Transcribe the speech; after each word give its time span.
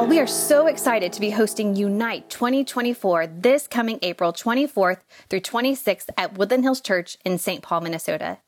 y'all. 0.00 0.08
We 0.08 0.18
are 0.18 0.26
so 0.26 0.66
excited 0.66 1.12
to 1.12 1.20
be 1.20 1.30
hosting 1.30 1.76
Unite 1.76 2.30
2024 2.30 3.26
this 3.26 3.66
coming 3.66 3.98
April 4.02 4.32
24th 4.32 5.00
through 5.28 5.40
26th 5.40 6.08
at 6.16 6.38
Woodland 6.38 6.64
Hills 6.64 6.80
Church 6.80 7.18
in 7.24 7.38
St. 7.38 7.62
Paul, 7.62 7.82
Minnesota. 7.82 8.38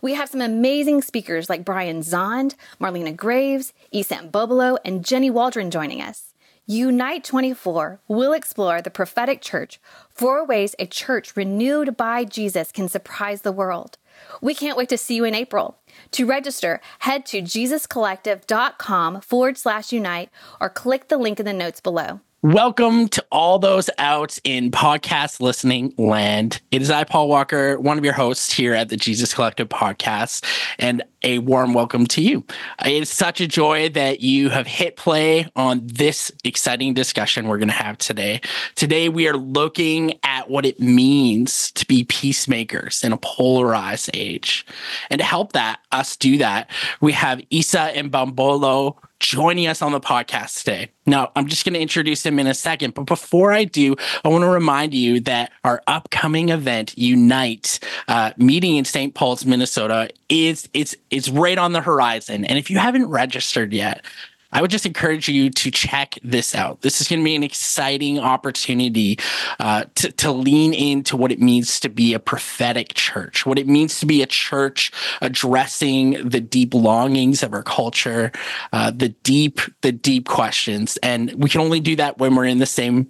We 0.00 0.14
have 0.14 0.28
some 0.28 0.40
amazing 0.40 1.02
speakers 1.02 1.50
like 1.50 1.64
Brian 1.64 2.00
Zahnd, 2.00 2.54
Marlena 2.80 3.14
Graves, 3.14 3.72
Issa 3.90 4.16
Ebombolo, 4.16 4.78
and 4.84 5.04
Jenny 5.04 5.30
Waldron 5.30 5.70
joining 5.70 6.00
us. 6.00 6.32
Unite 6.66 7.24
24 7.24 8.00
will 8.08 8.32
explore 8.32 8.80
the 8.80 8.90
prophetic 8.90 9.40
church, 9.40 9.80
four 10.08 10.46
ways 10.46 10.74
a 10.78 10.86
church 10.86 11.36
renewed 11.36 11.96
by 11.96 12.24
Jesus 12.24 12.70
can 12.70 12.88
surprise 12.88 13.42
the 13.42 13.52
world. 13.52 13.98
We 14.40 14.54
can't 14.54 14.76
wait 14.76 14.88
to 14.90 14.98
see 14.98 15.16
you 15.16 15.24
in 15.24 15.34
April. 15.34 15.78
To 16.12 16.26
register, 16.26 16.80
head 17.00 17.26
to 17.26 17.42
jesuscollective.com 17.42 19.20
forward 19.20 19.58
slash 19.58 19.92
unite 19.92 20.30
or 20.60 20.68
click 20.68 21.08
the 21.08 21.18
link 21.18 21.40
in 21.40 21.46
the 21.46 21.52
notes 21.52 21.80
below. 21.80 22.20
Welcome 22.44 23.06
to 23.10 23.24
all 23.30 23.60
those 23.60 23.88
out 23.98 24.36
in 24.42 24.72
podcast 24.72 25.40
listening 25.40 25.94
land. 25.96 26.60
It 26.72 26.82
is 26.82 26.90
I, 26.90 27.04
Paul 27.04 27.28
Walker, 27.28 27.78
one 27.78 27.98
of 27.98 28.04
your 28.04 28.14
hosts 28.14 28.52
here 28.52 28.74
at 28.74 28.88
the 28.88 28.96
Jesus 28.96 29.32
Collective 29.32 29.68
podcast, 29.68 30.44
and 30.76 31.04
a 31.22 31.38
warm 31.38 31.72
welcome 31.72 32.04
to 32.08 32.20
you. 32.20 32.44
It's 32.84 33.14
such 33.14 33.40
a 33.40 33.46
joy 33.46 33.90
that 33.90 34.22
you 34.22 34.48
have 34.48 34.66
hit 34.66 34.96
play 34.96 35.48
on 35.54 35.82
this 35.86 36.32
exciting 36.42 36.94
discussion 36.94 37.46
we're 37.46 37.58
going 37.58 37.68
to 37.68 37.74
have 37.74 37.96
today. 37.98 38.40
Today, 38.74 39.08
we 39.08 39.28
are 39.28 39.36
looking 39.36 40.18
at 40.24 40.50
what 40.50 40.66
it 40.66 40.80
means 40.80 41.70
to 41.70 41.86
be 41.86 42.02
peacemakers 42.02 43.04
in 43.04 43.12
a 43.12 43.18
polarized 43.18 44.10
age. 44.14 44.66
And 45.10 45.20
to 45.20 45.24
help 45.24 45.52
that 45.52 45.78
us 45.92 46.16
do 46.16 46.38
that, 46.38 46.68
we 47.00 47.12
have 47.12 47.40
Issa 47.52 47.92
Ebombolo 47.94 48.96
joining 49.22 49.68
us 49.68 49.80
on 49.80 49.92
the 49.92 50.00
podcast 50.00 50.58
today. 50.58 50.90
Now, 51.06 51.30
I'm 51.34 51.46
just 51.46 51.64
going 51.64 51.74
to 51.74 51.80
introduce 51.80 52.26
him 52.26 52.38
in 52.38 52.46
a 52.46 52.54
second, 52.54 52.94
but 52.94 53.04
before 53.04 53.52
I 53.52 53.64
do, 53.64 53.96
I 54.24 54.28
want 54.28 54.42
to 54.42 54.48
remind 54.48 54.94
you 54.94 55.20
that 55.20 55.52
our 55.64 55.80
upcoming 55.86 56.50
event, 56.50 56.98
Unite, 56.98 57.78
uh, 58.08 58.32
meeting 58.36 58.76
in 58.76 58.84
St. 58.84 59.14
Paul's, 59.14 59.46
Minnesota, 59.46 60.10
is 60.28 60.68
it's 60.74 60.94
it's 61.10 61.28
right 61.28 61.56
on 61.56 61.72
the 61.72 61.80
horizon. 61.80 62.44
And 62.44 62.58
if 62.58 62.70
you 62.70 62.78
haven't 62.78 63.06
registered 63.06 63.72
yet, 63.72 64.04
I 64.52 64.60
would 64.60 64.70
just 64.70 64.86
encourage 64.86 65.28
you 65.28 65.50
to 65.50 65.70
check 65.70 66.18
this 66.22 66.54
out. 66.54 66.82
This 66.82 67.00
is 67.00 67.08
going 67.08 67.20
to 67.20 67.24
be 67.24 67.34
an 67.34 67.42
exciting 67.42 68.18
opportunity 68.18 69.18
uh, 69.58 69.84
to, 69.96 70.12
to 70.12 70.32
lean 70.32 70.74
into 70.74 71.16
what 71.16 71.32
it 71.32 71.40
means 71.40 71.80
to 71.80 71.88
be 71.88 72.12
a 72.12 72.18
prophetic 72.18 72.94
church, 72.94 73.46
what 73.46 73.58
it 73.58 73.66
means 73.66 73.98
to 74.00 74.06
be 74.06 74.22
a 74.22 74.26
church 74.26 74.92
addressing 75.22 76.28
the 76.28 76.40
deep 76.40 76.74
longings 76.74 77.42
of 77.42 77.54
our 77.54 77.62
culture, 77.62 78.30
uh, 78.72 78.90
the 78.90 79.08
deep, 79.08 79.60
the 79.80 79.92
deep 79.92 80.28
questions. 80.28 80.98
And 80.98 81.32
we 81.32 81.48
can 81.48 81.62
only 81.62 81.80
do 81.80 81.96
that 81.96 82.18
when 82.18 82.34
we're 82.34 82.44
in 82.44 82.58
the 82.58 82.66
same, 82.66 83.08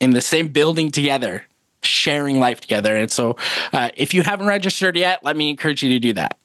in 0.00 0.12
the 0.12 0.20
same 0.20 0.48
building 0.48 0.90
together, 0.90 1.44
sharing 1.82 2.38
life 2.38 2.60
together. 2.60 2.96
And 2.96 3.10
so, 3.10 3.36
uh, 3.72 3.90
if 3.96 4.14
you 4.14 4.22
haven't 4.22 4.46
registered 4.46 4.96
yet, 4.96 5.24
let 5.24 5.36
me 5.36 5.50
encourage 5.50 5.82
you 5.82 5.90
to 5.90 5.98
do 5.98 6.12
that. 6.14 6.38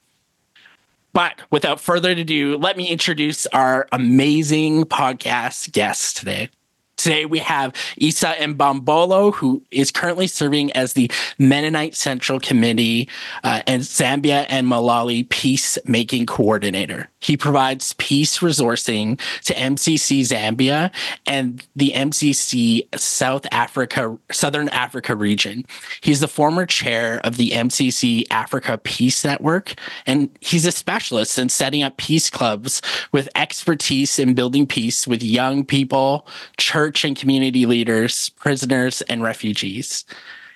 But 1.12 1.40
without 1.50 1.80
further 1.80 2.10
ado, 2.10 2.56
let 2.56 2.76
me 2.76 2.88
introduce 2.88 3.46
our 3.48 3.88
amazing 3.92 4.84
podcast 4.84 5.72
guests 5.72 6.12
today. 6.12 6.50
Today 6.96 7.24
we 7.24 7.38
have 7.38 7.74
Issa 7.96 8.34
Ebombolo, 8.38 9.34
who 9.34 9.62
is 9.70 9.90
currently 9.90 10.26
serving 10.26 10.70
as 10.72 10.92
the 10.92 11.10
Mennonite 11.38 11.96
Central 11.96 12.38
Committee 12.38 13.08
uh, 13.42 13.62
and 13.66 13.82
Zambia 13.82 14.46
and 14.48 14.66
Malawi 14.66 15.28
Peacemaking 15.28 16.26
Coordinator. 16.26 17.09
He 17.20 17.36
provides 17.36 17.94
peace 17.94 18.38
resourcing 18.38 19.20
to 19.44 19.54
MCC 19.54 20.22
Zambia 20.22 20.90
and 21.26 21.64
the 21.76 21.92
MCC 21.94 22.88
South 22.98 23.46
Africa, 23.52 24.18
Southern 24.32 24.68
Africa 24.70 25.14
region. 25.14 25.64
He's 26.00 26.20
the 26.20 26.28
former 26.28 26.66
chair 26.66 27.20
of 27.22 27.36
the 27.36 27.50
MCC 27.50 28.24
Africa 28.30 28.78
Peace 28.78 29.24
Network, 29.24 29.74
and 30.06 30.30
he's 30.40 30.66
a 30.66 30.72
specialist 30.72 31.38
in 31.38 31.48
setting 31.48 31.82
up 31.82 31.96
peace 31.98 32.30
clubs 32.30 32.80
with 33.12 33.28
expertise 33.34 34.18
in 34.18 34.34
building 34.34 34.66
peace 34.66 35.06
with 35.06 35.22
young 35.22 35.64
people, 35.64 36.26
church 36.56 37.04
and 37.04 37.16
community 37.16 37.66
leaders, 37.66 38.30
prisoners, 38.30 39.02
and 39.02 39.22
refugees. 39.22 40.04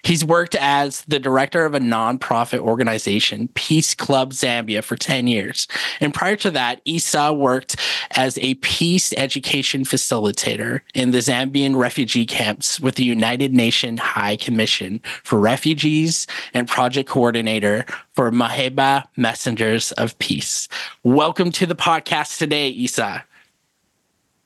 He's 0.04 0.22
worked 0.22 0.54
as 0.54 1.00
the 1.08 1.18
director 1.18 1.64
of 1.64 1.74
a 1.74 1.80
nonprofit 1.80 2.58
organization, 2.58 3.48
Peace 3.54 3.94
Club 3.94 4.32
Zambia, 4.32 4.84
for 4.84 4.96
10 4.96 5.26
years. 5.26 5.66
And 5.98 6.12
prior 6.12 6.36
to 6.36 6.50
that, 6.50 6.82
Issa 6.84 7.32
worked 7.32 7.76
as 8.10 8.36
a 8.38 8.54
peace 8.56 9.14
education 9.16 9.84
facilitator 9.84 10.82
in 10.92 11.12
the 11.12 11.18
Zambian 11.18 11.74
refugee 11.76 12.26
camps 12.26 12.78
with 12.78 12.96
the 12.96 13.04
United 13.04 13.54
Nations 13.54 13.98
High 13.98 14.36
Commission 14.36 15.00
for 15.22 15.40
Refugees 15.40 16.26
and 16.52 16.68
project 16.68 17.08
coordinator 17.08 17.86
for 18.12 18.30
Meheba 18.30 19.04
Messengers 19.16 19.92
of 19.92 20.18
Peace. 20.18 20.68
Welcome 21.02 21.50
to 21.52 21.64
the 21.64 21.74
podcast 21.74 22.38
today, 22.38 22.70
Issa. 22.70 23.24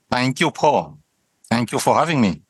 Thank 0.08 0.38
you, 0.38 0.52
Paul. 0.52 0.98
Thank 1.50 1.72
you 1.72 1.80
for 1.80 1.96
having 1.96 2.20
me. 2.20 2.42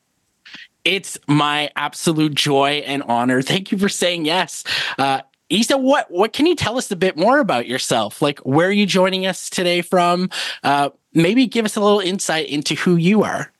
It's 0.88 1.18
my 1.26 1.70
absolute 1.76 2.34
joy 2.34 2.82
and 2.86 3.02
honor. 3.02 3.42
Thank 3.42 3.70
you 3.70 3.76
for 3.76 3.90
saying 3.90 4.24
yes. 4.24 4.64
Uh, 4.96 5.20
Issa, 5.50 5.76
what 5.76 6.10
what 6.10 6.32
can 6.32 6.46
you 6.46 6.56
tell 6.56 6.78
us 6.78 6.90
a 6.90 6.96
bit 6.96 7.14
more 7.14 7.40
about 7.40 7.66
yourself? 7.66 8.22
Like, 8.22 8.38
where 8.40 8.68
are 8.68 8.78
you 8.80 8.86
joining 8.86 9.26
us 9.26 9.50
today 9.50 9.82
from? 9.82 10.30
Uh, 10.64 10.88
maybe 11.12 11.46
give 11.46 11.66
us 11.66 11.76
a 11.76 11.80
little 11.80 12.00
insight 12.00 12.48
into 12.48 12.74
who 12.74 12.96
you 12.96 13.22
are. 13.22 13.52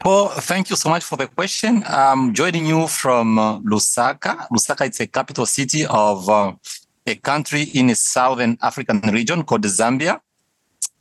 Paul, 0.00 0.28
thank 0.50 0.70
you 0.70 0.74
so 0.74 0.88
much 0.90 1.04
for 1.04 1.16
the 1.16 1.28
question. 1.28 1.84
I'm 1.86 2.34
joining 2.34 2.66
you 2.66 2.88
from 2.88 3.38
uh, 3.38 3.60
Lusaka. 3.60 4.48
Lusaka 4.50 4.90
is 4.90 4.98
a 4.98 5.06
capital 5.06 5.46
city 5.46 5.86
of 5.86 6.28
uh, 6.28 6.54
a 7.06 7.14
country 7.14 7.62
in 7.74 7.90
a 7.90 7.94
southern 7.94 8.58
African 8.62 9.00
region 9.12 9.44
called 9.44 9.62
Zambia 9.62 10.20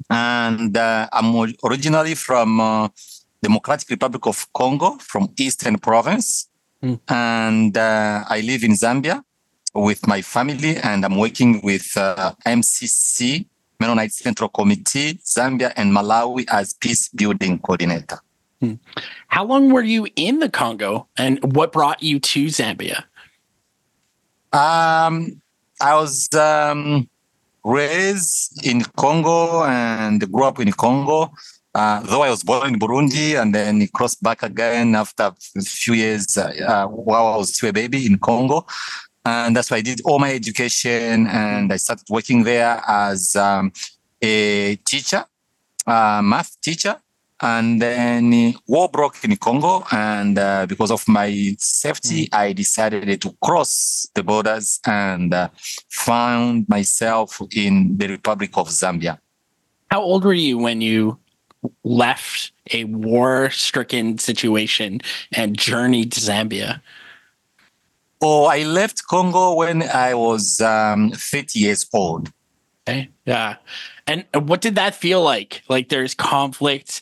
and 0.09 0.75
uh, 0.75 1.07
I'm 1.11 1.35
originally 1.63 2.15
from 2.15 2.59
uh, 2.59 2.89
Democratic 3.41 3.89
Republic 3.89 4.25
of 4.27 4.51
Congo, 4.53 4.97
from 4.99 5.29
Eastern 5.37 5.77
Province, 5.77 6.49
mm. 6.83 6.99
and 7.07 7.75
uh, 7.77 8.23
I 8.29 8.41
live 8.41 8.63
in 8.63 8.71
Zambia 8.71 9.23
with 9.73 10.05
my 10.07 10.21
family, 10.21 10.77
and 10.77 11.03
I'm 11.05 11.17
working 11.17 11.61
with 11.63 11.95
uh, 11.97 12.33
MCC 12.45 13.45
Mennonite 13.81 14.13
Central 14.13 14.49
Committee, 14.49 15.15
Zambia 15.25 15.73
and 15.75 15.91
Malawi 15.91 16.45
as 16.49 16.73
peace 16.73 17.09
building 17.09 17.57
coordinator. 17.57 18.19
Mm. 18.61 18.77
How 19.27 19.43
long 19.43 19.71
were 19.71 19.81
you 19.81 20.07
in 20.15 20.37
the 20.37 20.49
Congo, 20.49 21.07
and 21.17 21.39
what 21.55 21.71
brought 21.71 22.03
you 22.03 22.19
to 22.19 22.45
Zambia? 22.45 23.05
Um, 24.53 25.41
I 25.81 25.95
was 25.95 26.29
um, 26.35 27.09
raised 27.63 28.63
in 28.65 28.83
Congo 28.97 29.63
and 29.63 30.31
grew 30.31 30.43
up 30.43 30.59
in 30.59 30.71
Congo. 30.73 31.31
Uh, 31.73 32.01
though 32.01 32.23
I 32.23 32.29
was 32.29 32.43
born 32.43 32.73
in 32.73 32.79
Burundi 32.79 33.41
and 33.41 33.55
then 33.55 33.87
crossed 33.93 34.21
back 34.21 34.43
again 34.43 34.93
after 34.93 35.31
a 35.55 35.61
few 35.61 35.93
years 35.93 36.37
uh, 36.37 36.85
while 36.87 37.27
I 37.27 37.37
was 37.37 37.55
still 37.55 37.69
a 37.69 37.73
baby 37.73 38.05
in 38.05 38.19
Congo. 38.19 38.65
And 39.23 39.55
that's 39.55 39.71
why 39.71 39.77
I 39.77 39.81
did 39.81 40.01
all 40.03 40.19
my 40.19 40.33
education 40.33 41.27
and 41.27 41.71
I 41.71 41.77
started 41.77 42.05
working 42.09 42.43
there 42.43 42.81
as 42.87 43.35
um, 43.35 43.71
a 44.21 44.75
teacher, 44.77 45.23
uh, 45.87 46.21
math 46.23 46.59
teacher. 46.59 46.97
And 47.43 47.81
then 47.81 48.53
war 48.67 48.87
broke 48.87 49.23
in 49.23 49.35
Congo. 49.37 49.83
And 49.91 50.37
uh, 50.37 50.65
because 50.67 50.91
of 50.91 51.07
my 51.07 51.55
safety, 51.57 52.27
mm. 52.27 52.29
I 52.33 52.53
decided 52.53 53.19
to 53.21 53.35
cross 53.41 54.07
the 54.13 54.23
borders 54.23 54.79
and 54.85 55.33
uh, 55.33 55.49
found 55.89 56.69
myself 56.69 57.41
in 57.55 57.97
the 57.97 58.09
Republic 58.09 58.51
of 58.55 58.67
Zambia. 58.67 59.17
How 59.89 60.01
old 60.01 60.23
were 60.23 60.33
you 60.33 60.57
when 60.57 60.81
you 60.81 61.20
left 61.83 62.51
a 62.71 62.85
war 62.85 63.49
stricken 63.51 64.17
situation 64.17 65.01
and 65.31 65.57
journeyed 65.57 66.11
to 66.13 66.21
Zambia? 66.21 66.81
Oh, 68.21 68.45
I 68.45 68.63
left 68.63 69.07
Congo 69.07 69.55
when 69.55 69.83
I 69.83 70.13
was 70.13 70.61
um, 70.61 71.11
30 71.11 71.59
years 71.59 71.87
old. 71.93 72.31
Okay. 72.87 73.09
Yeah. 73.25 73.55
And 74.07 74.25
what 74.33 74.61
did 74.61 74.75
that 74.75 74.95
feel 74.95 75.21
like? 75.23 75.63
Like 75.69 75.89
there's 75.89 76.13
conflict 76.13 77.01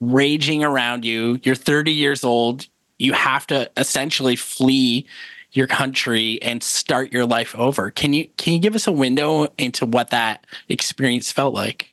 raging 0.00 0.64
around 0.64 1.04
you. 1.04 1.40
You're 1.42 1.54
30 1.54 1.92
years 1.92 2.24
old. 2.24 2.66
You 2.98 3.12
have 3.12 3.46
to 3.48 3.70
essentially 3.76 4.36
flee 4.36 5.06
your 5.52 5.66
country 5.66 6.40
and 6.42 6.62
start 6.62 7.12
your 7.12 7.26
life 7.26 7.54
over. 7.56 7.90
Can 7.90 8.12
you 8.12 8.28
can 8.36 8.52
you 8.52 8.58
give 8.60 8.74
us 8.74 8.86
a 8.86 8.92
window 8.92 9.48
into 9.58 9.84
what 9.84 10.10
that 10.10 10.46
experience 10.68 11.32
felt 11.32 11.54
like? 11.54 11.92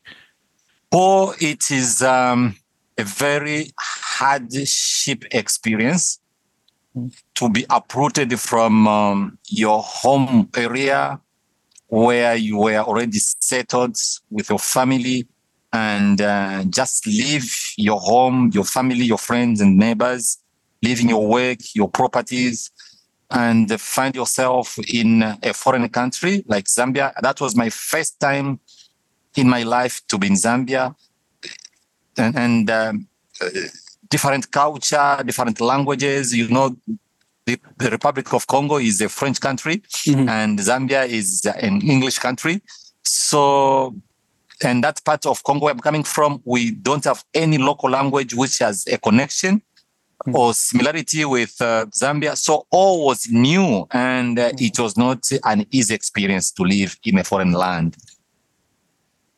Oh, 0.91 1.35
it 1.39 1.69
is 1.69 2.01
um, 2.01 2.55
a 2.97 3.03
very 3.03 3.71
hardship 3.79 5.25
experience 5.31 6.19
to 7.35 7.49
be 7.49 7.65
uprooted 7.69 8.39
from 8.39 8.87
um, 8.87 9.37
your 9.49 9.81
home 9.83 10.49
area 10.55 11.19
where 11.87 12.35
you 12.35 12.57
were 12.57 12.77
already 12.79 13.17
settled 13.19 13.95
with 14.29 14.49
your 14.49 14.59
family 14.59 15.27
and 15.73 16.21
uh, 16.21 16.63
just 16.69 17.05
leave 17.05 17.53
your 17.77 17.99
home, 17.99 18.49
your 18.53 18.63
family, 18.63 19.03
your 19.03 19.17
friends 19.17 19.61
and 19.61 19.77
neighbors, 19.77 20.37
leaving 20.81 21.09
your 21.09 21.27
work, 21.27 21.59
your 21.75 21.89
properties, 21.89 22.71
and 23.31 23.79
find 23.79 24.15
yourself 24.15 24.77
in 24.93 25.21
a 25.43 25.53
foreign 25.53 25.87
country 25.89 26.43
like 26.47 26.65
Zambia. 26.65 27.13
That 27.21 27.41
was 27.41 27.55
my 27.55 27.69
first 27.69 28.19
time 28.19 28.59
in 29.37 29.49
my 29.49 29.63
life 29.63 30.01
to 30.07 30.17
be 30.17 30.27
in 30.27 30.33
Zambia, 30.33 30.95
and, 32.17 32.35
and 32.35 32.69
um, 32.69 33.07
different 34.09 34.51
culture, 34.51 35.21
different 35.25 35.61
languages. 35.61 36.35
You 36.35 36.47
know, 36.49 36.75
the, 37.45 37.59
the, 37.77 37.89
Republic 37.89 38.33
of 38.33 38.47
Congo 38.47 38.77
is 38.77 39.01
a 39.01 39.09
French 39.09 39.39
country, 39.39 39.77
mm-hmm. 39.77 40.29
and 40.29 40.59
Zambia 40.59 41.07
is 41.07 41.45
an 41.45 41.81
English 41.81 42.19
country. 42.19 42.61
So, 43.03 43.95
and 44.63 44.83
that 44.83 45.03
part 45.05 45.25
of 45.25 45.43
Congo 45.43 45.69
I'm 45.69 45.79
coming 45.79 46.03
from, 46.03 46.41
we 46.45 46.71
don't 46.71 47.03
have 47.05 47.23
any 47.33 47.57
local 47.57 47.89
language 47.89 48.33
which 48.33 48.59
has 48.59 48.85
a 48.87 48.97
connection 48.97 49.61
mm-hmm. 50.25 50.35
or 50.35 50.53
similarity 50.53 51.25
with 51.25 51.55
uh, 51.61 51.85
Zambia. 51.87 52.35
So 52.35 52.65
all 52.71 53.05
was 53.05 53.29
new, 53.29 53.87
and 53.91 54.39
uh, 54.39 54.51
it 54.57 54.79
was 54.79 54.97
not 54.97 55.29
an 55.43 55.65
easy 55.71 55.93
experience 55.93 56.51
to 56.51 56.63
live 56.63 56.97
in 57.03 57.17
a 57.17 57.23
foreign 57.23 57.53
land. 57.53 57.95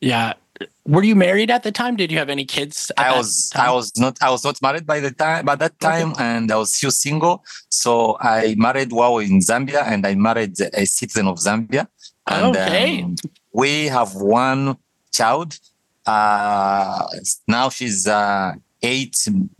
Yeah, 0.00 0.34
were 0.86 1.02
you 1.02 1.14
married 1.14 1.50
at 1.50 1.62
the 1.62 1.72
time? 1.72 1.96
Did 1.96 2.10
you 2.10 2.18
have 2.18 2.28
any 2.28 2.44
kids? 2.44 2.90
I 2.96 3.16
was? 3.16 3.52
I 3.54 3.70
was 3.72 3.92
not 3.96 4.18
I 4.20 4.30
was 4.30 4.44
not 4.44 4.60
married 4.60 4.86
by 4.86 5.00
the 5.00 5.10
time 5.10 5.44
by 5.44 5.54
that 5.56 5.78
time 5.80 6.12
okay. 6.12 6.24
and 6.24 6.50
I 6.50 6.56
was 6.56 6.76
still 6.76 6.90
single. 6.90 7.44
So 7.68 8.16
I 8.20 8.54
married 8.58 8.92
while 8.92 9.18
in 9.18 9.40
Zambia 9.40 9.82
and 9.86 10.06
I 10.06 10.14
married 10.14 10.60
a 10.60 10.84
citizen 10.86 11.28
of 11.28 11.38
Zambia. 11.38 11.86
And 12.26 12.56
okay. 12.56 13.02
Um, 13.02 13.16
we 13.52 13.86
have 13.86 14.14
one 14.14 14.76
child. 15.12 15.58
Uh, 16.06 17.06
now 17.46 17.68
she's 17.68 18.06
uh, 18.06 18.54
eight 18.82 19.16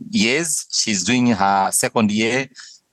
years. 0.09 0.67
She's 0.71 1.03
doing 1.03 1.27
her 1.27 1.71
second 1.71 2.11
year 2.11 2.49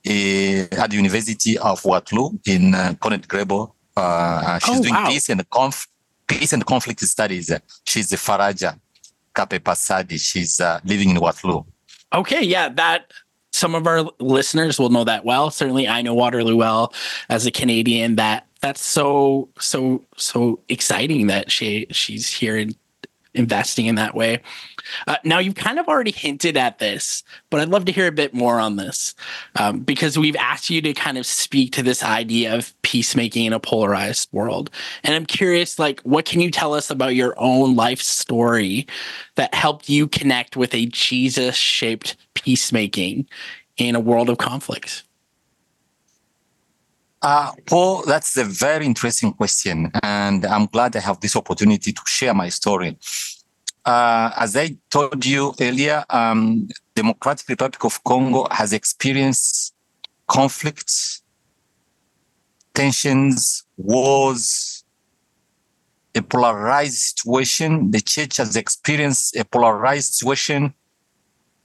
uh, 0.07 0.81
at 0.81 0.89
the 0.89 0.95
University 0.95 1.57
of 1.57 1.83
Waterloo 1.83 2.31
in 2.45 2.73
uh, 2.73 2.93
Conrad 2.99 3.27
Grebel. 3.27 3.75
Uh, 3.95 4.59
she's 4.59 4.79
oh, 4.79 4.81
doing 4.81 4.93
wow. 4.93 5.09
peace 5.09 5.29
and 5.29 5.47
conf 5.49 5.87
peace 6.29 6.53
and 6.53 6.65
conflict 6.65 7.01
studies. 7.01 7.51
She's 7.85 8.09
Faraja 8.11 8.79
Kape 9.35 9.63
Pasadi. 9.63 10.19
She's 10.19 10.59
uh, 10.59 10.79
living 10.85 11.09
in 11.09 11.19
Waterloo. 11.19 11.63
Okay, 12.13 12.43
yeah, 12.43 12.69
that 12.69 13.11
some 13.51 13.75
of 13.75 13.87
our 13.87 14.09
listeners 14.19 14.79
will 14.79 14.89
know 14.89 15.03
that 15.03 15.25
well. 15.25 15.51
Certainly, 15.51 15.87
I 15.87 16.01
know 16.01 16.13
Waterloo 16.13 16.55
well 16.55 16.93
as 17.29 17.45
a 17.45 17.51
Canadian. 17.51 18.15
That 18.15 18.47
that's 18.61 18.83
so 18.83 19.49
so 19.59 20.03
so 20.15 20.59
exciting 20.69 21.27
that 21.27 21.51
she 21.51 21.87
she's 21.91 22.27
here 22.27 22.57
in 22.57 22.75
investing 23.33 23.85
in 23.85 23.95
that 23.95 24.15
way. 24.15 24.41
Uh, 25.07 25.17
now, 25.23 25.39
you've 25.39 25.55
kind 25.55 25.79
of 25.79 25.87
already 25.87 26.11
hinted 26.11 26.57
at 26.57 26.79
this, 26.79 27.23
but 27.49 27.59
I'd 27.59 27.69
love 27.69 27.85
to 27.85 27.91
hear 27.91 28.07
a 28.07 28.11
bit 28.11 28.33
more 28.33 28.59
on 28.59 28.75
this 28.75 29.15
um, 29.55 29.79
because 29.79 30.17
we've 30.17 30.35
asked 30.35 30.69
you 30.69 30.81
to 30.81 30.93
kind 30.93 31.17
of 31.17 31.25
speak 31.25 31.71
to 31.73 31.83
this 31.83 32.03
idea 32.03 32.55
of 32.55 32.73
peacemaking 32.81 33.45
in 33.45 33.53
a 33.53 33.59
polarized 33.59 34.29
world. 34.31 34.69
And 35.03 35.15
I'm 35.15 35.25
curious, 35.25 35.79
like, 35.79 36.01
what 36.01 36.25
can 36.25 36.41
you 36.41 36.51
tell 36.51 36.73
us 36.73 36.89
about 36.89 37.15
your 37.15 37.33
own 37.37 37.75
life 37.75 38.01
story 38.01 38.87
that 39.35 39.53
helped 39.53 39.89
you 39.89 40.07
connect 40.07 40.57
with 40.57 40.73
a 40.73 40.85
Jesus 40.87 41.55
shaped 41.55 42.15
peacemaking 42.33 43.27
in 43.77 43.95
a 43.95 43.99
world 43.99 44.29
of 44.29 44.37
conflicts? 44.37 45.03
Uh, 47.21 47.51
Paul, 47.65 48.03
that's 48.05 48.37
a 48.37 48.45
very 48.45 48.85
interesting 48.85 49.33
question. 49.33 49.91
And 50.03 50.45
I'm 50.45 50.67
glad 50.67 50.95
I 50.95 50.99
have 50.99 51.19
this 51.19 51.35
opportunity 51.35 51.91
to 51.91 52.01
share 52.05 52.33
my 52.33 52.49
story. 52.49 52.97
Uh, 53.85 54.31
as 54.37 54.55
I 54.55 54.77
told 54.89 55.25
you 55.25 55.53
earlier, 55.59 56.03
um, 56.09 56.67
Democratic 56.95 57.47
Republic 57.47 57.83
of 57.83 58.03
Congo 58.03 58.47
has 58.51 58.73
experienced 58.73 59.73
conflicts, 60.27 61.21
tensions, 62.73 63.63
wars, 63.77 64.83
a 66.13 66.21
polarized 66.21 67.17
situation. 67.17 67.91
The 67.91 68.01
church 68.01 68.37
has 68.37 68.55
experienced 68.55 69.35
a 69.35 69.45
polarized 69.45 70.13
situation 70.15 70.73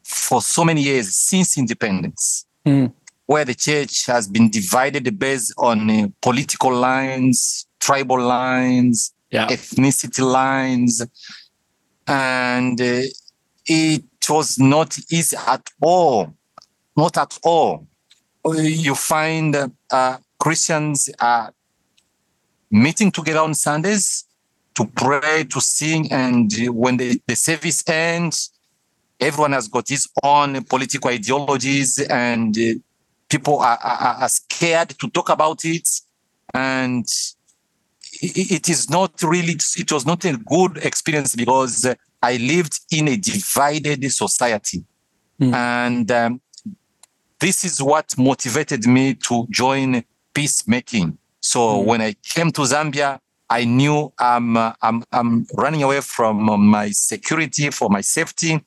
for 0.05 0.41
so 0.41 0.65
many 0.65 0.83
years 0.83 1.15
since 1.17 1.59
independence. 1.59 2.47
Mm 2.65 2.93
where 3.27 3.45
the 3.45 3.55
church 3.55 4.07
has 4.07 4.29
been 4.29 4.51
divided 4.51 5.19
based 5.19 5.55
on 5.57 5.91
uh, 5.91 6.09
political 6.21 6.73
lines, 6.73 7.67
tribal 7.81 8.21
lines, 8.21 9.15
yeah. 9.31 9.49
ethnicity 9.49 10.21
lines. 10.21 11.03
And 12.07 12.81
uh, 12.81 13.03
it 13.67 14.05
was 14.29 14.59
not 14.59 14.97
easy 15.11 15.37
at 15.37 15.71
all. 15.81 16.35
Not 16.97 17.17
at 17.17 17.39
all. 17.43 17.87
You 18.47 18.95
find 18.95 19.57
uh, 19.91 20.19
Christians 20.39 21.09
are 21.19 21.53
meeting 22.71 23.11
together 23.11 23.41
on 23.41 23.55
Sundays 23.55 24.25
to 24.75 24.85
pray, 24.87 25.45
to 25.45 25.61
sing, 25.61 26.11
and 26.13 26.53
when 26.69 26.97
the, 26.97 27.21
the 27.27 27.37
service 27.37 27.89
ends, 27.89 28.51
everyone 29.21 29.53
has 29.53 29.69
got 29.69 29.89
his 29.89 30.09
own 30.23 30.63
political 30.65 31.11
ideologies 31.11 32.01
and 32.01 32.57
uh, 32.59 32.75
people 33.29 33.59
are, 33.61 33.79
are, 33.83 34.17
are 34.23 34.29
scared 34.29 34.91
to 34.91 35.09
talk 35.11 35.29
about 35.29 35.65
it 35.65 35.89
and 36.53 37.07
it 38.23 38.69
is 38.69 38.91
not 38.91 39.23
really 39.23 39.57
it 39.77 39.91
was 39.93 40.07
not 40.07 40.25
a 40.25 40.37
good 40.37 40.79
experience 40.79 41.35
because 41.35 41.87
i 42.23 42.37
lived 42.37 42.81
in 42.91 43.09
a 43.09 43.17
divided 43.17 44.11
society 44.13 44.85
mm. 45.41 45.53
and 45.53 46.11
um, 46.11 46.41
this 47.41 47.65
is 47.65 47.83
what 47.83 48.17
motivated 48.17 48.87
me 48.87 49.15
to 49.15 49.47
join 49.51 50.03
peacemaking 50.33 51.17
so 51.41 51.61
mm. 51.61 51.85
when 51.85 52.01
i 52.01 52.15
came 52.23 52.51
to 52.51 52.63
zambia 52.63 53.19
i 53.51 53.65
knew 53.65 54.13
i'm 54.19 54.57
uh, 54.57 54.73
I'm, 54.83 55.05
I'm 55.13 55.47
running 55.55 55.83
away 55.83 56.01
from 56.01 56.45
my 56.69 56.91
security 56.91 57.71
for 57.71 57.89
my 57.91 58.01
safety 58.01 58.63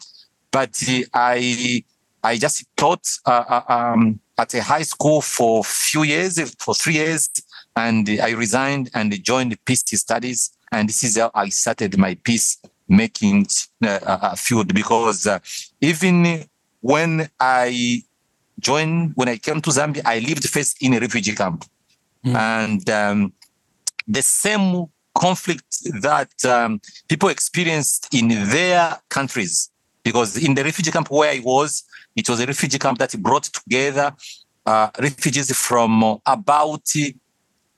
but 0.51 0.81
i 1.13 1.83
i 2.23 2.37
just 2.37 2.65
thought 2.75 3.07
uh, 3.25 3.43
uh 3.47 3.73
um, 3.73 4.19
at 4.37 4.53
a 4.53 4.61
high 4.61 4.83
school 4.83 5.21
for 5.21 5.61
a 5.61 5.63
few 5.63 6.03
years, 6.03 6.39
for 6.59 6.75
three 6.75 6.93
years, 6.95 7.29
and 7.77 8.09
I 8.09 8.31
resigned 8.31 8.89
and 8.95 9.11
joined 9.23 9.55
peace 9.63 9.83
studies. 9.93 10.51
And 10.71 10.89
this 10.89 11.03
is 11.03 11.17
how 11.17 11.31
I 11.33 11.49
started 11.49 11.97
my 11.97 12.15
peace 12.15 12.57
making 12.89 13.45
uh, 13.83 13.99
uh, 14.03 14.35
field 14.35 14.73
because 14.73 15.27
uh, 15.27 15.39
even 15.79 16.45
when 16.81 17.29
I 17.39 18.01
joined, 18.59 19.11
when 19.15 19.29
I 19.29 19.37
came 19.37 19.61
to 19.61 19.69
Zambia, 19.69 20.01
I 20.05 20.19
lived 20.19 20.49
first 20.49 20.81
in 20.81 20.93
a 20.95 20.99
refugee 20.99 21.35
camp. 21.35 21.65
Mm. 22.25 22.35
And 22.35 22.89
um, 22.89 23.33
the 24.07 24.23
same 24.23 24.87
conflict 25.13 26.01
that 26.01 26.33
um, 26.45 26.81
people 27.07 27.29
experienced 27.29 28.13
in 28.13 28.29
their 28.29 28.97
countries, 29.09 29.69
because 30.03 30.35
in 30.43 30.55
the 30.55 30.63
refugee 30.63 30.91
camp 30.91 31.11
where 31.11 31.31
I 31.31 31.41
was, 31.43 31.83
it 32.15 32.27
was 32.27 32.39
a 32.39 32.47
refugee 32.47 32.79
camp 32.79 32.97
that 32.99 33.15
brought 33.21 33.43
together 33.43 34.15
uh, 34.65 34.89
refugees 34.99 35.55
from 35.55 36.19
about 36.25 36.83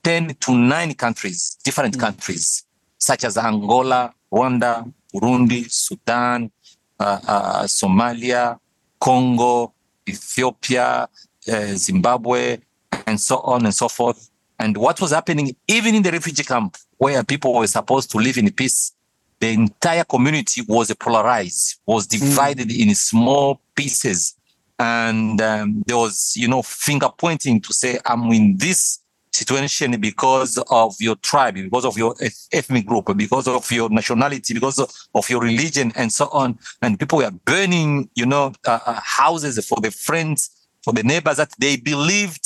10 0.02 0.34
to 0.40 0.54
9 0.54 0.94
countries, 0.94 1.58
different 1.64 1.96
mm. 1.96 2.00
countries, 2.00 2.64
such 2.98 3.24
as 3.24 3.36
Angola, 3.36 4.12
Rwanda, 4.32 4.92
Burundi, 5.14 5.70
Sudan, 5.70 6.50
uh, 6.98 7.20
uh, 7.26 7.62
Somalia, 7.64 8.58
Congo, 8.98 9.72
Ethiopia, 10.08 11.08
uh, 11.50 11.66
Zimbabwe, 11.74 12.58
and 13.06 13.20
so 13.20 13.38
on 13.40 13.64
and 13.64 13.74
so 13.74 13.88
forth. 13.88 14.30
And 14.58 14.76
what 14.76 15.00
was 15.00 15.10
happening, 15.10 15.56
even 15.66 15.94
in 15.94 16.02
the 16.02 16.12
refugee 16.12 16.44
camp 16.44 16.76
where 16.98 17.24
people 17.24 17.54
were 17.54 17.66
supposed 17.66 18.10
to 18.10 18.18
live 18.18 18.36
in 18.36 18.50
peace, 18.52 18.92
the 19.40 19.48
entire 19.48 20.04
community 20.04 20.60
was 20.68 20.92
polarized, 20.94 21.80
was 21.86 22.04
hmm. 22.04 22.18
divided 22.18 22.68
mm. 22.68 22.88
in 22.88 22.94
small 22.94 23.60
pieces. 23.74 24.36
And 24.78 25.40
um, 25.40 25.82
there 25.86 25.96
was, 25.96 26.34
you 26.36 26.46
know, 26.46 26.62
finger 26.62 27.08
pointing 27.16 27.60
to 27.62 27.72
say, 27.72 27.98
I'm 28.04 28.30
in 28.32 28.56
this 28.58 29.00
situation 29.40 30.00
because 30.00 30.58
of 30.70 30.94
your 31.00 31.16
tribe, 31.16 31.54
because 31.54 31.84
of 31.84 31.96
your 31.96 32.14
ethnic 32.52 32.86
group, 32.86 33.06
because 33.16 33.48
of 33.48 33.70
your 33.72 33.88
nationality, 33.90 34.54
because 34.54 34.78
of, 34.78 35.30
your 35.30 35.40
religion, 35.40 35.92
and 35.96 36.12
so 36.12 36.28
on. 36.32 36.58
And 36.82 36.98
people 36.98 37.18
were 37.18 37.30
burning, 37.30 38.08
you 38.14 38.26
know, 38.26 38.52
uh, 38.66 38.78
uh, 38.86 39.00
houses 39.02 39.54
for 39.66 39.80
the 39.80 39.90
friends, 39.90 40.50
for 40.82 40.92
the 40.92 41.02
neighbors 41.02 41.36
that 41.36 41.52
they 41.58 41.76
believed 41.76 42.44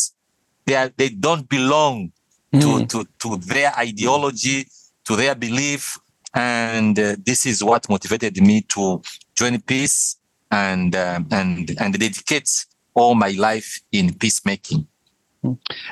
they 0.66 0.74
are, 0.74 0.90
they 0.96 1.10
don't 1.10 1.48
belong 1.48 2.12
mm. 2.52 2.60
to, 2.60 2.86
to 2.86 3.08
to 3.20 3.36
their 3.36 3.72
ideology, 3.78 4.66
to 5.04 5.16
their 5.16 5.34
belief, 5.34 5.98
and 6.34 6.98
uh, 6.98 7.16
this 7.24 7.46
is 7.46 7.62
what 7.62 7.88
motivated 7.88 8.40
me 8.40 8.62
to 8.62 9.02
join 9.34 9.60
peace 9.60 10.16
and 10.50 10.96
um, 10.96 11.26
and 11.30 11.76
and 11.78 11.98
dedicate 11.98 12.48
all 12.94 13.14
my 13.14 13.30
life 13.30 13.80
in 13.92 14.14
peacemaking. 14.14 14.86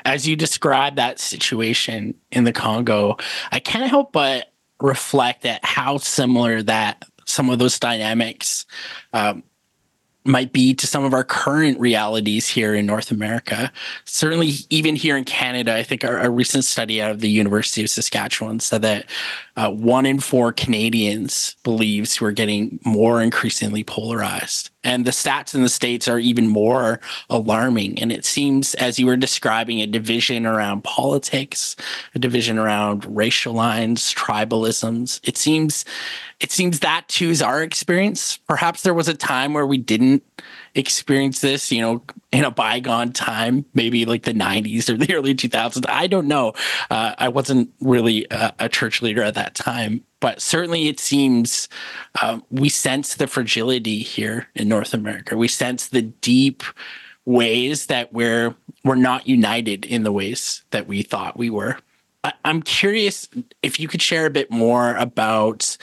As 0.04 0.26
you 0.26 0.36
describe 0.36 0.96
that 0.96 1.20
situation 1.20 2.14
in 2.30 2.44
the 2.44 2.52
Congo, 2.52 3.16
I 3.50 3.60
can't 3.60 3.90
help 3.90 4.12
but 4.12 4.52
reflect 4.80 5.46
at 5.46 5.64
how 5.64 5.98
similar 5.98 6.62
that 6.62 7.04
some 7.26 7.50
of 7.50 7.58
those 7.58 7.78
dynamics 7.78 8.66
um, 9.12 9.42
might 10.24 10.52
be 10.52 10.74
to 10.74 10.86
some 10.86 11.04
of 11.04 11.14
our 11.14 11.24
current 11.24 11.78
realities 11.80 12.48
here 12.48 12.74
in 12.74 12.86
North 12.86 13.10
America. 13.10 13.72
Certainly, 14.04 14.52
even 14.70 14.94
here 14.94 15.16
in 15.16 15.24
Canada, 15.24 15.74
I 15.74 15.82
think 15.82 16.04
a 16.04 16.30
recent 16.30 16.64
study 16.64 17.02
out 17.02 17.10
of 17.10 17.20
the 17.20 17.30
University 17.30 17.82
of 17.82 17.90
Saskatchewan 17.90 18.60
said 18.60 18.82
that 18.82 19.06
uh, 19.56 19.70
one 19.70 20.06
in 20.06 20.20
four 20.20 20.52
Canadians 20.52 21.56
believes 21.64 22.20
we're 22.20 22.32
getting 22.32 22.78
more 22.84 23.20
increasingly 23.20 23.82
polarized. 23.82 24.70
And 24.84 25.04
the 25.04 25.10
stats 25.10 25.54
in 25.54 25.62
the 25.62 25.68
States 25.68 26.08
are 26.08 26.18
even 26.18 26.48
more 26.48 27.00
alarming. 27.30 28.00
And 28.00 28.10
it 28.10 28.24
seems, 28.24 28.74
as 28.74 28.98
you 28.98 29.06
were 29.06 29.16
describing, 29.16 29.80
a 29.80 29.86
division 29.86 30.46
around 30.46 30.84
politics, 30.84 31.76
a 32.14 32.18
division 32.18 32.58
around 32.58 33.04
racial 33.06 33.54
lines, 33.54 34.14
tribalisms. 34.14 35.20
It 35.22 35.36
seems 35.36 35.84
it 36.42 36.50
seems 36.50 36.80
that 36.80 37.06
too 37.06 37.30
is 37.30 37.40
our 37.40 37.62
experience. 37.62 38.38
Perhaps 38.48 38.82
there 38.82 38.94
was 38.94 39.06
a 39.06 39.14
time 39.14 39.54
where 39.54 39.66
we 39.66 39.78
didn't 39.78 40.24
experience 40.74 41.40
this, 41.40 41.70
you 41.70 41.80
know, 41.80 42.02
in 42.32 42.44
a 42.44 42.50
bygone 42.50 43.12
time, 43.12 43.64
maybe 43.74 44.04
like 44.04 44.24
the 44.24 44.34
90s 44.34 44.88
or 44.88 44.96
the 44.96 45.14
early 45.14 45.36
2000s. 45.36 45.84
I 45.88 46.08
don't 46.08 46.26
know. 46.26 46.54
Uh, 46.90 47.14
I 47.16 47.28
wasn't 47.28 47.70
really 47.80 48.26
a, 48.30 48.52
a, 48.58 48.68
church 48.68 49.02
leader 49.02 49.22
at 49.22 49.34
that 49.34 49.54
time, 49.54 50.02
but 50.22 50.40
certainly 50.40 50.86
it 50.86 51.00
seems 51.00 51.68
um, 52.22 52.44
we 52.48 52.68
sense 52.68 53.16
the 53.16 53.26
fragility 53.26 53.98
here 53.98 54.46
in 54.54 54.68
North 54.68 54.94
America. 54.94 55.36
We 55.36 55.48
sense 55.48 55.88
the 55.88 56.02
deep 56.02 56.62
ways 57.24 57.86
that 57.86 58.12
we're 58.12 58.54
we're 58.84 58.94
not 58.94 59.26
united 59.26 59.84
in 59.84 60.04
the 60.04 60.12
ways 60.12 60.62
that 60.70 60.86
we 60.86 61.02
thought 61.02 61.36
we 61.36 61.50
were. 61.50 61.76
I, 62.22 62.32
I'm 62.44 62.62
curious 62.62 63.28
if 63.62 63.80
you 63.80 63.88
could 63.88 64.00
share 64.00 64.24
a 64.24 64.30
bit 64.30 64.48
more 64.48 64.94
about 64.94 65.76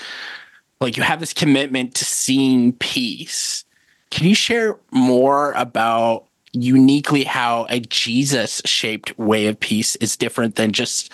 like 0.79 0.95
you 0.95 1.03
have 1.03 1.19
this 1.19 1.33
commitment 1.33 1.93
to 1.95 2.05
seeing 2.05 2.71
peace. 2.71 3.65
Can 4.09 4.25
you 4.25 4.35
share 4.35 4.77
more 4.91 5.51
about 5.51 6.27
uniquely 6.53 7.25
how 7.25 7.67
a 7.69 7.81
Jesus 7.81 8.61
shaped 8.63 9.19
way 9.19 9.47
of 9.47 9.59
peace 9.59 9.97
is 9.97 10.15
different 10.15 10.55
than 10.55 10.71
just 10.71 11.11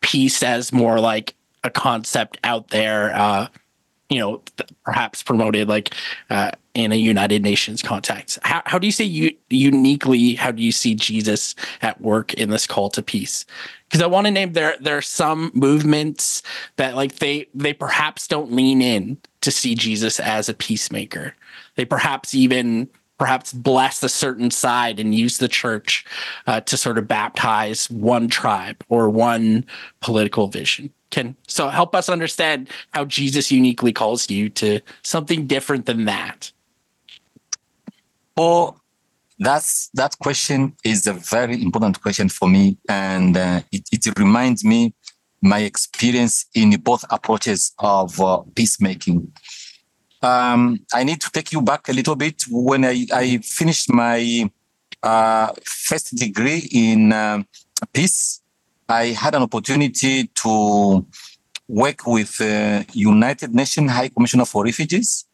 peace 0.00 0.42
as 0.42 0.72
more 0.72 0.98
like 0.98 1.34
a 1.64 1.70
concept 1.70 2.38
out 2.44 2.68
there, 2.68 3.14
uh, 3.14 3.48
you 4.08 4.18
know, 4.18 4.42
perhaps 4.84 5.22
promoted 5.22 5.68
like 5.68 5.94
uh, 6.30 6.50
in 6.74 6.92
a 6.92 6.96
United 6.96 7.42
Nations 7.42 7.82
context. 7.82 8.38
How, 8.42 8.62
how 8.64 8.78
do 8.78 8.86
you 8.86 8.92
say 8.92 9.04
you, 9.04 9.36
uniquely, 9.50 10.34
how 10.34 10.50
do 10.50 10.62
you 10.62 10.72
see 10.72 10.94
Jesus 10.94 11.54
at 11.82 12.00
work 12.00 12.32
in 12.34 12.50
this 12.50 12.66
call 12.66 12.88
to 12.90 13.02
peace? 13.02 13.44
Because 13.88 14.00
I 14.00 14.06
want 14.06 14.26
to 14.26 14.30
name 14.30 14.52
there 14.52 14.76
there 14.80 14.96
are 14.96 15.02
some 15.02 15.50
movements 15.54 16.42
that 16.76 16.94
like 16.94 17.16
they 17.16 17.46
they 17.54 17.72
perhaps 17.72 18.28
don't 18.28 18.52
lean 18.52 18.80
in 18.80 19.18
to 19.40 19.50
see 19.50 19.74
Jesus 19.74 20.20
as 20.20 20.48
a 20.48 20.54
peacemaker. 20.54 21.34
They 21.76 21.84
perhaps 21.84 22.34
even 22.34 22.88
perhaps 23.18 23.52
bless 23.52 24.02
a 24.02 24.08
certain 24.08 24.50
side 24.50 25.00
and 25.00 25.14
use 25.14 25.38
the 25.38 25.48
church 25.48 26.04
uh, 26.46 26.60
to 26.60 26.76
sort 26.76 26.98
of 26.98 27.08
baptize 27.08 27.90
one 27.90 28.28
tribe 28.28 28.84
or 28.88 29.10
one 29.10 29.66
political 30.00 30.46
vision 30.46 30.90
can 31.10 31.36
so 31.46 31.68
help 31.68 31.94
us 31.94 32.08
understand 32.08 32.68
how 32.90 33.04
jesus 33.04 33.50
uniquely 33.50 33.92
calls 33.92 34.30
you 34.30 34.48
to 34.48 34.80
something 35.02 35.46
different 35.46 35.86
than 35.86 36.04
that 36.04 36.52
Well, 38.36 38.80
that's 39.40 39.90
that 39.94 40.16
question 40.18 40.74
is 40.84 41.06
a 41.06 41.12
very 41.12 41.60
important 41.62 42.00
question 42.02 42.28
for 42.28 42.48
me 42.48 42.78
and 42.88 43.36
uh, 43.36 43.60
it, 43.72 43.88
it 43.92 44.18
reminds 44.18 44.64
me 44.64 44.94
my 45.42 45.60
experience 45.60 46.46
in 46.54 46.70
both 46.80 47.04
approaches 47.10 47.72
of 47.78 48.20
uh, 48.20 48.42
peacemaking 48.54 49.32
um, 50.22 50.80
I 50.92 51.04
need 51.04 51.20
to 51.20 51.30
take 51.30 51.52
you 51.52 51.62
back 51.62 51.88
a 51.88 51.92
little 51.92 52.16
bit. 52.16 52.42
When 52.50 52.84
I, 52.84 53.06
I 53.12 53.38
finished 53.38 53.92
my 53.92 54.50
uh, 55.02 55.52
first 55.64 56.14
degree 56.16 56.68
in 56.72 57.12
uh, 57.12 57.42
peace, 57.92 58.42
I 58.88 59.08
had 59.08 59.34
an 59.34 59.42
opportunity 59.42 60.28
to 60.42 61.06
work 61.68 62.06
with 62.06 62.38
the 62.38 62.86
United 62.92 63.54
Nations 63.54 63.90
High 63.90 64.08
Commissioner 64.08 64.46
for 64.46 64.64
Refugees. 64.64 65.26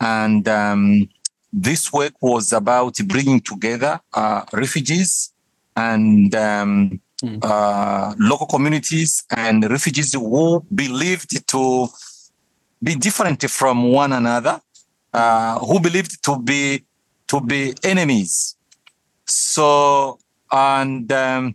And 0.00 0.48
um, 0.48 1.08
this 1.52 1.92
work 1.92 2.14
was 2.20 2.52
about 2.52 2.96
bringing 3.06 3.40
together 3.40 4.00
uh, 4.12 4.42
refugees 4.52 5.32
and 5.76 6.34
um, 6.34 7.00
mm. 7.22 7.38
uh, 7.44 8.14
local 8.18 8.46
communities 8.46 9.22
and 9.30 9.70
refugees 9.70 10.12
who 10.14 10.64
believed 10.74 11.46
to 11.46 11.88
be 12.82 12.96
different 12.96 13.48
from 13.48 13.92
one 13.92 14.12
another, 14.12 14.60
uh, 15.12 15.58
who 15.60 15.78
believed 15.78 16.22
to 16.24 16.38
be 16.38 16.84
to 17.28 17.40
be 17.40 17.72
enemies. 17.84 18.56
So, 19.24 20.18
and 20.50 21.10
um, 21.12 21.54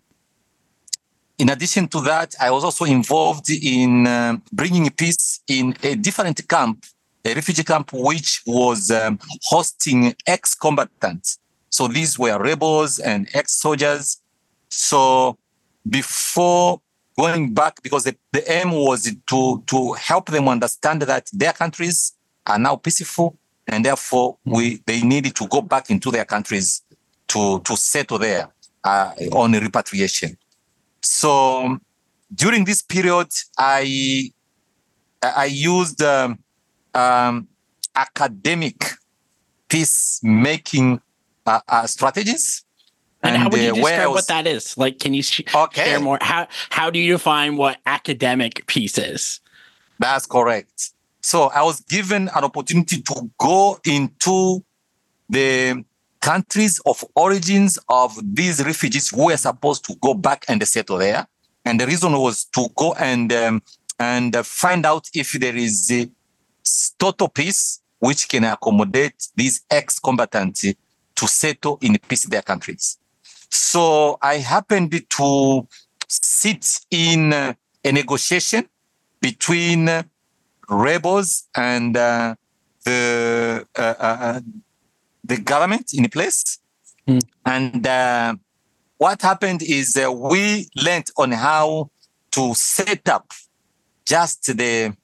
in 1.37 1.49
addition 1.49 1.87
to 1.89 2.01
that, 2.01 2.35
I 2.39 2.51
was 2.51 2.63
also 2.63 2.85
involved 2.85 3.49
in 3.49 4.07
uh, 4.07 4.37
bringing 4.51 4.89
peace 4.91 5.41
in 5.47 5.75
a 5.83 5.95
different 5.95 6.47
camp, 6.47 6.85
a 7.23 7.33
refugee 7.33 7.63
camp, 7.63 7.91
which 7.93 8.41
was 8.45 8.91
um, 8.91 9.19
hosting 9.43 10.15
ex-combatants. 10.25 11.39
So 11.69 11.87
these 11.87 12.17
were 12.17 12.41
rebels 12.41 12.99
and 12.99 13.27
ex-soldiers. 13.33 14.21
So 14.69 15.37
before 15.87 16.81
going 17.17 17.53
back 17.53 17.81
because 17.81 18.05
the, 18.05 18.15
the 18.31 18.49
aim 18.51 18.71
was 18.71 19.13
to, 19.27 19.63
to 19.67 19.93
help 19.93 20.27
them 20.27 20.47
understand 20.47 21.01
that 21.03 21.29
their 21.33 21.53
countries 21.53 22.13
are 22.45 22.59
now 22.59 22.75
peaceful 22.75 23.37
and 23.67 23.85
therefore 23.85 24.37
we 24.45 24.81
they 24.85 25.01
needed 25.01 25.35
to 25.35 25.47
go 25.47 25.61
back 25.61 25.89
into 25.89 26.11
their 26.11 26.25
countries 26.25 26.81
to, 27.27 27.59
to 27.61 27.75
settle 27.75 28.19
there 28.19 28.49
uh, 28.83 29.11
on 29.31 29.53
repatriation. 29.53 30.37
So 31.05 31.77
during 32.33 32.65
this 32.65 32.81
period, 32.81 33.27
I 33.57 34.31
I 35.21 35.45
used 35.45 36.01
um, 36.01 36.39
um, 36.93 37.47
academic 37.95 38.91
peacemaking 39.69 41.01
uh, 41.45 41.59
uh, 41.67 41.87
strategies 41.87 42.65
and, 43.25 43.35
and 43.35 43.43
how 43.43 43.49
would 43.49 43.59
you 43.59 43.71
uh, 43.71 43.75
describe 43.75 44.07
was, 44.07 44.15
what 44.15 44.27
that 44.27 44.47
is? 44.47 44.77
Like, 44.77 44.99
can 44.99 45.13
you 45.13 45.23
sh- 45.23 45.41
okay. 45.53 45.85
share 45.85 45.99
more? 45.99 46.17
How 46.21 46.47
how 46.69 46.89
do 46.89 46.99
you 46.99 47.13
define 47.13 47.57
what 47.57 47.77
academic 47.85 48.65
peace 48.67 48.97
is? 48.97 49.39
That's 49.99 50.25
correct. 50.25 50.91
So 51.21 51.43
I 51.45 51.63
was 51.63 51.79
given 51.81 52.29
an 52.35 52.43
opportunity 52.43 53.01
to 53.01 53.31
go 53.39 53.79
into 53.85 54.63
the 55.27 55.83
countries 56.25 56.81
of 56.87 57.05
origins 57.15 57.77
of 57.87 58.11
these 58.23 58.65
refugees 58.65 59.09
who 59.09 59.25
were 59.25 59.37
supposed 59.37 59.85
to 59.85 59.93
go 60.01 60.15
back 60.15 60.43
and 60.47 60.67
settle 60.67 60.97
there. 60.97 61.27
And 61.63 61.79
the 61.79 61.85
reason 61.85 62.13
was 62.13 62.45
to 62.55 62.67
go 62.75 62.93
and 62.93 63.31
um, 63.31 63.61
and 63.99 64.35
find 64.43 64.87
out 64.87 65.07
if 65.13 65.33
there 65.33 65.55
is 65.55 65.91
a 65.91 66.09
total 66.97 67.29
peace 67.29 67.79
which 67.99 68.27
can 68.27 68.43
accommodate 68.43 69.27
these 69.35 69.61
ex-combatants 69.69 70.61
to 71.15 71.27
settle 71.27 71.77
in 71.81 71.95
peace 72.09 72.25
in 72.25 72.31
their 72.31 72.41
countries. 72.41 72.97
So 73.51 74.17
I 74.21 74.37
happened 74.37 74.91
to 75.17 75.67
sit 76.07 76.79
in 76.89 77.33
a 77.33 77.55
negotiation 77.85 78.67
between 79.21 79.89
rebels 80.69 81.47
and 81.55 81.95
uh, 81.95 82.35
the 82.83 83.67
uh, 83.77 83.93
uh, 83.99 84.39
the 85.27 85.37
government 85.37 85.93
in 85.93 86.09
place. 86.09 86.59
Mm. 87.07 87.21
And 87.45 87.87
uh, 87.87 88.35
what 88.97 89.21
happened 89.21 89.61
is 89.61 89.97
uh, 89.97 90.11
we 90.11 90.67
learned 90.75 91.09
on 91.17 91.31
how 91.31 91.89
to 92.31 92.53
set 92.53 93.07
up 93.09 93.31
just 94.05 94.57
the 94.57 94.95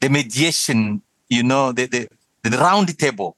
the 0.00 0.08
mediation, 0.08 1.02
you 1.28 1.42
know, 1.42 1.72
the, 1.72 1.86
the, 1.86 2.08
the 2.44 2.56
round 2.56 2.96
table. 2.96 3.36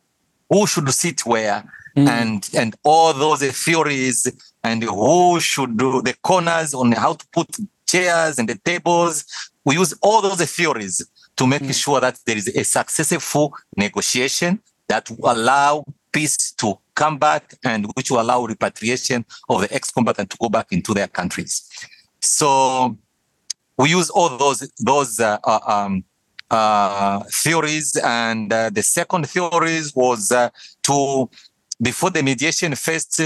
Who 0.51 0.67
should 0.67 0.91
sit 0.91 1.25
where? 1.25 1.65
mm. 1.97 2.09
and 2.09 2.49
and 2.55 2.77
all 2.83 3.13
those 3.13 3.43
theories 3.65 4.31
and 4.63 4.83
who 4.83 5.41
should 5.41 5.77
do 5.77 6.03
the 6.03 6.15
corners 6.23 6.75
on 6.75 6.93
how 6.93 7.15
to 7.15 7.27
put 7.33 7.57
chairs 7.87 8.39
and 8.39 8.49
the 8.49 8.57
tables. 8.57 9.25
We 9.65 9.75
use 9.77 9.95
all 10.03 10.23
those 10.23 10.43
theories 10.51 11.07
to 11.37 11.47
make 11.47 11.63
mm. 11.63 11.75
sure 11.75 12.01
that 12.01 12.19
there 12.27 12.37
is 12.37 12.49
a 12.49 12.65
successful 12.65 13.55
negotiation 13.77 14.61
that 14.91 15.09
will 15.11 15.33
allow 15.33 15.85
peace 16.13 16.53
to 16.53 16.79
come 16.95 17.17
back 17.17 17.55
and 17.65 17.87
which 17.95 18.11
will 18.11 18.21
allow 18.21 18.45
repatriation 18.45 19.25
of 19.49 19.61
the 19.63 19.73
ex-combatant 19.73 20.29
to 20.29 20.37
go 20.39 20.49
back 20.49 20.67
into 20.73 20.93
their 20.93 21.07
countries. 21.07 21.55
So 22.21 22.99
we 23.79 23.91
use 23.91 24.11
all 24.11 24.37
those 24.37 24.61
those 24.79 25.21
uh, 25.21 25.39
uh 25.45 25.61
um, 25.75 26.05
uh, 26.51 27.21
theories, 27.43 27.97
and 28.05 28.53
uh, 28.53 28.71
the 28.71 28.83
second 28.83 29.29
theories 29.29 29.95
was 29.95 30.33
uh, 30.33 30.51
to 30.83 31.31
before 31.81 32.11
the 32.11 32.23
mediation 32.23 32.75
first 32.75 33.21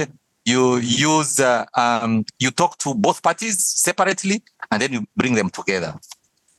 you 0.44 0.76
use 0.76 1.40
uh, 1.40 1.64
um, 1.74 2.24
you 2.38 2.50
talk 2.50 2.76
to 2.78 2.94
both 2.94 3.22
parties 3.22 3.56
separately 3.64 4.42
and 4.70 4.82
then 4.82 4.92
you 4.92 5.06
bring 5.16 5.34
them 5.34 5.48
together 5.48 5.94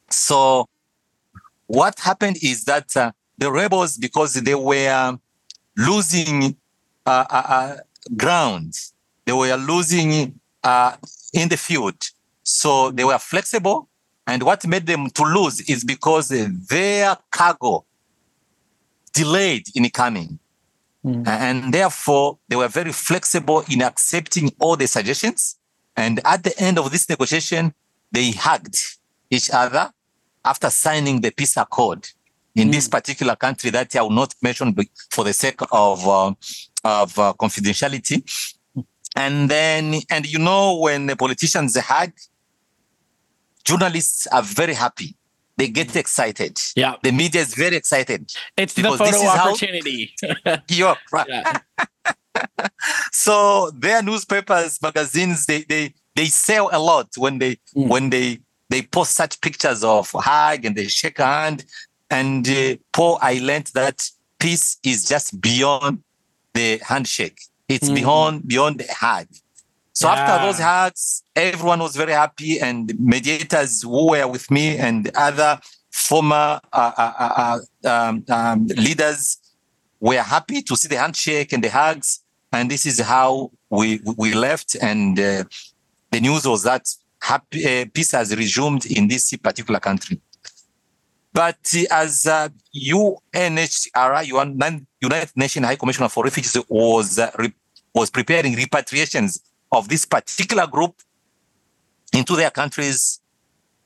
so 0.09 0.67
what 1.67 1.97
happened 2.00 2.38
is 2.41 2.65
that 2.65 2.88
the 3.38 3.51
rebels, 3.51 3.98
because 3.98 4.34
they 4.34 4.56
were 4.56 5.18
losing 5.77 6.56
uh, 7.06 7.25
uh, 7.30 7.44
uh 7.48 7.77
ground, 8.15 8.74
they 9.25 9.34
were 9.34 9.56
losing 9.56 10.39
uh, 10.63 10.96
in 11.34 11.50
the 11.50 11.58
field. 11.58 11.96
So 12.44 12.92
they 12.92 13.04
were 13.04 13.18
flexible. 13.18 13.89
And 14.27 14.44
what 14.44 14.65
made 14.65 14.88
them 14.88 15.10
to 15.12 15.24
lose 15.24 15.62
is 15.62 15.84
because 15.84 16.30
their 16.30 17.18
cargo 17.32 17.86
delayed 19.13 19.68
in 19.75 19.89
coming. 19.89 20.39
Mm. 21.06 21.27
And 21.27 21.74
therefore, 21.74 22.39
they 22.48 22.56
were 22.56 22.68
very 22.68 22.92
flexible 22.92 23.63
in 23.70 23.82
accepting 23.84 24.51
all 24.60 24.75
the 24.75 24.88
suggestions. 24.88 25.58
And 25.96 26.20
at 26.25 26.44
the 26.44 26.60
end 26.60 26.80
of 26.80 26.92
this 26.92 27.08
negotiation, 27.08 27.74
they 28.12 28.32
hugged 28.32 28.77
each 29.30 29.50
other 29.51 29.92
after 30.44 30.70
signing 30.70 31.22
the 31.22 31.32
peace 31.32 31.58
accord 31.58 32.10
in 32.55 32.69
mm. 32.69 32.71
this 32.71 32.88
particular 32.88 33.35
country 33.35 33.69
that 33.71 33.95
I 33.95 34.01
will 34.01 34.09
not 34.09 34.33
mention 34.41 34.75
for 35.12 35.24
the 35.24 35.33
sake 35.33 35.59
of 35.71 36.07
uh, 36.07 36.33
of 36.83 37.19
uh, 37.19 37.33
confidentiality. 37.39 38.24
And 39.17 39.50
then, 39.50 40.01
and 40.09 40.25
you 40.25 40.39
know, 40.39 40.77
when 40.77 41.05
the 41.07 41.15
politicians 41.15 41.77
hug, 41.77 42.12
journalists 43.63 44.27
are 44.27 44.43
very 44.43 44.74
happy 44.74 45.15
they 45.57 45.67
get 45.67 45.95
excited. 45.95 46.57
Yeah. 46.75 46.95
The 47.01 47.12
media 47.12 47.41
is 47.41 47.53
very 47.53 47.75
excited. 47.75 48.29
It's 48.57 48.74
the 48.74 48.83
photo 48.83 49.25
opportunity. 49.25 50.13
How, 50.45 50.57
you're 50.69 50.97
right. 51.12 51.27
Yeah. 51.27 51.57
so 53.12 53.71
their 53.71 54.03
newspapers, 54.03 54.81
magazines, 54.81 55.45
they 55.45 55.62
they 55.63 55.93
they 56.15 56.25
sell 56.25 56.69
a 56.71 56.79
lot 56.79 57.09
when 57.17 57.39
they 57.39 57.55
mm. 57.75 57.88
when 57.88 58.09
they 58.09 58.39
they 58.69 58.81
post 58.81 59.12
such 59.12 59.39
pictures 59.41 59.83
of 59.83 60.09
hug 60.13 60.65
and 60.65 60.75
they 60.75 60.88
shake 60.88 61.19
a 61.19 61.25
hand. 61.25 61.65
And 62.19 62.48
uh, 62.48 62.77
Paul, 62.93 63.17
I 63.22 63.39
learned 63.39 63.72
that 63.74 63.98
peace 64.39 64.77
is 64.84 65.07
just 65.07 65.39
beyond 65.41 66.03
the 66.53 66.79
handshake. 66.91 67.39
It's 67.67 67.89
mm. 67.89 67.95
beyond 67.95 68.48
beyond 68.48 68.79
the 68.79 68.88
hug. 69.03 69.27
So 69.91 70.07
yeah. 70.07 70.13
after 70.15 70.45
those 70.45 70.60
hugs, 70.60 71.24
everyone 71.36 71.79
was 71.79 71.95
very 71.95 72.13
happy, 72.24 72.60
and 72.60 72.81
mediators 73.00 73.81
who 73.81 74.12
were 74.12 74.27
with 74.27 74.50
me 74.50 74.77
and 74.77 75.10
other 75.15 75.60
former 75.91 76.60
uh, 76.74 76.91
uh, 77.03 77.13
uh, 77.25 77.60
uh 77.84 77.89
um, 77.93 78.24
um, 78.29 78.67
leaders 78.88 79.38
were 80.00 80.22
happy 80.22 80.62
to 80.62 80.75
see 80.75 80.88
the 80.88 80.98
handshake 80.98 81.51
and 81.53 81.63
the 81.63 81.69
hugs. 81.69 82.22
And 82.51 82.72
this 82.72 82.86
is 82.86 83.00
how 83.00 83.51
we 83.69 84.00
we 84.24 84.34
left. 84.34 84.69
And 84.89 85.19
uh, 85.19 85.43
the 86.12 86.22
news 86.22 86.43
was 86.45 86.63
that 86.63 86.84
happy, 87.22 87.60
uh, 87.65 87.86
peace 87.93 88.12
has 88.12 88.36
resumed 88.36 88.86
in 88.86 89.07
this 89.07 89.36
particular 89.48 89.79
country. 89.79 90.22
But 91.36 91.60
as 91.92 92.25
uh, 92.25 92.48
UNHCR, 92.74 94.25
United 95.01 95.32
Nations 95.36 95.65
High 95.65 95.75
Commissioner 95.75 96.08
for 96.08 96.24
Refugees, 96.24 96.58
was 96.70 97.20
re- 97.38 97.54
was 97.94 98.10
preparing 98.10 98.54
repatriations 98.56 99.42
of 99.70 99.89
this 99.89 100.06
particular 100.06 100.65
group 100.65 100.96
into 102.13 102.38
their 102.38 102.51
countries. 102.51 103.20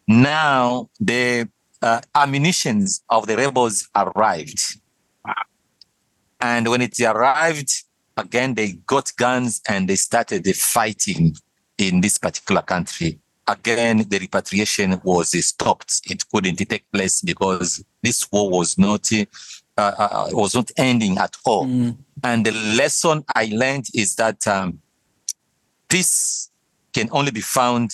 Now 0.07 0.89
the 0.99 1.49
uh, 1.81 2.01
ammunitions 2.13 3.01
of 3.09 3.25
the 3.25 3.35
rebels 3.35 3.89
arrived. 3.95 4.61
And 6.39 6.67
when 6.67 6.83
it 6.83 6.99
arrived, 7.01 7.71
again, 8.15 8.53
they 8.53 8.73
got 8.85 9.11
guns 9.17 9.59
and 9.67 9.89
they 9.89 9.95
started 9.95 10.43
the 10.43 10.53
fighting 10.53 11.35
in 11.79 12.01
this 12.01 12.19
particular 12.19 12.61
country. 12.61 13.19
Again, 13.49 14.05
the 14.07 14.19
repatriation 14.19 15.01
was 15.03 15.31
stopped. 15.45 16.01
It 16.05 16.23
couldn't 16.31 16.57
take 16.57 16.89
place 16.91 17.21
because 17.21 17.83
this 18.03 18.31
war 18.31 18.49
was 18.49 18.77
not 18.77 19.11
uh, 19.11 19.81
uh, 19.97 20.27
was 20.31 20.53
not 20.53 20.69
ending 20.77 21.17
at 21.17 21.35
all. 21.45 21.65
Mm. 21.65 21.97
And 22.23 22.45
the 22.45 22.51
lesson 22.51 23.23
I 23.33 23.49
learned 23.51 23.87
is 23.93 24.15
that 24.15 24.45
um, 24.47 24.79
peace 25.87 26.51
can 26.93 27.09
only 27.11 27.31
be 27.31 27.41
found 27.41 27.91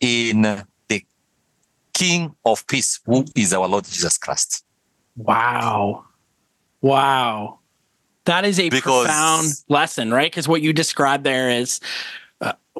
in 0.00 0.42
the 0.88 1.02
King 1.92 2.34
of 2.44 2.66
Peace, 2.66 3.00
who 3.06 3.24
is 3.34 3.52
our 3.52 3.66
Lord 3.66 3.84
Jesus 3.84 4.18
Christ. 4.18 4.64
Wow. 5.16 6.04
Wow. 6.80 7.60
That 8.26 8.44
is 8.44 8.58
a 8.58 8.68
because, 8.68 9.06
profound 9.06 9.46
lesson, 9.68 10.12
right? 10.12 10.30
Because 10.30 10.48
what 10.48 10.62
you 10.62 10.72
described 10.72 11.24
there 11.24 11.50
is 11.50 11.80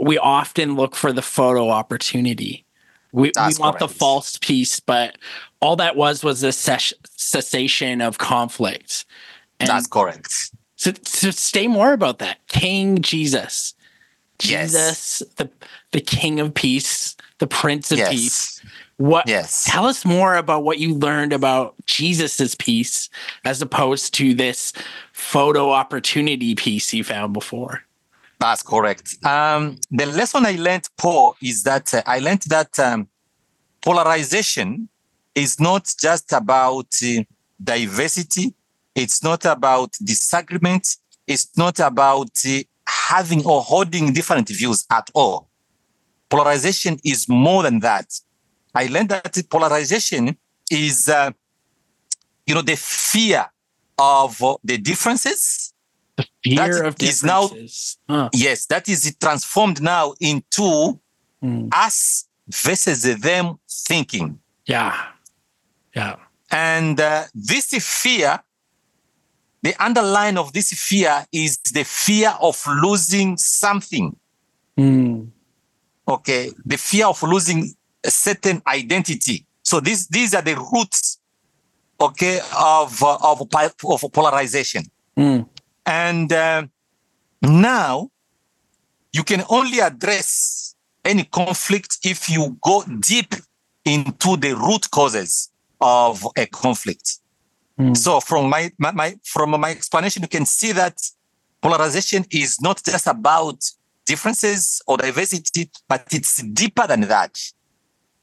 we 0.05 0.19
often 0.19 0.77
look 0.77 0.95
for 0.95 1.13
the 1.13 1.23
photo 1.23 1.71
opportunity. 1.71 2.65
We, 3.13 3.33
we 3.37 3.55
want 3.59 3.79
the 3.79 3.89
false 3.89 4.39
peace, 4.39 4.81
but 4.81 5.19
all 5.61 5.77
that 5.77 5.97
was 5.97 6.25
was 6.25 6.43
a 6.43 6.53
ses- 6.53 6.93
cessation 7.17 8.01
of 8.01 8.19
conflict. 8.19 9.05
And 9.61 9.69
that's 9.69 9.87
correct. 9.87 10.51
So, 10.77 10.93
so 11.05 11.31
stay 11.31 11.69
more 11.69 11.93
about 11.93 12.19
that. 12.19 12.47
King 12.49 13.01
Jesus 13.01 13.75
Jesus, 14.39 15.23
yes. 15.23 15.35
the 15.37 15.51
the 15.93 16.01
King 16.01 16.41
of 16.41 16.55
Peace, 16.55 17.17
the 17.39 17.47
Prince 17.47 17.93
of 17.93 17.99
yes. 17.99 18.11
Peace. 18.11 18.67
What? 18.97 19.29
Yes. 19.29 19.65
Tell 19.65 19.87
us 19.87 20.05
more 20.05 20.37
about 20.37 20.65
what 20.65 20.79
you 20.79 20.95
learned 20.95 21.33
about 21.33 21.75
Jesus's 21.87 22.55
peace, 22.55 23.09
as 23.45 23.63
opposed 23.63 24.15
to 24.15 24.35
this 24.35 24.73
photo 25.13 25.71
opportunity 25.71 26.55
piece 26.55 26.93
you 26.93 27.05
found 27.05 27.33
before. 27.33 27.83
That's 28.39 28.63
correct. 28.63 29.25
Um, 29.25 29.79
the 29.91 30.07
lesson 30.07 30.45
I 30.45 30.57
learned, 30.57 30.89
Paul, 30.99 31.37
is 31.43 31.63
that 31.63 31.95
uh, 31.95 32.03
I 32.07 32.19
learned 32.19 32.43
that 32.49 32.79
um, 32.79 33.09
polarization 33.81 34.89
is 35.35 35.59
not 35.59 35.93
just 35.99 36.33
about 36.33 36.89
uh, 37.03 37.23
diversity. 37.63 38.55
It's 38.95 39.23
not 39.23 39.45
about 39.45 39.93
disagreement. 40.03 40.97
It's 41.27 41.57
not 41.57 41.81
about 41.81 42.31
uh, 42.47 42.59
having 42.87 43.45
or 43.47 43.63
holding 43.63 44.13
different 44.13 44.49
views 44.49 44.85
at 44.91 45.11
all. 45.15 45.49
Polarization 46.29 46.99
is 47.05 47.29
more 47.29 47.63
than 47.63 47.81
that. 47.81 48.13
I 48.75 48.87
learned 48.87 49.11
that 49.11 49.41
polarization 49.49 50.37
is, 50.71 51.09
uh, 51.09 51.31
you 52.47 52.55
know, 52.55 52.63
the 52.63 52.77
fear 52.77 53.47
of 53.97 54.43
the 54.65 54.79
differences. 54.79 55.64
The 56.17 56.27
fear 56.45 56.57
that 56.57 56.87
of 56.87 56.95
differences. 56.97 57.99
Now, 58.09 58.17
huh. 58.17 58.31
Yes, 58.33 58.67
that 58.67 58.89
is 58.89 59.17
transformed 59.21 59.83
now 59.83 60.15
into 60.21 61.01
mm. 61.43 61.69
us 61.73 62.29
versus 62.49 63.03
them 63.21 63.59
thinking. 63.69 64.39
Yeah. 64.67 64.97
Yeah. 65.95 66.17
And 66.51 67.01
uh, 67.01 67.25
this 67.35 67.67
fear 67.83 68.41
the 69.65 69.75
underline 69.83 70.37
of 70.37 70.53
this 70.53 70.75
fear 70.75 71.25
is 71.33 71.57
the 71.73 71.85
fear 71.85 72.35
of 72.39 72.63
losing 72.83 73.39
something. 73.39 74.15
Mm. 74.77 75.29
Okay, 76.07 76.51
the 76.67 76.77
fear 76.77 77.07
of 77.07 77.23
losing 77.23 77.75
a 78.05 78.11
certain 78.11 78.61
identity. 78.67 79.47
So 79.63 79.81
these 79.81 80.07
these 80.09 80.35
are 80.35 80.43
the 80.43 80.55
roots, 80.57 81.19
okay, 81.99 82.41
of 82.55 83.03
uh, 83.03 83.17
of 83.23 83.41
of 83.41 84.05
polarization. 84.13 84.85
Mm. 85.17 85.49
And 85.87 86.33
uh, 86.33 86.67
now 87.43 88.11
you 89.13 89.23
can 89.23 89.45
only 89.49 89.81
address 89.81 90.75
any 91.05 91.25
conflict 91.25 91.99
if 92.05 92.31
you 92.31 92.57
go 92.63 92.83
deep 93.01 93.35
into 93.85 94.37
the 94.37 94.55
root 94.55 94.91
causes 94.91 95.51
of 95.81 96.27
a 96.37 96.47
conflict. 96.47 97.19
Mm. 97.79 97.97
So 97.97 98.21
from 98.21 98.49
my, 98.49 98.71
my, 98.79 98.93
my 98.93 99.15
from 99.25 99.51
my 99.61 99.71
explanation, 99.71 100.23
you 100.23 100.29
can 100.29 100.47
see 100.47 100.73
that 100.73 101.01
polarization 101.61 102.25
is 102.31 102.61
not 102.61 102.83
just 102.83 103.07
about 103.07 103.63
differences 104.07 104.81
or 104.87 104.97
diversity, 104.97 105.71
but 105.89 106.07
it's 106.13 106.43
deeper 106.43 106.87
than 106.87 107.03
that. 107.03 107.35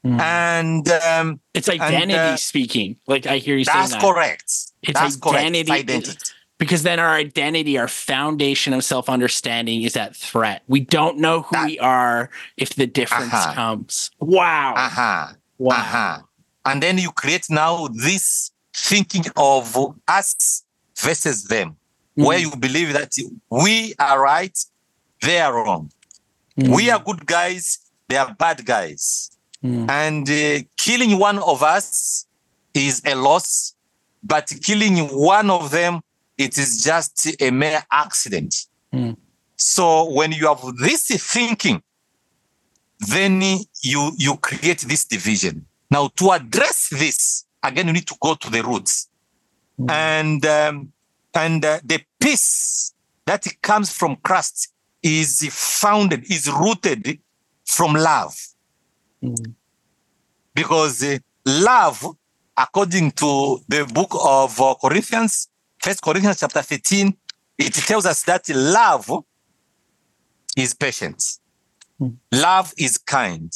Mm. 0.04 0.20
And 0.20 0.88
um, 0.88 1.40
it's 1.54 1.68
identity 1.68 2.14
and, 2.14 2.34
uh, 2.34 2.36
speaking. 2.36 2.96
Like 3.06 3.26
I 3.26 3.38
hear 3.38 3.56
you 3.56 3.64
saying 3.64 3.90
that's 3.90 4.02
correct. 4.02 4.44
It's 4.82 4.98
that's 4.98 5.16
identity. 5.16 5.70
Correct. 5.70 5.90
It's 5.90 6.06
identity. 6.08 6.18
Because 6.62 6.84
then 6.84 7.00
our 7.00 7.16
identity, 7.16 7.76
our 7.76 7.88
foundation 7.88 8.72
of 8.72 8.84
self 8.84 9.08
understanding 9.08 9.82
is 9.82 9.96
at 9.96 10.14
threat. 10.14 10.62
We 10.68 10.78
don't 10.78 11.18
know 11.18 11.42
who 11.42 11.56
that, 11.56 11.66
we 11.66 11.76
are 11.80 12.30
if 12.56 12.76
the 12.76 12.86
difference 12.86 13.34
uh-huh. 13.34 13.54
comes. 13.54 14.12
Wow. 14.20 14.74
Uh-huh. 14.76 15.32
Wow. 15.58 15.74
Uh-huh. 15.74 16.18
And 16.64 16.80
then 16.80 16.98
you 16.98 17.10
create 17.10 17.46
now 17.50 17.88
this 17.88 18.52
thinking 18.72 19.24
of 19.36 19.76
us 20.06 20.62
versus 20.96 21.46
them, 21.46 21.74
mm. 22.16 22.26
where 22.26 22.38
you 22.38 22.54
believe 22.54 22.92
that 22.92 23.10
we 23.50 23.94
are 23.98 24.22
right, 24.22 24.56
they 25.20 25.40
are 25.40 25.52
wrong. 25.52 25.90
Mm. 26.60 26.76
We 26.76 26.90
are 26.90 27.00
good 27.00 27.26
guys, 27.26 27.80
they 28.06 28.18
are 28.18 28.36
bad 28.38 28.64
guys. 28.64 29.36
Mm. 29.64 29.90
And 29.90 30.30
uh, 30.30 30.64
killing 30.76 31.18
one 31.18 31.40
of 31.40 31.64
us 31.64 32.24
is 32.72 33.02
a 33.04 33.16
loss, 33.16 33.74
but 34.22 34.52
killing 34.62 34.98
one 35.08 35.50
of 35.50 35.72
them, 35.72 36.02
it 36.44 36.58
is 36.58 36.84
just 36.84 37.28
a 37.40 37.50
mere 37.50 37.82
accident. 37.90 38.66
Mm. 38.92 39.16
So 39.56 40.10
when 40.10 40.32
you 40.32 40.46
have 40.48 40.62
this 40.76 41.06
thinking, 41.32 41.82
then 42.98 43.42
you 43.82 44.12
you 44.16 44.36
create 44.36 44.80
this 44.80 45.04
division. 45.04 45.66
Now 45.90 46.08
to 46.16 46.30
address 46.30 46.88
this, 46.90 47.44
again, 47.62 47.86
you 47.88 47.92
need 47.92 48.06
to 48.08 48.16
go 48.20 48.34
to 48.34 48.50
the 48.50 48.62
roots. 48.62 49.08
And 49.88 50.44
um, 50.46 50.92
and 51.34 51.64
uh, 51.64 51.80
the 51.84 52.00
peace 52.20 52.94
that 53.26 53.46
comes 53.62 53.92
from 53.92 54.16
Christ 54.16 54.72
is 55.02 55.48
founded, 55.50 56.30
is 56.30 56.50
rooted 56.50 57.18
from 57.64 57.94
love. 57.94 58.36
Because 60.54 61.02
uh, 61.02 61.18
love, 61.46 62.06
according 62.56 63.12
to 63.12 63.58
the 63.68 63.84
book 63.92 64.12
of 64.22 64.60
uh, 64.60 64.74
Corinthians, 64.80 65.48
First 65.82 66.00
Corinthians 66.00 66.38
chapter 66.38 66.62
13, 66.62 67.12
it 67.58 67.74
tells 67.74 68.06
us 68.06 68.22
that 68.22 68.48
love 68.48 69.10
is 70.56 70.74
patient. 70.74 71.20
Love 72.30 72.72
is 72.78 72.98
kind. 72.98 73.52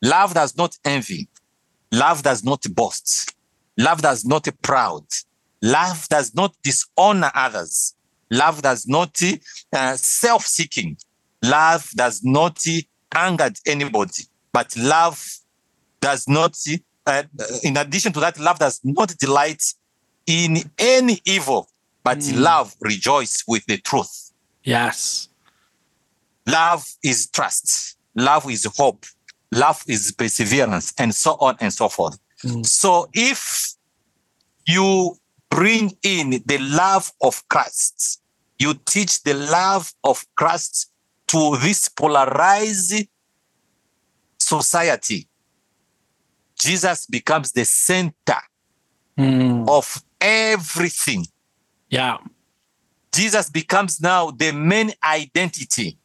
Love 0.00 0.32
does 0.32 0.56
not 0.56 0.78
envy. 0.82 1.28
Love 1.92 2.22
does 2.22 2.42
not 2.42 2.64
boast. 2.74 3.34
Love 3.76 4.00
does 4.00 4.24
not 4.24 4.48
proud. 4.62 5.04
Love 5.60 6.08
does 6.08 6.34
not 6.34 6.54
dishonor 6.62 7.30
others. 7.34 7.94
Love 8.30 8.62
does 8.62 8.86
not 8.86 9.20
uh, 9.74 9.94
self-seeking. 9.96 10.96
Love 11.42 11.90
does 11.94 12.22
not 12.24 12.64
anger 13.14 13.50
anybody. 13.66 14.24
But 14.54 14.74
love 14.74 15.22
does 16.00 16.26
not, 16.26 16.56
uh, 17.06 17.24
in 17.62 17.76
addition 17.76 18.12
to 18.14 18.20
that, 18.20 18.38
love 18.38 18.58
does 18.58 18.80
not 18.82 19.14
delight 19.18 19.62
in 20.26 20.70
any 20.78 21.20
evil, 21.24 21.68
but 22.04 22.18
love 22.34 22.74
rejoice 22.80 23.44
with 23.46 23.64
the 23.66 23.78
truth. 23.78 24.32
Yes. 24.64 25.28
Love 26.46 26.84
is 27.02 27.28
trust. 27.28 27.96
Love 28.14 28.50
is 28.50 28.66
hope. 28.76 29.06
Love 29.52 29.82
is 29.86 30.12
perseverance, 30.12 30.94
and 30.98 31.14
so 31.14 31.36
on 31.40 31.56
and 31.60 31.72
so 31.72 31.88
forth. 31.88 32.18
So 32.62 33.08
if 33.12 33.74
you 34.66 35.16
bring 35.50 35.96
in 36.02 36.42
the 36.46 36.58
love 36.58 37.12
of 37.20 37.46
Christ, 37.48 38.20
you 38.58 38.74
teach 38.86 39.22
the 39.22 39.34
love 39.34 39.92
of 40.02 40.24
Christ 40.36 40.90
to 41.28 41.56
this 41.58 41.88
polarized 41.88 43.06
society, 44.38 45.28
Jesus 46.58 47.06
becomes 47.06 47.52
the 47.52 47.64
center 47.64 48.40
Mm. 49.18 49.68
of 49.68 50.02
everything. 50.22 51.26
Yeah. 51.90 52.18
Jesus 53.12 53.50
becomes 53.50 54.00
now 54.00 54.30
the 54.30 54.52
main 54.52 54.92
identity. 55.04 55.98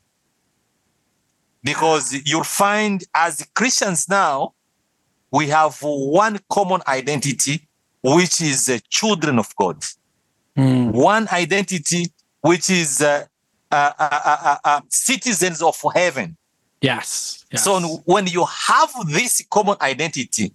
Because 1.64 2.14
you'll 2.26 2.44
find 2.44 3.04
as 3.14 3.46
Christians 3.54 4.10
now, 4.10 4.54
we 5.32 5.48
have 5.48 5.78
one 5.82 6.40
common 6.50 6.82
identity, 6.88 7.68
which 8.02 8.42
is 8.42 8.66
the 8.66 8.82
children 8.90 9.40
of 9.40 9.56
God. 9.56 9.84
Mm. 10.58 10.92
One 10.92 11.28
identity, 11.32 12.12
which 12.42 12.70
is 12.70 13.02
uh, 13.02 13.26
uh, 13.72 13.92
uh, 14.00 14.20
uh, 14.26 14.38
uh, 14.44 14.58
uh, 14.64 14.82
citizens 14.90 15.62
of 15.62 15.80
heaven. 15.94 16.38
Yes. 16.82 17.46
yes. 17.52 17.64
So 17.64 17.80
when 18.06 18.28
you 18.28 18.46
have 18.46 18.92
this 19.08 19.44
common 19.50 19.78
identity, 19.82 20.54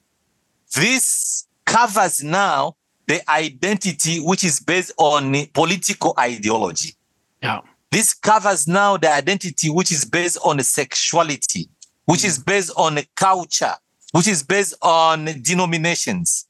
this 0.74 1.46
covers 1.66 2.22
now 2.22 2.76
the 3.06 3.28
identity 3.30 4.18
which 4.20 4.44
is 4.44 4.60
based 4.60 4.92
on 4.98 5.46
political 5.52 6.14
ideology. 6.18 6.94
yeah. 7.42 7.60
This 7.92 8.14
covers 8.14 8.66
now 8.66 8.96
the 8.96 9.12
identity 9.12 9.68
which 9.68 9.92
is 9.92 10.06
based 10.06 10.38
on 10.42 10.58
sexuality, 10.60 11.68
which 12.06 12.24
is 12.24 12.38
mm. 12.38 12.46
based 12.46 12.72
on 12.74 12.98
culture, 13.14 13.74
which 14.12 14.26
is 14.26 14.42
based 14.42 14.74
on 14.80 15.26
denominations. 15.42 16.46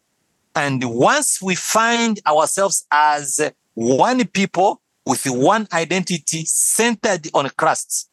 And 0.55 0.85
once 0.85 1.43
we 1.43 1.57
find 1.57 2.21
ourselves 2.29 2.87
as 2.93 3.41
one 3.75 4.25
people 4.29 4.83
with 5.05 5.25
one 5.27 5.67
identity 5.73 6.45
centered 6.45 7.29
on 7.35 7.51
Christ, 7.57 8.09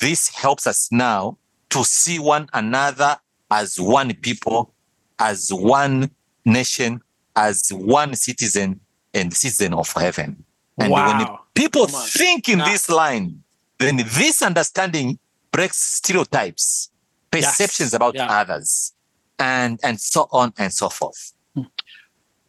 this 0.00 0.28
helps 0.28 0.66
us 0.66 0.90
now 0.92 1.38
to 1.70 1.82
see 1.82 2.18
one 2.18 2.50
another 2.52 3.16
as 3.50 3.80
one 3.80 4.12
people, 4.16 4.74
as 5.18 5.48
one 5.50 6.10
nation, 6.48 7.00
as 7.36 7.70
one 7.72 8.14
citizen 8.16 8.80
and 9.14 9.32
citizen 9.32 9.72
of 9.74 9.92
heaven. 9.92 10.44
And 10.78 10.92
when 10.92 11.04
Wow. 11.18 11.40
people 11.54 11.86
think 11.86 12.48
in 12.48 12.58
Yeah. 12.60 12.70
this 12.72 12.88
line, 12.88 13.42
then 13.78 13.96
this 13.98 14.42
understanding 14.42 15.18
breaks 15.52 15.78
stereotypes, 15.80 16.90
perceptions 17.30 17.94
about 17.94 18.14
Yeah. 18.14 18.26
others, 18.40 18.92
and 19.38 19.78
and 19.82 20.00
so 20.00 20.28
on 20.32 20.52
and 20.58 20.72
so 20.72 20.88
forth. 20.88 21.32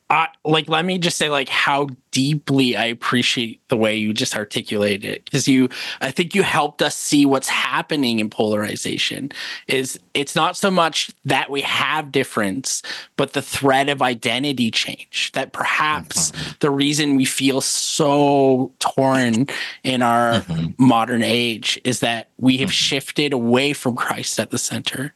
Uh, 0.09 0.25
like 0.43 0.67
let 0.67 0.85
me 0.85 0.97
just 0.97 1.17
say 1.17 1.29
like 1.29 1.49
how 1.49 1.87
deeply 2.11 2.75
i 2.75 2.85
appreciate 2.85 3.61
the 3.67 3.77
way 3.77 3.95
you 3.95 4.11
just 4.11 4.35
articulated 4.35 5.05
it 5.05 5.23
because 5.25 5.47
you 5.47 5.69
i 6.01 6.09
think 6.09 6.33
you 6.33 6.41
helped 6.41 6.81
us 6.81 6.95
see 6.95 7.27
what's 7.27 7.47
happening 7.47 8.19
in 8.19 8.27
polarization 8.27 9.31
is 9.67 9.99
it's 10.15 10.35
not 10.35 10.57
so 10.57 10.71
much 10.71 11.11
that 11.25 11.51
we 11.51 11.61
have 11.61 12.11
difference 12.11 12.81
but 13.17 13.33
the 13.33 13.41
threat 13.41 13.87
of 13.87 14.01
identity 14.01 14.71
change 14.71 15.31
that 15.33 15.53
perhaps 15.53 16.31
the 16.59 16.71
reason 16.71 17.15
we 17.15 17.25
feel 17.25 17.61
so 17.61 18.71
torn 18.79 19.45
in 19.83 20.01
our 20.01 20.43
modern 20.79 21.21
age 21.21 21.79
is 21.83 21.99
that 21.99 22.29
we 22.37 22.57
have 22.57 22.73
shifted 22.73 23.31
away 23.31 23.73
from 23.73 23.95
christ 23.95 24.39
at 24.39 24.49
the 24.49 24.57
center 24.57 25.13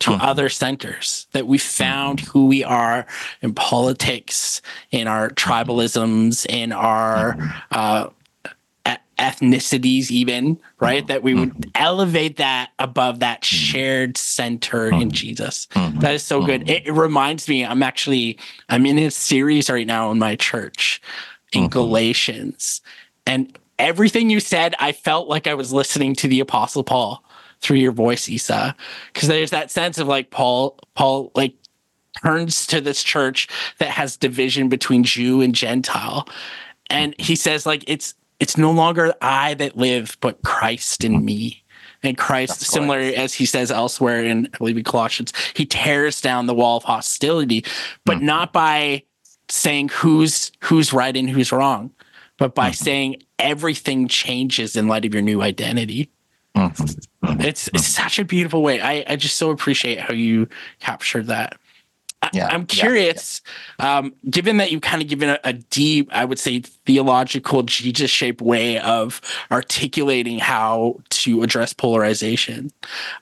to 0.00 0.10
mm-hmm. 0.10 0.20
other 0.20 0.48
centers 0.48 1.26
that 1.32 1.46
we 1.46 1.58
found 1.58 2.20
mm-hmm. 2.20 2.30
who 2.30 2.46
we 2.46 2.64
are 2.64 3.06
in 3.42 3.54
politics 3.54 4.60
in 4.90 5.08
our 5.08 5.30
tribalisms 5.30 6.46
in 6.46 6.72
our 6.72 7.34
mm-hmm. 7.34 7.58
uh, 7.70 8.08
e- 8.88 8.96
ethnicities 9.18 10.10
even 10.10 10.58
right? 10.78 11.06
That 11.06 11.22
we 11.22 11.32
would 11.34 11.70
elevate 11.74 12.36
that 12.36 12.70
above 12.78 13.20
that 13.20 13.44
shared 13.44 14.18
center 14.18 14.92
in 14.92 15.10
jesus. 15.10 15.66
That 16.00 16.12
is 16.12 16.22
so 16.22 16.44
good. 16.44 16.68
It, 16.68 16.86
it 16.86 16.92
reminds 16.92 17.48
me 17.48 17.64
i'm 17.64 17.82
actually 17.82 18.38
i'm 18.68 18.86
in 18.86 18.98
a 18.98 19.10
series 19.10 19.70
right 19.70 19.86
now 19.86 20.10
in 20.10 20.18
my 20.18 20.36
church 20.36 21.00
in 21.52 21.68
galatians 21.68 22.80
and 23.26 23.56
everything 23.78 24.30
you 24.30 24.40
said 24.40 24.74
i 24.78 24.92
felt 24.92 25.28
like 25.28 25.46
i 25.46 25.54
was 25.54 25.72
listening 25.72 26.14
to 26.14 26.28
the 26.28 26.40
apostle 26.40 26.82
paul 26.82 27.22
through 27.60 27.78
your 27.78 27.92
voice 27.92 28.28
issa 28.28 28.74
because 29.12 29.28
there's 29.28 29.50
that 29.50 29.70
sense 29.70 29.98
of 29.98 30.06
like 30.06 30.30
paul 30.30 30.78
paul 30.94 31.30
like 31.34 31.54
turns 32.22 32.66
to 32.66 32.80
this 32.80 33.02
church 33.02 33.48
that 33.78 33.90
has 33.90 34.16
division 34.16 34.68
between 34.68 35.04
jew 35.04 35.40
and 35.40 35.54
gentile. 35.54 36.28
And 36.88 37.14
he 37.18 37.36
says 37.36 37.66
like 37.66 37.84
it's 37.86 38.14
it's 38.38 38.56
no 38.56 38.70
longer 38.70 39.14
i 39.22 39.54
that 39.54 39.76
live 39.76 40.16
but 40.20 40.42
christ 40.42 41.04
in 41.04 41.24
me. 41.24 41.62
And 42.02 42.16
christ 42.16 42.60
That's 42.60 42.70
similar 42.70 42.98
as 42.98 43.34
he 43.34 43.46
says 43.46 43.70
elsewhere 43.70 44.22
in 44.22 44.48
i 44.54 44.58
believe 44.58 44.76
in 44.76 44.84
colossians 44.84 45.32
he 45.54 45.66
tears 45.66 46.20
down 46.20 46.46
the 46.46 46.54
wall 46.54 46.76
of 46.76 46.84
hostility 46.84 47.64
but 48.04 48.18
mm. 48.18 48.22
not 48.22 48.52
by 48.52 49.02
saying 49.48 49.88
who's 49.88 50.52
who's 50.60 50.92
right 50.92 51.16
and 51.16 51.28
who's 51.28 51.50
wrong 51.50 51.90
but 52.38 52.54
by 52.54 52.70
mm. 52.70 52.74
saying 52.76 53.16
everything 53.40 54.06
changes 54.06 54.76
in 54.76 54.86
light 54.86 55.04
of 55.04 55.14
your 55.14 55.22
new 55.22 55.42
identity 55.42 56.08
it's 57.40 57.68
it's 57.68 57.86
such 57.86 58.18
a 58.18 58.24
beautiful 58.24 58.62
way. 58.62 58.80
I, 58.80 59.04
I 59.06 59.16
just 59.16 59.36
so 59.36 59.50
appreciate 59.50 60.00
how 60.00 60.14
you 60.14 60.48
captured 60.80 61.26
that. 61.26 61.58
I, 62.22 62.30
Yeah, 62.32 62.46
I'm 62.46 62.62
yeah, 62.62 62.66
curious, 62.66 63.42
um, 63.78 64.14
given 64.28 64.56
that 64.58 64.72
you've 64.72 64.82
kind 64.82 65.02
of 65.02 65.08
given 65.08 65.28
a, 65.28 65.38
a 65.44 65.52
deep, 65.52 66.08
I 66.12 66.24
would 66.24 66.38
say, 66.38 66.62
theological, 66.86 67.62
Jesus 67.64 68.10
shaped 68.10 68.40
way 68.40 68.78
of 68.78 69.20
articulating 69.50 70.38
how 70.38 71.00
to 71.10 71.42
address 71.42 71.72
polarization. 71.72 72.70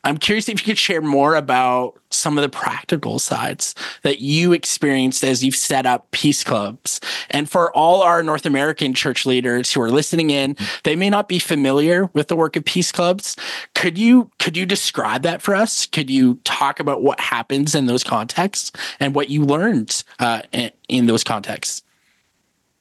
I'm 0.04 0.18
curious 0.18 0.48
if 0.48 0.60
you 0.60 0.72
could 0.72 0.78
share 0.78 1.00
more 1.00 1.34
about 1.34 1.98
some 2.10 2.38
of 2.38 2.42
the 2.42 2.48
practical 2.48 3.18
sides 3.18 3.74
that 4.02 4.20
you 4.20 4.52
experienced 4.52 5.24
as 5.24 5.42
you've 5.42 5.56
set 5.56 5.86
up 5.86 6.10
peace 6.12 6.44
clubs. 6.44 7.00
And 7.30 7.50
for 7.50 7.72
all 7.72 8.02
our 8.02 8.22
North 8.22 8.46
American 8.46 8.94
church 8.94 9.26
leaders 9.26 9.72
who 9.72 9.80
are 9.80 9.90
listening 9.90 10.30
in, 10.30 10.56
they 10.84 10.94
may 10.94 11.10
not 11.10 11.28
be 11.28 11.38
familiar 11.38 12.06
with 12.12 12.28
the 12.28 12.36
work 12.36 12.56
of 12.56 12.64
peace 12.64 12.92
clubs. 12.92 13.36
Could 13.74 13.98
you 13.98 14.30
could 14.38 14.56
you 14.56 14.66
describe 14.66 15.22
that 15.22 15.42
for 15.42 15.54
us? 15.54 15.86
Could 15.86 16.10
you 16.10 16.36
talk 16.44 16.78
about 16.80 17.02
what 17.02 17.18
happens 17.18 17.74
in 17.74 17.86
those 17.86 18.04
contexts 18.04 18.70
and 19.00 19.14
what 19.14 19.30
you 19.30 19.44
learned 19.44 20.04
uh, 20.18 20.42
in, 20.52 20.70
in 20.88 21.06
those 21.06 21.24
contexts? 21.24 21.82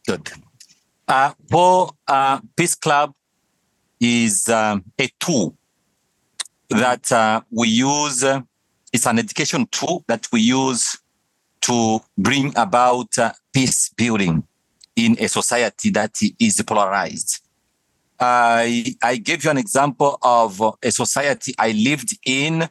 Good. 0.05 0.29
Uh, 1.07 1.33
Paul 1.49 1.95
uh, 2.07 2.39
Peace 2.55 2.75
Club 2.75 3.13
is 3.99 4.47
um, 4.49 4.83
a 4.99 5.09
tool 5.19 5.55
that 6.69 7.11
uh, 7.11 7.41
we 7.51 7.67
use. 7.67 8.23
Uh, 8.23 8.41
it's 8.91 9.05
an 9.05 9.19
education 9.19 9.67
tool 9.67 10.03
that 10.07 10.27
we 10.31 10.41
use 10.41 10.97
to 11.61 11.99
bring 12.17 12.53
about 12.57 13.17
uh, 13.17 13.31
peace 13.51 13.89
building 13.89 14.43
in 14.95 15.17
a 15.19 15.27
society 15.27 15.89
that 15.89 16.19
is 16.39 16.61
polarized. 16.61 17.39
I, 18.19 18.95
I 19.01 19.17
gave 19.17 19.43
you 19.43 19.49
an 19.49 19.57
example 19.57 20.17
of 20.21 20.61
a 20.81 20.91
society 20.91 21.53
I 21.57 21.71
lived 21.71 22.17
in, 22.25 22.69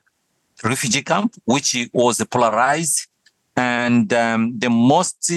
refugee 0.62 1.02
camp, 1.02 1.34
which 1.44 1.76
was 1.92 2.24
polarized 2.30 3.08
and 3.56 4.10
um, 4.12 4.58
the 4.58 4.70
most 4.70 5.30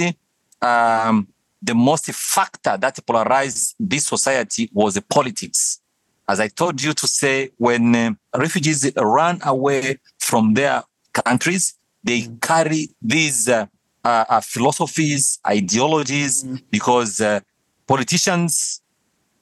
um, 0.62 1.28
the 1.66 1.76
most 1.76 2.06
factor 2.14 2.78
that 2.78 3.00
polarized 3.06 3.76
this 3.80 4.06
society 4.06 4.70
was 4.74 4.94
the 4.94 5.02
politics. 5.02 5.82
As 6.28 6.40
I 6.40 6.48
told 6.48 6.82
you 6.82 6.94
to 6.94 7.08
say, 7.08 7.52
when 7.58 7.96
uh, 7.96 8.12
refugees 8.36 8.92
run 8.96 9.40
away 9.44 10.00
from 10.20 10.54
their 10.54 10.84
countries, 11.14 11.76
they 12.04 12.28
carry 12.42 12.90
these 13.02 13.50
uh, 13.50 13.66
uh, 14.04 14.26
uh 14.30 14.42
philosophies, 14.42 15.40
ideologies, 15.48 16.44
mm. 16.44 16.62
because 16.70 17.20
uh, 17.22 17.40
politicians 17.88 18.82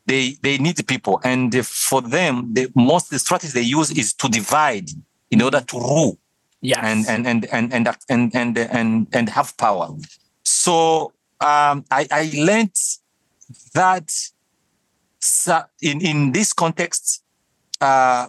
they 0.05 0.37
they 0.41 0.57
need 0.57 0.85
people, 0.87 1.19
and 1.23 1.65
for 1.65 2.01
them, 2.01 2.53
the 2.53 2.69
most 2.75 3.09
the 3.09 3.19
strategy 3.19 3.53
they 3.53 3.67
use 3.79 3.91
is 3.91 4.13
to 4.13 4.27
divide 4.29 4.89
in 5.31 5.41
order 5.41 5.61
to 5.61 5.79
rule, 5.79 6.17
yeah, 6.61 6.85
and 6.85 7.05
and 7.07 7.25
and 7.25 7.47
and 7.51 7.73
and 7.73 7.87
and 8.09 8.35
and 8.35 8.57
and, 8.57 9.07
and 9.13 9.29
have 9.29 9.55
power. 9.57 9.89
So 10.43 11.13
um, 11.43 11.83
I, 11.91 12.07
I 12.09 12.31
learned 12.37 12.79
that 13.73 14.11
in, 15.81 16.01
in 16.01 16.31
this 16.31 16.53
context, 16.53 17.23
uh, 17.81 18.27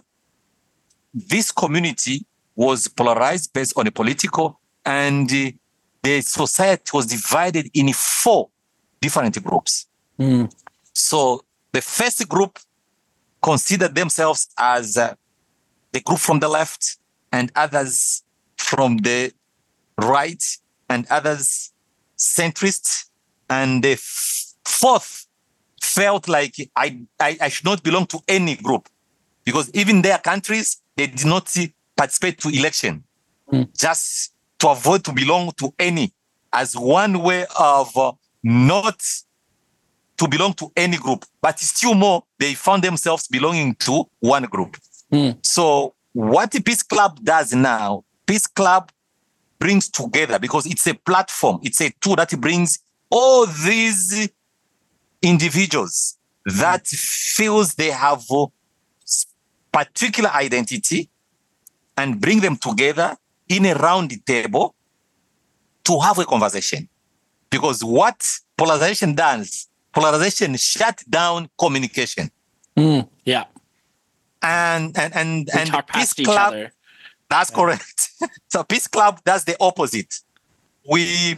this 1.13 1.51
community 1.51 2.25
was 2.55 2.87
polarized 2.87 3.53
based 3.53 3.73
on 3.77 3.87
a 3.87 3.91
political, 3.91 4.59
and 4.85 5.31
uh, 5.31 5.51
the 6.03 6.21
society 6.21 6.91
was 6.93 7.05
divided 7.05 7.69
in 7.73 7.93
four 7.93 8.49
different 8.99 9.41
groups. 9.43 9.87
Mm. 10.19 10.53
So 10.93 11.45
the 11.71 11.81
first 11.81 12.27
group 12.27 12.59
considered 13.41 13.95
themselves 13.95 14.49
as 14.57 14.97
uh, 14.97 15.15
the 15.91 16.01
group 16.01 16.19
from 16.19 16.39
the 16.39 16.49
left, 16.49 16.97
and 17.31 17.51
others 17.55 18.23
from 18.57 18.97
the 18.97 19.31
right, 19.97 20.43
and 20.89 21.05
others 21.09 21.71
centrist, 22.17 23.05
and 23.49 23.83
the 23.83 23.95
fourth 24.65 25.27
felt 25.81 26.27
like 26.27 26.55
I, 26.75 26.99
I, 27.19 27.37
I 27.41 27.49
should 27.49 27.65
not 27.65 27.83
belong 27.83 28.07
to 28.07 28.19
any 28.27 28.55
group. 28.55 28.89
Because 29.43 29.69
even 29.73 30.01
their 30.01 30.17
countries 30.17 30.81
they 30.95 31.07
did 31.07 31.25
not 31.25 31.55
participate 31.95 32.39
to 32.39 32.49
election. 32.49 33.03
Mm. 33.51 33.77
just 33.77 34.33
to 34.57 34.69
avoid 34.69 35.03
to 35.05 35.13
belong 35.13 35.51
to 35.57 35.71
any. 35.77 36.11
As 36.51 36.75
one 36.75 37.21
way 37.21 37.45
of 37.59 37.95
uh, 37.95 38.13
not 38.43 38.99
to 40.17 40.27
belong 40.27 40.53
to 40.53 40.71
any 40.75 40.97
group. 40.97 41.25
But 41.41 41.59
still 41.59 41.93
more 41.93 42.23
they 42.39 42.53
found 42.55 42.83
themselves 42.83 43.27
belonging 43.27 43.75
to 43.75 44.05
one 44.19 44.43
group. 44.43 44.77
Mm. 45.11 45.37
so 45.45 45.93
what 46.13 46.49
the 46.49 46.61
peace 46.61 46.81
club 46.81 47.19
does 47.23 47.53
now 47.53 48.03
peace 48.25 48.47
club 48.47 48.91
brings 49.59 49.89
together 49.89 50.39
because 50.39 50.65
it's 50.65 50.85
a 50.87 50.93
platform, 50.93 51.59
it's 51.63 51.81
a 51.81 51.91
tool 52.01 52.15
that 52.15 52.39
brings 52.39 52.79
all 53.09 53.45
these 53.45 54.29
individuals 55.21 56.17
that 56.45 56.85
feels 56.85 57.75
they 57.75 57.89
have 57.89 58.23
a 58.31 58.45
particular 59.71 60.29
identity 60.29 61.09
and 61.97 62.21
bring 62.21 62.39
them 62.39 62.55
together 62.57 63.15
in 63.47 63.65
a 63.65 63.73
round 63.75 64.25
table 64.25 64.75
to 65.83 65.99
have 65.99 66.17
a 66.19 66.25
conversation. 66.25 66.87
Because 67.49 67.83
what 67.83 68.27
polarization 68.57 69.15
does, 69.15 69.67
polarization 69.93 70.55
shut 70.55 71.03
down 71.09 71.49
communication. 71.57 72.29
Mm, 72.75 73.07
yeah. 73.23 73.45
And 74.41 74.97
and 74.97 75.15
and, 75.15 75.49
we 75.53 75.59
and 75.59 75.69
talk 75.69 75.87
past 75.87 76.19
each 76.19 76.25
club, 76.25 76.53
other. 76.53 76.71
that's 77.29 77.49
correct. 77.49 77.94
so 78.47 78.63
Peace 78.63 78.87
Club 78.87 79.21
does 79.23 79.43
the 79.43 79.55
opposite. 79.59 80.21
We 80.89 81.37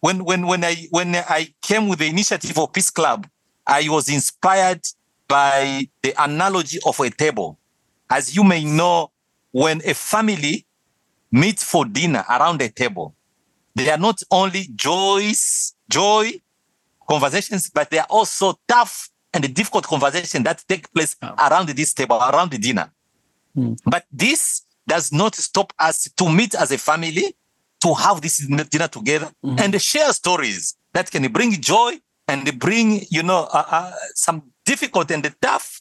when 0.00 0.24
when 0.24 0.46
when 0.46 0.64
I 0.64 0.74
when 0.90 1.14
I 1.16 1.54
came 1.62 1.88
with 1.88 2.00
the 2.00 2.08
initiative 2.08 2.58
of 2.58 2.72
Peace 2.72 2.90
Club, 2.90 3.26
I 3.66 3.88
was 3.88 4.08
inspired 4.08 4.82
by 5.28 5.88
the 6.02 6.14
analogy 6.22 6.78
of 6.84 6.98
a 7.00 7.10
table. 7.10 7.58
As 8.10 8.36
you 8.36 8.44
may 8.44 8.64
know, 8.64 9.10
when 9.52 9.80
a 9.84 9.94
family 9.94 10.66
meets 11.30 11.64
for 11.64 11.84
dinner 11.86 12.24
around 12.28 12.60
a 12.60 12.68
table, 12.68 13.14
they 13.74 13.90
are 13.90 13.98
not 13.98 14.22
only 14.30 14.68
joys, 14.74 15.74
joy 15.88 16.32
conversations, 17.08 17.70
but 17.70 17.90
they 17.90 17.98
are 17.98 18.06
also 18.10 18.58
tough 18.68 19.08
and 19.32 19.54
difficult 19.54 19.84
conversations 19.84 20.44
that 20.44 20.62
take 20.68 20.92
place 20.92 21.16
around 21.38 21.68
this 21.68 21.94
table, 21.94 22.16
around 22.16 22.50
the 22.50 22.58
dinner. 22.58 22.90
Hmm. 23.54 23.74
But 23.86 24.04
this 24.12 24.62
does 24.86 25.12
not 25.12 25.34
stop 25.34 25.72
us 25.78 26.08
to 26.16 26.28
meet 26.28 26.54
as 26.54 26.72
a 26.72 26.78
family, 26.78 27.34
to 27.80 27.94
have 27.94 28.20
this 28.20 28.38
dinner 28.70 28.88
together 28.88 29.30
Mhm. 29.44 29.60
and 29.60 29.80
share 29.82 30.12
stories 30.12 30.74
that 30.92 31.10
can 31.10 31.30
bring 31.32 31.52
joy 31.60 31.98
and 32.28 32.58
bring, 32.58 33.04
you 33.10 33.22
know, 33.22 33.44
uh, 33.52 33.64
uh, 33.70 33.92
some 34.14 34.42
difficult 34.64 35.10
and 35.10 35.34
tough 35.40 35.80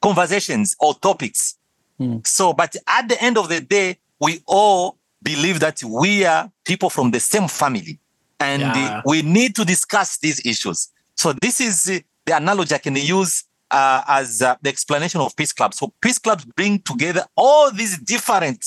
conversations 0.00 0.76
or 0.78 0.94
topics. 0.94 1.54
Mm. 2.00 2.26
So, 2.26 2.52
but 2.52 2.76
at 2.86 3.08
the 3.08 3.20
end 3.22 3.38
of 3.38 3.48
the 3.48 3.60
day, 3.60 3.98
we 4.20 4.42
all 4.46 4.98
believe 5.22 5.60
that 5.60 5.82
we 5.82 6.24
are 6.24 6.50
people 6.64 6.90
from 6.90 7.10
the 7.10 7.20
same 7.20 7.48
family 7.48 7.98
and 8.38 8.62
Yeah. 8.62 9.02
we 9.04 9.22
need 9.22 9.54
to 9.56 9.64
discuss 9.64 10.18
these 10.18 10.40
issues. 10.44 10.88
So, 11.16 11.32
this 11.32 11.60
is 11.60 11.84
the 11.84 12.36
analogy 12.36 12.74
I 12.74 12.78
can 12.78 12.94
use 12.94 13.44
uh, 13.70 14.02
as 14.08 14.42
uh, 14.42 14.56
the 14.62 14.68
explanation 14.70 15.20
of 15.20 15.34
peace 15.36 15.52
clubs. 15.52 15.78
So 15.78 15.92
peace 16.00 16.18
clubs 16.18 16.44
bring 16.44 16.80
together 16.80 17.24
all 17.36 17.70
these 17.72 17.98
different 17.98 18.64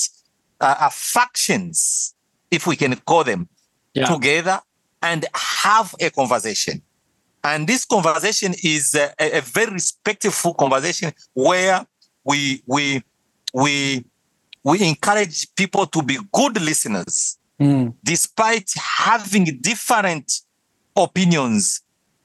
uh, 0.59 0.89
factions, 0.91 2.13
if 2.51 2.67
we 2.67 2.75
can 2.75 2.95
call 3.05 3.23
them, 3.23 3.47
Yeah. 3.93 4.05
together 4.05 4.61
and 5.01 5.25
have 5.33 5.95
a 5.99 6.09
conversation. 6.11 6.81
And 7.43 7.67
this 7.67 7.85
conversation 7.85 8.53
is 8.63 8.93
a, 8.95 9.13
a- 9.19 9.37
a 9.39 9.41
very 9.41 9.71
respectful 9.73 10.53
conversation 10.53 11.11
where 11.33 11.85
we 12.23 12.61
we 12.67 13.01
we 13.53 14.05
we 14.63 14.83
encourage 14.87 15.47
people 15.55 15.87
to 15.87 16.03
be 16.03 16.17
good 16.31 16.61
listeners 16.61 17.37
Mm, 17.59 17.93
despite 18.03 18.71
having 18.75 19.45
different 19.61 20.31
opinions, 20.95 21.81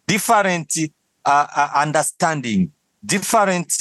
different 0.06 0.72
uh, 1.26 1.46
uh, 1.56 1.70
understanding, 1.74 2.72
different 3.04 3.74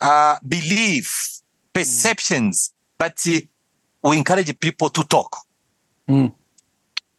uh, 0.00 0.36
belief, 0.46 1.40
perceptions, 1.72 2.72
but 2.98 3.22
uh, 3.28 3.40
we 4.02 4.18
encourage 4.18 4.58
people 4.60 4.88
to 4.88 5.04
talk 5.04 5.36
mm. 6.08 6.32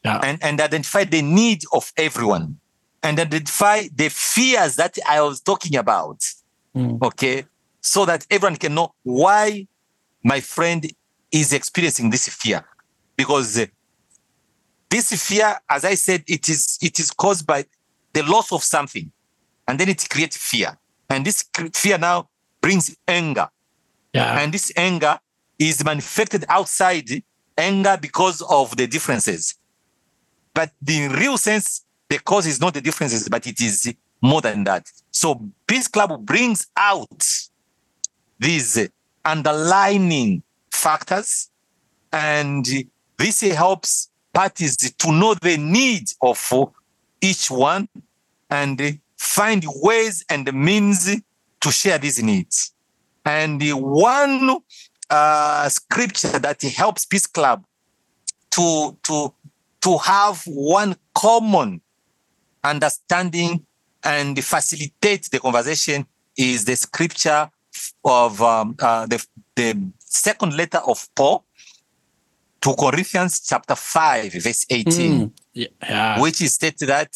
Yeah. 0.03 0.19
and, 0.23 0.43
and 0.43 0.59
identify 0.59 1.03
the 1.03 1.21
need 1.21 1.61
of 1.73 1.91
everyone 1.97 2.59
and 3.03 3.19
identify 3.19 3.83
the 3.93 4.09
fears 4.09 4.75
that 4.77 4.97
I 5.07 5.21
was 5.21 5.41
talking 5.41 5.75
about. 5.75 6.19
Mm. 6.75 7.01
Okay. 7.01 7.45
So 7.81 8.05
that 8.05 8.25
everyone 8.29 8.57
can 8.57 8.73
know 8.73 8.93
why 9.03 9.67
my 10.23 10.39
friend 10.41 10.85
is 11.31 11.53
experiencing 11.53 12.09
this 12.09 12.27
fear. 12.27 12.65
Because 13.15 13.57
uh, 13.57 13.65
this 14.89 15.11
fear, 15.27 15.55
as 15.69 15.85
I 15.85 15.95
said, 15.95 16.23
it 16.27 16.49
is 16.49 16.77
it 16.81 16.99
is 16.99 17.11
caused 17.11 17.45
by 17.45 17.65
the 18.13 18.23
loss 18.23 18.51
of 18.51 18.63
something. 18.63 19.11
And 19.67 19.79
then 19.79 19.89
it 19.89 20.07
creates 20.09 20.37
fear. 20.37 20.77
And 21.09 21.25
this 21.25 21.43
fear 21.73 21.97
now 21.97 22.29
brings 22.61 22.95
anger. 23.07 23.49
Yeah. 24.13 24.39
And 24.39 24.53
this 24.53 24.71
anger 24.75 25.19
is 25.59 25.83
manifested 25.83 26.45
outside 26.49 27.09
anger 27.57 27.97
because 27.99 28.41
of 28.41 28.75
the 28.77 28.87
differences. 28.87 29.55
But 30.53 30.71
the 30.81 31.07
real 31.09 31.37
sense, 31.37 31.85
the 32.09 32.19
cause 32.19 32.45
is 32.47 32.59
not 32.61 32.73
the 32.73 32.81
differences, 32.81 33.27
but 33.29 33.45
it 33.47 33.59
is 33.61 33.93
more 34.21 34.41
than 34.41 34.63
that. 34.63 34.89
So 35.11 35.41
Peace 35.67 35.87
Club 35.87 36.25
brings 36.25 36.67
out 36.75 37.25
these 38.39 38.89
underlining 39.25 40.43
factors, 40.71 41.49
and 42.11 42.65
this 43.17 43.41
helps 43.41 44.09
parties 44.33 44.77
to 44.77 45.11
know 45.11 45.33
the 45.33 45.57
needs 45.57 46.15
of 46.21 46.53
each 47.21 47.51
one 47.51 47.89
and 48.49 48.99
find 49.17 49.63
ways 49.67 50.23
and 50.29 50.51
means 50.53 51.09
to 51.61 51.71
share 51.71 51.97
these 51.97 52.21
needs. 52.21 52.73
And 53.25 53.59
the 53.59 53.73
one 53.73 54.57
uh, 55.09 55.69
scripture 55.69 56.39
that 56.39 56.61
helps 56.61 57.05
Peace 57.05 57.27
Club 57.27 57.63
to 58.51 58.97
to 59.03 59.33
to 59.81 59.97
have 59.97 60.41
one 60.45 60.95
common 61.13 61.81
understanding 62.63 63.65
and 64.03 64.41
facilitate 64.43 65.29
the 65.31 65.39
conversation 65.39 66.05
is 66.37 66.65
the 66.65 66.75
scripture 66.75 67.49
of 68.03 68.41
um, 68.41 68.75
uh, 68.79 69.05
the 69.05 69.25
the 69.55 69.77
second 69.99 70.55
letter 70.55 70.79
of 70.79 71.07
Paul 71.15 71.45
to 72.61 72.73
Corinthians 72.75 73.39
chapter 73.41 73.75
5 73.75 74.33
verse 74.33 74.65
18 74.69 75.29
Mm. 75.29 75.31
Yeah. 75.53 76.19
which 76.21 76.41
is 76.41 76.53
stated 76.53 76.87
that 76.89 77.15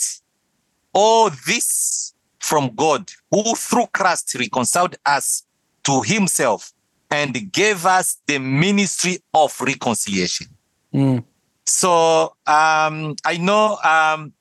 all 0.93 1.29
this 1.47 2.13
from 2.39 2.73
God, 2.75 3.09
who 3.29 3.55
through 3.55 3.87
Christ 3.93 4.35
reconciled 4.35 4.95
us 5.05 5.43
to 5.83 6.01
himself 6.01 6.73
and 7.09 7.51
gave 7.51 7.85
us 7.85 8.17
the 8.25 8.39
ministry 8.39 9.19
of 9.33 9.59
reconciliation. 9.61 10.47
Mm. 10.93 11.23
So 11.65 12.35
um, 12.47 13.15
I 13.23 13.37
know 13.39 13.77
um, 13.83 14.33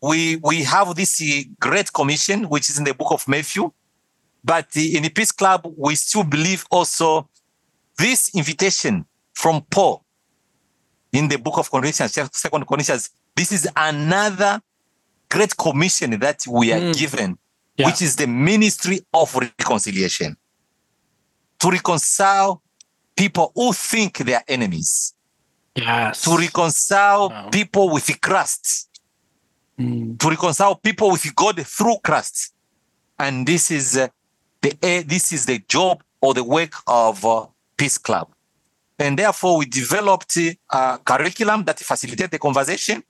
we 0.00 0.36
we 0.36 0.62
have 0.62 0.94
this 0.94 1.22
great 1.58 1.92
commission, 1.92 2.44
which 2.44 2.70
is 2.70 2.78
in 2.78 2.84
the 2.84 2.94
book 2.94 3.12
of 3.12 3.26
Matthew, 3.26 3.72
but 4.44 4.68
in 4.76 5.02
the 5.02 5.10
Peace 5.10 5.32
Club, 5.32 5.66
we 5.76 5.94
still 5.96 6.24
believe 6.24 6.64
also 6.70 7.28
this 7.98 8.34
invitation 8.34 9.04
from 9.34 9.62
Paul 9.70 10.04
in 11.12 11.28
the 11.28 11.36
book 11.36 11.58
of 11.58 11.70
Corinthians, 11.70 12.12
Second 12.32 12.66
Corinthians. 12.66 13.10
This 13.34 13.52
is 13.52 13.68
another 13.76 14.60
great 15.28 15.56
commission 15.56 16.18
that 16.18 16.44
we 16.48 16.72
are 16.72 16.80
mm. 16.80 16.96
given, 16.96 17.38
yeah. 17.76 17.86
which 17.86 18.02
is 18.02 18.16
the 18.16 18.26
ministry 18.26 19.00
of 19.12 19.34
reconciliation 19.34 20.36
to 21.58 21.70
reconcile 21.70 22.62
people 23.16 23.52
who 23.54 23.72
think 23.72 24.18
they 24.18 24.34
are 24.34 24.44
enemies. 24.48 25.14
Yes. 25.74 26.22
To 26.22 26.36
reconcile 26.36 27.28
wow. 27.28 27.48
people 27.50 27.90
with 27.90 28.20
Christ. 28.20 29.00
Mm. 29.78 30.18
To 30.18 30.30
reconcile 30.30 30.76
people 30.76 31.10
with 31.10 31.34
God 31.34 31.58
through 31.66 31.96
Christ. 32.02 32.54
And 33.18 33.46
this 33.46 33.70
is 33.70 33.96
uh, 33.96 34.08
the 34.62 34.70
uh, 34.72 35.02
this 35.06 35.32
is 35.32 35.46
the 35.46 35.58
job 35.68 36.02
or 36.20 36.34
the 36.34 36.44
work 36.44 36.72
of 36.86 37.24
uh, 37.24 37.46
Peace 37.76 37.98
Club. 37.98 38.28
And 38.98 39.18
therefore, 39.18 39.58
we 39.58 39.66
developed 39.66 40.36
a 40.38 40.98
curriculum 41.04 41.64
that 41.64 41.78
facilitates 41.78 42.30
the 42.30 42.38
conversation. 42.38 43.02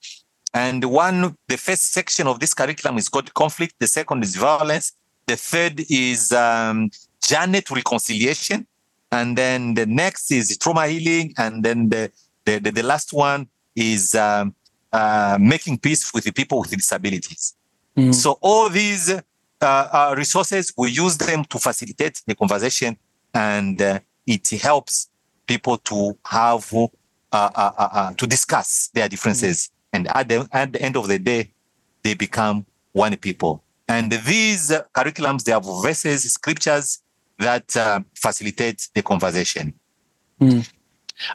And 0.56 0.82
one, 0.86 1.36
the 1.48 1.58
first 1.58 1.92
section 1.92 2.26
of 2.26 2.40
this 2.40 2.54
curriculum 2.54 2.96
is 2.96 3.10
called 3.10 3.34
conflict. 3.34 3.74
The 3.78 3.86
second 3.86 4.24
is 4.24 4.36
violence. 4.36 4.92
The 5.26 5.36
third 5.36 5.84
is 5.90 6.32
um, 6.32 6.90
journey 7.22 7.60
to 7.60 7.74
reconciliation. 7.74 8.66
And 9.12 9.36
then 9.36 9.74
the 9.74 9.84
next 9.84 10.32
is 10.32 10.56
trauma 10.56 10.86
healing. 10.86 11.34
And 11.36 11.62
then 11.62 11.90
the, 11.90 12.10
the, 12.46 12.58
the, 12.58 12.70
the 12.70 12.82
last 12.82 13.12
one 13.12 13.48
is 13.74 14.14
um, 14.14 14.54
uh, 14.94 15.36
making 15.38 15.76
peace 15.76 16.14
with 16.14 16.24
the 16.24 16.32
people 16.32 16.60
with 16.60 16.70
disabilities. 16.70 17.54
Mm. 17.94 18.14
So 18.14 18.38
all 18.40 18.70
these 18.70 19.10
uh, 19.10 19.20
uh, 19.60 20.14
resources, 20.16 20.72
we 20.78 20.90
use 20.90 21.18
them 21.18 21.44
to 21.44 21.58
facilitate 21.58 22.22
the 22.26 22.34
conversation 22.34 22.96
and 23.34 23.82
uh, 23.82 24.00
it 24.26 24.48
helps 24.62 25.10
people 25.46 25.76
to 25.76 26.16
have 26.24 26.72
uh, 26.72 26.86
uh, 27.32 27.72
uh, 27.76 28.12
to 28.14 28.26
discuss 28.26 28.88
their 28.94 29.06
differences. 29.06 29.70
And 29.92 30.08
at 30.14 30.28
the, 30.28 30.48
at 30.52 30.72
the 30.72 30.82
end 30.82 30.96
of 30.96 31.08
the 31.08 31.18
day, 31.18 31.50
they 32.02 32.14
become 32.14 32.66
one 32.92 33.16
people. 33.16 33.62
And 33.88 34.10
these 34.10 34.70
curriculums, 34.94 35.44
they 35.44 35.52
have 35.52 35.64
verses, 35.82 36.32
scriptures 36.32 37.00
that 37.38 37.76
uh, 37.76 38.00
facilitate 38.14 38.88
the 38.94 39.02
conversation. 39.02 39.74
Mm. 40.40 40.68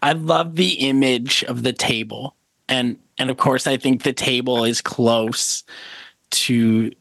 I 0.02 0.14
love 0.14 0.56
the 0.56 0.74
image 0.74 1.44
of 1.46 1.64
the 1.64 1.74
table. 1.74 2.36
And 2.68 2.98
and 3.18 3.30
of 3.30 3.38
course 3.38 3.68
I 3.68 3.78
think 3.78 4.04
the 4.04 4.14
table 4.14 4.64
is 4.64 4.82
close 4.82 5.64
to 6.32 6.92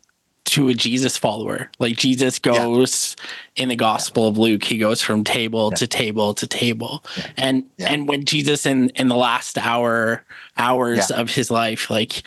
to 0.51 0.69
a 0.69 0.75
Jesus 0.75 1.17
follower. 1.17 1.71
Like 1.79 1.97
Jesus 1.97 2.39
goes 2.39 3.17
yeah. 3.19 3.63
in 3.63 3.69
the 3.69 3.77
Gospel 3.77 4.25
yeah. 4.25 4.29
of 4.31 4.39
Luke, 4.39 4.65
he 4.65 4.79
goes 4.79 5.01
from 5.01 5.25
table 5.25 5.71
yeah. 5.73 5.77
to 5.77 5.87
table 5.87 6.35
to 6.35 6.47
table. 6.47 7.05
And 7.37 7.65
and 7.79 8.09
when 8.09 8.25
Jesus 8.25 8.67
in 8.67 8.91
in 8.91 9.09
the 9.09 9.17
last 9.17 9.59
hour 9.59 10.25
hours 10.57 11.11
of 11.11 11.31
his 11.31 11.51
life, 11.51 11.89
like 11.89 12.23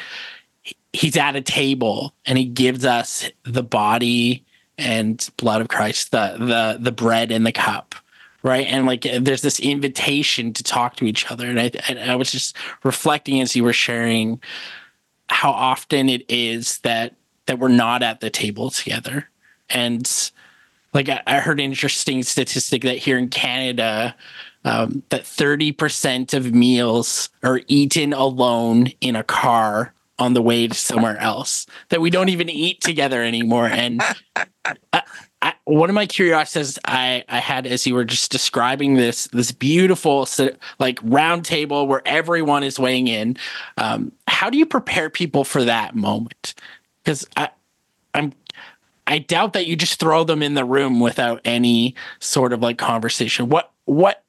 he's 0.93 1.17
at 1.17 1.35
a 1.35 1.41
table 1.41 2.13
and 2.25 2.37
he 2.37 2.45
gives 2.45 2.85
us 2.85 3.29
the 3.43 3.63
body 3.63 4.45
and 4.77 5.29
blood 5.37 5.61
of 5.61 5.67
Christ, 5.67 6.11
the 6.11 6.35
the 6.39 6.77
the 6.79 6.91
bread 6.91 7.31
and 7.31 7.45
the 7.45 7.51
cup. 7.51 7.95
Right. 8.41 8.67
And 8.67 8.85
like 8.85 9.05
there's 9.19 9.41
this 9.41 9.59
invitation 9.59 10.51
to 10.53 10.63
talk 10.63 10.97
to 10.97 11.05
each 11.05 11.31
other. 11.31 11.47
And 11.47 11.59
I, 11.59 11.71
and 11.87 12.11
I 12.11 12.15
was 12.17 12.29
just 12.29 12.57
reflecting 12.83 13.39
as 13.39 13.55
you 13.55 13.63
were 13.63 13.71
sharing 13.71 14.41
how 15.29 15.51
often 15.51 16.09
it 16.09 16.25
is 16.29 16.79
that 16.79 17.15
that 17.45 17.59
we're 17.59 17.67
not 17.67 18.03
at 18.03 18.19
the 18.19 18.29
table 18.29 18.69
together. 18.69 19.29
And 19.69 20.31
like 20.93 21.09
I, 21.09 21.39
heard 21.39 21.59
an 21.59 21.65
interesting 21.65 22.23
statistic 22.23 22.83
that 22.83 22.97
here 22.97 23.17
in 23.17 23.29
Canada, 23.29 24.15
um, 24.65 25.03
that 25.09 25.23
30% 25.23 26.33
of 26.33 26.53
meals 26.53 27.29
are 27.41 27.61
eaten 27.67 28.13
alone 28.13 28.87
in 29.01 29.15
a 29.15 29.23
car 29.23 29.93
on 30.19 30.33
the 30.33 30.41
way 30.41 30.67
to 30.67 30.75
somewhere 30.75 31.17
else 31.17 31.65
that 31.89 31.99
we 31.99 32.09
don't 32.09 32.29
even 32.29 32.47
eat 32.49 32.81
together 32.81 33.23
anymore 33.23 33.65
and 33.65 34.01
I, 34.93 35.01
I, 35.41 35.53
one 35.65 35.89
of 35.89 35.95
my 35.95 36.05
curiosities 36.05 36.77
I, 36.85 37.23
I 37.27 37.39
had 37.39 37.65
as 37.65 37.87
you 37.87 37.95
were 37.95 38.05
just 38.05 38.31
describing 38.31 38.93
this 38.93 39.27
this 39.27 39.51
beautiful 39.51 40.27
like 40.79 40.99
round 41.01 41.45
table 41.45 41.87
where 41.87 42.03
everyone 42.05 42.63
is 42.63 42.79
weighing 42.79 43.07
in 43.07 43.37
um, 43.77 44.11
how 44.27 44.51
do 44.51 44.57
you 44.57 44.67
prepare 44.67 45.09
people 45.09 45.43
for 45.43 45.63
that 45.63 45.95
moment 45.95 46.53
because 47.03 47.27
I, 47.35 47.49
I'm 48.13 48.33
I 49.05 49.19
doubt 49.19 49.53
that 49.53 49.67
you 49.67 49.75
just 49.75 49.99
throw 49.99 50.23
them 50.23 50.41
in 50.41 50.53
the 50.53 50.65
room 50.65 50.99
without 50.99 51.41
any 51.43 51.95
sort 52.19 52.53
of 52.53 52.61
like 52.61 52.77
conversation. 52.77 53.49
What 53.49 53.71
what 53.85 54.23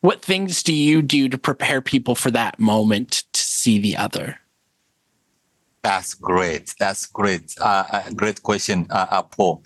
what 0.00 0.22
things 0.22 0.62
do 0.62 0.74
you 0.74 1.02
do 1.02 1.28
to 1.28 1.38
prepare 1.38 1.80
people 1.80 2.14
for 2.14 2.30
that 2.30 2.58
moment 2.58 3.24
to 3.32 3.42
see 3.42 3.78
the 3.78 3.96
other? 3.96 4.38
That's 5.82 6.14
great. 6.14 6.74
That's 6.78 7.06
great. 7.06 7.54
Uh, 7.60 7.84
uh, 7.90 8.10
great 8.10 8.42
question, 8.42 8.86
uh, 8.90 9.06
uh, 9.10 9.22
Paul. 9.22 9.64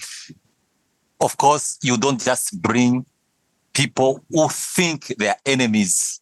Of 1.21 1.37
course, 1.37 1.79
you 1.83 1.99
don't 1.99 2.21
just 2.21 2.61
bring 2.63 3.05
people 3.75 4.25
who 4.31 4.49
think 4.49 5.15
they're 5.19 5.37
enemies 5.45 6.21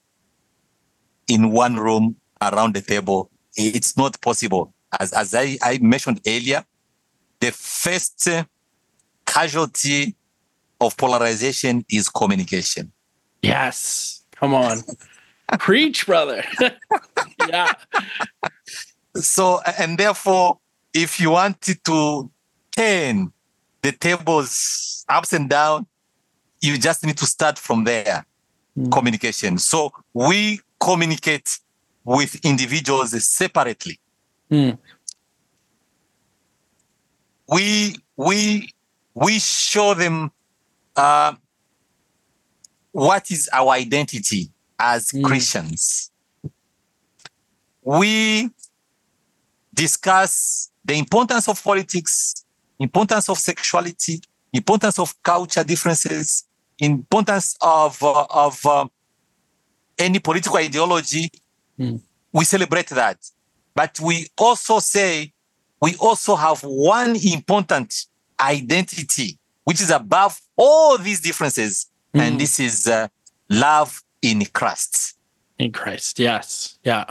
in 1.29 1.53
one 1.53 1.77
room 1.77 2.17
around 2.43 2.75
the 2.75 2.81
table. 2.81 3.31
It's 3.57 3.97
not 3.97 4.21
possible 4.21 4.74
as, 5.01 5.13
as 5.13 5.35
I, 5.35 5.59
I 5.63 5.79
mentioned 5.79 6.21
earlier, 6.27 6.65
the 7.41 7.51
first 7.53 8.29
casualty 9.27 10.15
of 10.81 10.97
polarization 10.97 11.85
is 11.91 12.09
communication. 12.09 12.93
Yes. 13.43 14.25
Come 14.33 14.55
on. 14.55 14.83
Preach, 15.59 16.07
brother. 16.07 16.45
yeah. 17.49 17.73
So, 19.17 19.61
and 19.79 19.99
therefore, 19.99 20.59
if 20.93 21.21
you 21.21 21.31
wanted 21.31 21.85
to 21.85 22.31
turn 22.77 23.33
the 23.83 23.93
tables 23.93 25.05
ups 25.09 25.33
and 25.33 25.49
down, 25.49 25.87
you 26.61 26.79
just 26.79 27.05
need 27.05 27.19
to 27.19 27.27
start 27.27 27.59
from 27.59 27.85
there. 27.85 28.25
Mm. 28.79 28.91
Communication. 28.91 29.59
So 29.59 29.93
we 30.13 30.61
communicate 30.81 31.59
with 32.05 32.37
individuals 32.45 33.13
separately. 33.27 33.99
Mm. 34.51 34.79
We 37.49 37.97
we 38.17 38.73
we 39.15 39.39
show 39.39 39.95
them 39.95 40.31
uh, 40.97 41.35
what 42.93 43.31
is 43.31 43.49
our 43.53 43.71
identity 43.71 44.51
as 44.79 45.11
mm. 45.11 45.25
Christians. 45.25 46.11
We 47.83 48.51
discuss 49.75 50.71
the 50.85 50.95
importance 50.95 51.49
of 51.49 51.63
politics, 51.63 52.45
importance 52.79 53.29
of 53.29 53.39
sexuality, 53.39 54.21
importance 54.53 54.99
of 54.99 55.21
culture 55.23 55.65
differences, 55.65 56.45
importance 56.79 57.57
of 57.61 58.03
uh, 58.03 58.27
of 58.31 58.65
uh, 58.65 58.87
any 59.99 60.19
political 60.19 60.57
ideology. 60.57 61.31
Mm. 61.79 62.01
We 62.33 62.45
celebrate 62.45 62.89
that. 62.89 63.19
But 63.75 63.99
we 64.01 64.27
also 64.39 64.79
say 64.79 65.33
we 65.81 65.97
also 65.97 66.37
have 66.37 66.63
one 66.63 67.17
important 67.17 68.07
identity, 68.41 69.39
which 69.65 69.81
is 69.81 69.91
above 69.91 70.41
all 70.57 70.97
these 70.99 71.21
differences. 71.21 71.87
Mm. 72.15 72.21
And 72.21 72.41
this 72.41 72.61
is 72.61 72.87
uh, 72.87 73.09
love 73.51 74.03
in 74.23 74.45
Christ. 74.47 75.17
In 75.59 75.73
Christ, 75.73 76.19
yes. 76.19 76.79
Yeah. 76.85 77.05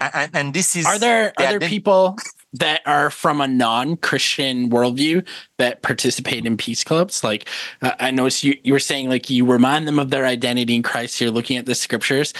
And, 0.00 0.30
and 0.34 0.54
this 0.54 0.76
is. 0.76 0.86
Are 0.86 0.98
there, 0.98 1.32
other 1.38 1.58
there 1.58 1.68
people 1.68 2.16
that 2.54 2.80
are 2.86 3.10
from 3.10 3.40
a 3.40 3.48
non-christian 3.48 4.70
worldview 4.70 5.26
that 5.58 5.82
participate 5.82 6.46
in 6.46 6.56
peace 6.56 6.82
clubs 6.82 7.22
like 7.22 7.46
uh, 7.82 7.92
i 8.00 8.10
noticed 8.10 8.42
you, 8.42 8.56
you 8.62 8.72
were 8.72 8.78
saying 8.78 9.08
like 9.08 9.28
you 9.28 9.44
remind 9.44 9.86
them 9.86 9.98
of 9.98 10.08
their 10.08 10.24
identity 10.24 10.74
in 10.74 10.82
christ 10.82 11.20
you're 11.20 11.30
looking 11.30 11.58
at 11.58 11.66
the 11.66 11.74
scriptures 11.74 12.32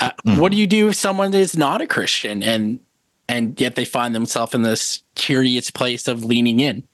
uh, 0.00 0.10
mm. 0.26 0.38
what 0.38 0.52
do 0.52 0.58
you 0.58 0.66
do 0.66 0.88
if 0.88 0.94
someone 0.96 1.32
is 1.32 1.56
not 1.56 1.80
a 1.80 1.86
christian 1.86 2.42
and 2.42 2.78
and 3.28 3.58
yet 3.60 3.74
they 3.74 3.84
find 3.84 4.14
themselves 4.14 4.54
in 4.54 4.62
this 4.62 5.02
curious 5.14 5.70
place 5.70 6.08
of 6.08 6.24
leaning 6.24 6.60
in. 6.60 6.84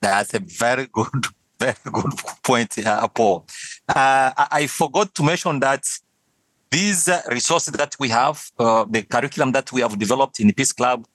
That's 0.00 0.34
a 0.34 0.40
very 0.40 0.86
good, 0.86 1.26
very 1.58 1.76
good 1.84 2.12
point, 2.42 2.78
uh, 2.84 3.06
Paul. 3.08 3.46
Uh, 3.88 4.32
I 4.36 4.66
forgot 4.66 5.14
to 5.14 5.22
mention 5.22 5.60
that 5.60 5.84
these 6.70 7.08
uh, 7.08 7.20
resources 7.30 7.74
that 7.74 7.94
we 8.00 8.08
have, 8.08 8.50
uh, 8.58 8.84
the 8.88 9.02
curriculum 9.02 9.52
that 9.52 9.70
we 9.72 9.82
have 9.82 9.98
developed 9.98 10.40
in 10.40 10.48
the 10.48 10.52
Peace 10.54 10.72
Club, 10.72 11.06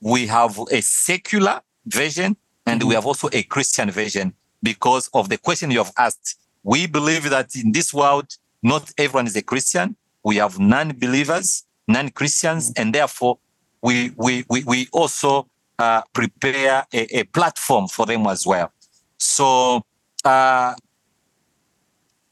we 0.00 0.26
have 0.26 0.58
a 0.70 0.80
secular 0.82 1.60
version 1.86 2.36
and 2.66 2.82
we 2.82 2.94
have 2.94 3.06
also 3.06 3.28
a 3.32 3.42
Christian 3.44 3.90
version 3.90 4.34
because 4.62 5.08
of 5.14 5.28
the 5.28 5.38
question 5.38 5.70
you 5.70 5.78
have 5.78 5.92
asked. 5.96 6.38
We 6.62 6.86
believe 6.86 7.30
that 7.30 7.54
in 7.56 7.72
this 7.72 7.94
world, 7.94 8.36
not 8.62 8.92
everyone 8.98 9.26
is 9.26 9.36
a 9.36 9.42
Christian. 9.42 9.96
we 10.24 10.36
have 10.36 10.58
non-believers, 10.58 11.64
non-Christians, 11.86 12.72
and 12.76 12.94
therefore 12.94 13.38
we 13.82 14.12
we 14.16 14.44
we, 14.48 14.64
we 14.64 14.88
also 14.92 15.46
uh, 15.78 16.02
prepare 16.12 16.86
a, 16.92 17.20
a, 17.20 17.24
platform 17.24 17.86
for 17.86 18.04
them 18.04 18.26
as 18.26 18.46
well. 18.46 18.72
So 19.18 19.82
uh, 20.24 20.74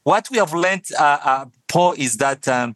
what 0.03 0.29
we 0.29 0.37
have 0.37 0.53
learned, 0.53 0.85
uh, 0.97 1.17
uh, 1.23 1.45
Paul, 1.67 1.93
is 1.97 2.17
that 2.17 2.47
um, 2.47 2.75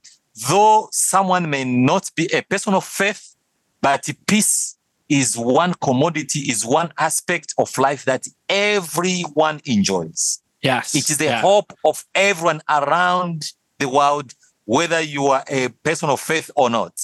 though 0.50 0.88
someone 0.92 1.50
may 1.50 1.64
not 1.64 2.10
be 2.16 2.30
a 2.34 2.42
person 2.42 2.74
of 2.74 2.86
faith, 2.86 3.36
but 3.82 4.10
peace 4.28 4.78
is 5.10 5.38
one 5.38 5.74
commodity, 5.76 6.40
is 6.40 6.66
one 6.66 6.94
aspect 6.98 7.54
of 7.58 7.78
life 7.78 8.06
that 8.06 8.26
everyone 8.48 9.60
enjoys. 9.66 10.42
Yes. 10.62 10.96
It 10.96 11.10
is 11.10 11.18
the 11.18 11.26
yeah. 11.26 11.42
hope 11.42 11.74
of 11.84 12.06
everyone 12.16 12.62
around 12.70 13.52
the 13.80 13.90
world, 13.90 14.34
whether 14.66 15.02
you 15.02 15.28
are 15.28 15.44
a 15.50 15.70
person 15.84 16.10
of 16.10 16.20
faith 16.22 16.50
or 16.56 16.70
not. 16.70 16.96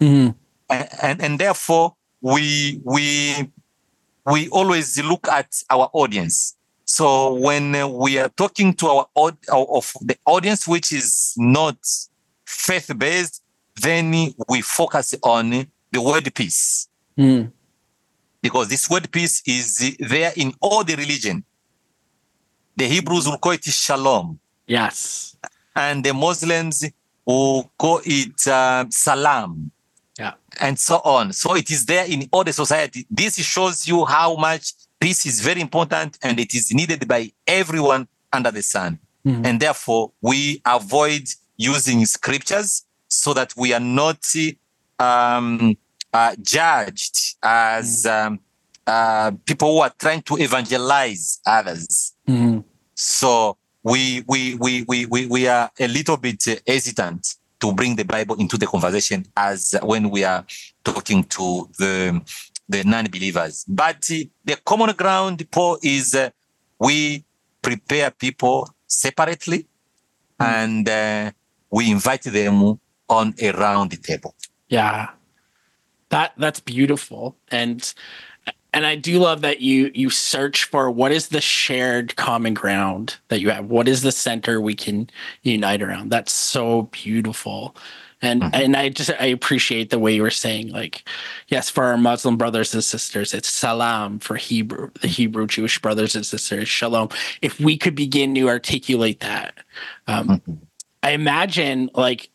Mm-hmm. 0.00 0.36
And, 0.68 0.88
and, 1.02 1.22
and 1.22 1.38
therefore, 1.38 1.94
we 2.20 2.80
we 2.84 3.50
we 4.24 4.48
always 4.48 5.02
look 5.02 5.28
at 5.28 5.62
our 5.70 5.88
audience. 5.92 6.56
So 6.84 7.34
when 7.34 7.72
we 7.98 8.18
are 8.18 8.28
talking 8.28 8.74
to 8.74 8.86
our 8.88 9.06
of 9.16 9.92
the 10.00 10.16
audience 10.24 10.68
which 10.68 10.92
is 10.92 11.34
not 11.36 11.76
faith 12.44 12.90
based, 12.96 13.42
then 13.80 14.34
we 14.48 14.62
focus 14.62 15.14
on 15.22 15.66
the 15.92 16.02
word 16.02 16.32
peace. 16.34 16.88
Mm. 17.18 17.50
Because 18.40 18.68
this 18.68 18.88
word 18.88 19.10
peace 19.10 19.42
is 19.46 19.96
there 19.98 20.32
in 20.36 20.54
all 20.60 20.84
the 20.84 20.94
religion. 20.94 21.44
The 22.76 22.86
Hebrews 22.86 23.26
will 23.26 23.38
call 23.38 23.52
it 23.52 23.64
shalom. 23.64 24.38
Yes. 24.66 25.36
And 25.74 26.04
the 26.04 26.12
Muslims 26.12 26.84
will 27.24 27.70
call 27.78 28.00
it 28.04 28.46
uh, 28.46 28.84
salam. 28.90 29.70
And 30.60 30.78
so 30.78 31.00
on. 31.04 31.32
So 31.32 31.54
it 31.54 31.70
is 31.70 31.86
there 31.86 32.06
in 32.06 32.28
all 32.32 32.44
the 32.44 32.52
society. 32.52 33.06
This 33.10 33.36
shows 33.36 33.86
you 33.86 34.04
how 34.04 34.36
much 34.36 34.72
peace 35.00 35.26
is 35.26 35.40
very 35.40 35.60
important 35.60 36.18
and 36.22 36.38
it 36.40 36.54
is 36.54 36.72
needed 36.72 37.06
by 37.06 37.32
everyone 37.46 38.08
under 38.32 38.50
the 38.50 38.62
sun. 38.62 38.98
Mm-hmm. 39.26 39.46
And 39.46 39.60
therefore, 39.60 40.12
we 40.20 40.62
avoid 40.64 41.28
using 41.56 42.04
scriptures 42.06 42.84
so 43.08 43.34
that 43.34 43.54
we 43.56 43.72
are 43.72 43.80
not 43.80 44.24
um, 44.98 45.76
uh, 46.12 46.36
judged 46.40 47.36
as 47.42 48.04
Mm-hmm. 48.04 48.34
um, 48.34 48.40
uh, 48.86 49.32
people 49.44 49.74
who 49.74 49.80
are 49.80 49.92
trying 49.98 50.22
to 50.22 50.36
evangelize 50.36 51.40
others. 51.44 52.14
Mm-hmm. 52.28 52.60
So 52.94 53.56
we, 53.82 54.22
we, 54.28 54.54
we, 54.54 54.84
we, 54.86 55.06
we, 55.06 55.26
we 55.26 55.48
are 55.48 55.70
a 55.78 55.88
little 55.88 56.16
bit 56.16 56.44
hesitant 56.66 57.34
to 57.66 57.74
bring 57.74 57.96
the 57.96 58.04
Bible 58.04 58.36
into 58.36 58.56
the 58.56 58.66
conversation 58.66 59.26
as 59.36 59.74
when 59.82 60.10
we 60.10 60.24
are 60.24 60.44
talking 60.84 61.24
to 61.24 61.68
the 61.78 62.20
the 62.68 62.82
non-believers. 62.84 63.64
But 63.68 64.08
uh, 64.10 64.24
the 64.44 64.56
common 64.64 64.92
ground, 64.96 65.48
Paul, 65.50 65.78
is 65.82 66.14
uh, 66.14 66.30
we 66.80 67.24
prepare 67.62 68.10
people 68.10 68.68
separately 68.86 69.68
mm. 70.40 70.46
and 70.46 70.88
uh, 70.88 71.30
we 71.70 71.90
invite 71.90 72.24
them 72.24 72.80
on 73.08 73.34
a 73.40 73.50
round 73.52 74.02
table. 74.02 74.34
Yeah, 74.68 75.10
that 76.08 76.32
that's 76.36 76.60
beautiful, 76.60 77.36
and 77.50 77.94
and 78.76 78.84
I 78.84 78.94
do 78.94 79.18
love 79.18 79.40
that 79.40 79.62
you 79.62 79.90
you 79.94 80.10
search 80.10 80.64
for 80.64 80.90
what 80.90 81.10
is 81.10 81.28
the 81.28 81.40
shared 81.40 82.14
common 82.16 82.52
ground 82.52 83.16
that 83.28 83.40
you 83.40 83.48
have. 83.48 83.64
What 83.64 83.88
is 83.88 84.02
the 84.02 84.12
center 84.12 84.60
we 84.60 84.74
can 84.74 85.08
unite 85.40 85.80
around? 85.80 86.10
That's 86.10 86.30
so 86.30 86.82
beautiful. 86.92 87.74
And 88.20 88.42
mm-hmm. 88.42 88.54
and 88.54 88.76
I 88.76 88.90
just 88.90 89.10
I 89.18 89.26
appreciate 89.28 89.88
the 89.88 89.98
way 89.98 90.14
you 90.14 90.22
were 90.22 90.30
saying 90.30 90.72
like 90.72 91.08
yes 91.48 91.70
for 91.70 91.84
our 91.84 91.96
Muslim 91.96 92.36
brothers 92.36 92.74
and 92.74 92.84
sisters 92.84 93.32
it's 93.32 93.48
salam 93.48 94.18
for 94.18 94.36
Hebrew 94.36 94.90
the 95.00 95.08
Hebrew 95.08 95.46
Jewish 95.46 95.80
brothers 95.80 96.14
and 96.14 96.26
sisters 96.26 96.68
shalom 96.68 97.08
if 97.40 97.58
we 97.58 97.78
could 97.78 97.94
begin 97.94 98.34
to 98.34 98.48
articulate 98.48 99.20
that 99.20 99.54
um, 100.06 100.28
mm-hmm. 100.28 100.54
I 101.02 101.10
imagine 101.12 101.90
like 101.94 102.28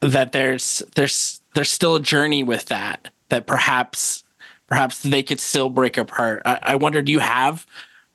that 0.00 0.32
there's 0.32 0.82
there's 0.94 1.40
there's 1.54 1.70
still 1.70 1.96
a 1.96 2.02
journey 2.02 2.42
with 2.42 2.66
that 2.66 3.10
that 3.30 3.46
perhaps 3.46 4.24
perhaps 4.68 5.02
they 5.02 5.22
could 5.22 5.40
still 5.40 5.70
break 5.70 5.96
apart 5.96 6.42
I, 6.44 6.58
I 6.62 6.76
wonder 6.76 7.02
do 7.02 7.10
you 7.10 7.18
have 7.18 7.66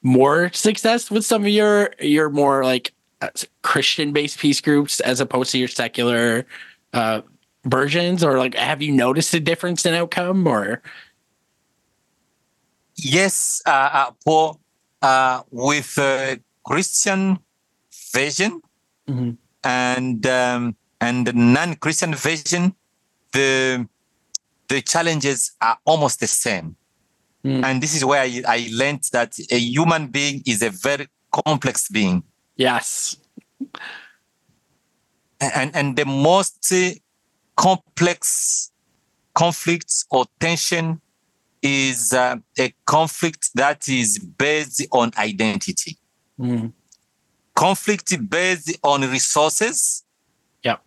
more 0.02 0.52
success 0.54 1.12
with 1.12 1.26
some 1.26 1.44
of 1.44 1.50
your 1.50 1.94
your 2.00 2.30
more 2.30 2.64
like 2.64 2.94
Christian 3.62 4.12
based 4.14 4.40
peace 4.40 4.62
groups 4.62 5.00
as 5.00 5.20
opposed 5.20 5.52
to 5.52 5.58
your 5.58 5.68
secular 5.68 6.46
uh, 6.94 7.22
versions, 7.66 8.24
or 8.24 8.38
like 8.38 8.56
have 8.56 8.82
you 8.82 8.92
noticed 8.92 9.34
a 9.34 9.40
difference 9.40 9.86
in 9.86 9.94
outcome? 9.94 10.48
Or 10.48 10.82
yes, 12.96 13.62
uh, 13.66 13.90
uh, 13.94 14.12
Paul, 14.26 14.60
uh, 15.02 15.44
with 15.52 15.98
Christian 16.66 17.40
version 18.14 18.62
mm-hmm. 19.08 19.32
and 19.64 20.26
um, 20.28 20.76
and 21.02 21.28
the 21.28 21.34
non-Christian 21.34 22.16
version, 22.16 22.76
the 23.32 23.88
the 24.68 24.82
challenges 24.82 25.52
are 25.62 25.78
almost 25.86 26.20
the 26.20 26.28
same. 26.28 26.76
Mm. 27.44 27.64
And 27.64 27.84
this 27.84 27.96
is 27.96 28.06
where 28.06 28.22
I, 28.22 28.42
I 28.48 28.70
learned 28.72 29.04
that 29.12 29.38
a 29.52 29.60
human 29.60 30.08
being 30.08 30.44
is 30.46 30.62
a 30.62 30.70
very 30.70 31.08
complex 31.32 31.90
being. 31.90 32.24
Yes. 32.56 33.18
And, 35.42 35.76
and 35.76 35.96
the 35.98 36.06
most 36.06 36.74
complex 37.56 38.72
conflicts 39.34 40.06
or 40.12 40.26
tension 40.40 41.02
is 41.62 42.14
uh, 42.14 42.38
a 42.60 42.74
conflict 42.86 43.50
that 43.56 43.88
is 43.90 44.20
based 44.20 44.86
on 44.92 45.12
identity. 45.18 45.98
Mm. 46.40 46.74
Conflict 47.56 48.30
based 48.30 48.78
on 48.84 49.02
resources 49.02 50.04
yep. 50.64 50.82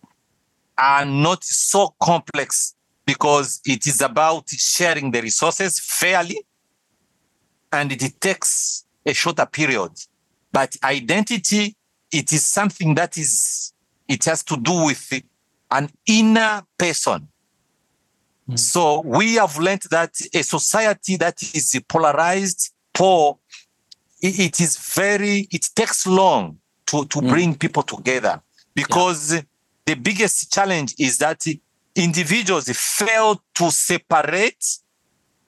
are 0.77 1.05
not 1.05 1.43
so 1.43 1.93
complex 2.01 2.75
because 3.07 3.61
it 3.65 3.87
is 3.87 4.01
about 4.01 4.49
sharing 4.49 5.09
the 5.11 5.21
resources 5.21 5.79
fairly 5.79 6.45
and 7.71 7.91
it 7.93 8.19
takes 8.19 8.85
a 9.05 9.13
shorter 9.13 9.45
period. 9.45 9.91
But 10.51 10.75
identity, 10.83 11.75
it 12.11 12.33
is 12.33 12.45
something 12.45 12.95
that 12.95 13.17
is, 13.17 13.71
it 14.09 14.25
has 14.25 14.43
to 14.43 14.57
do 14.57 14.85
with 14.85 15.21
an 15.71 15.89
inner 16.05 16.63
person. 16.77 17.29
Mm. 18.49 18.59
So 18.59 19.01
we 19.01 19.35
have 19.35 19.57
learned 19.57 19.83
that 19.89 20.13
a 20.33 20.43
society 20.43 21.15
that 21.15 21.41
is 21.41 21.81
polarized, 21.87 22.73
poor, 22.93 23.39
it, 24.21 24.59
is 24.59 24.77
very, 24.77 25.47
it 25.49 25.69
takes 25.73 26.05
long 26.05 26.57
to, 26.87 27.05
to 27.05 27.19
Mm. 27.19 27.29
bring 27.29 27.55
people 27.55 27.83
together 27.83 28.41
because 28.75 29.41
the 29.85 29.95
biggest 29.95 30.51
challenge 30.51 30.93
is 30.97 31.17
that 31.19 31.45
individuals 31.97 32.69
fail 32.69 33.41
to 33.55 33.71
separate 33.71 34.63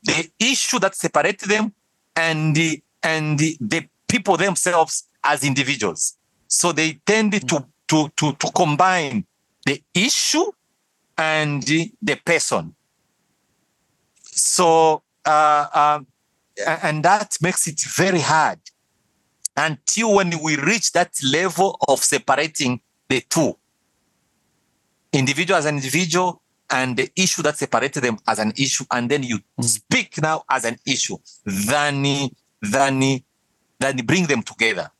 the 0.03 0.29
issue 0.39 0.79
that 0.79 0.95
separates 0.95 1.45
them 1.45 1.73
and 2.15 2.55
the, 2.55 2.81
and 3.03 3.37
the, 3.37 3.55
the 3.61 3.87
people 4.07 4.35
themselves 4.35 5.05
as 5.23 5.43
individuals. 5.43 6.17
So 6.47 6.71
they 6.71 6.99
tend 7.05 7.33
to, 7.47 7.65
to, 7.87 8.11
to, 8.15 8.33
to 8.33 8.51
combine 8.51 9.25
the 9.65 9.81
issue 9.93 10.45
and 11.17 11.61
the, 11.63 11.91
the 12.01 12.15
person. 12.15 12.73
So, 14.23 15.03
uh, 15.25 15.67
um, 15.73 16.07
and 16.65 17.03
that 17.03 17.37
makes 17.41 17.67
it 17.67 17.81
very 17.81 18.21
hard 18.21 18.59
until 19.55 20.15
when 20.15 20.41
we 20.41 20.57
reach 20.57 20.93
that 20.93 21.19
level 21.23 21.77
of 21.87 22.03
separating 22.03 22.81
the 23.09 23.21
two 23.29 23.57
individual 25.13 25.57
as 25.57 25.65
an 25.65 25.75
individual 25.75 26.41
and 26.69 26.97
the 26.97 27.09
issue 27.15 27.41
that 27.41 27.57
separated 27.57 28.03
them 28.03 28.17
as 28.27 28.39
an 28.39 28.53
issue 28.55 28.85
and 28.91 29.09
then 29.09 29.23
you 29.23 29.39
Mm. 29.59 29.63
speak 29.63 30.21
now 30.21 30.43
as 30.49 30.65
an 30.65 30.77
issue 30.85 31.17
then 31.45 32.29
then 32.61 33.21
then 33.79 33.97
bring 34.05 34.25
them 34.27 34.43
together 34.43 34.91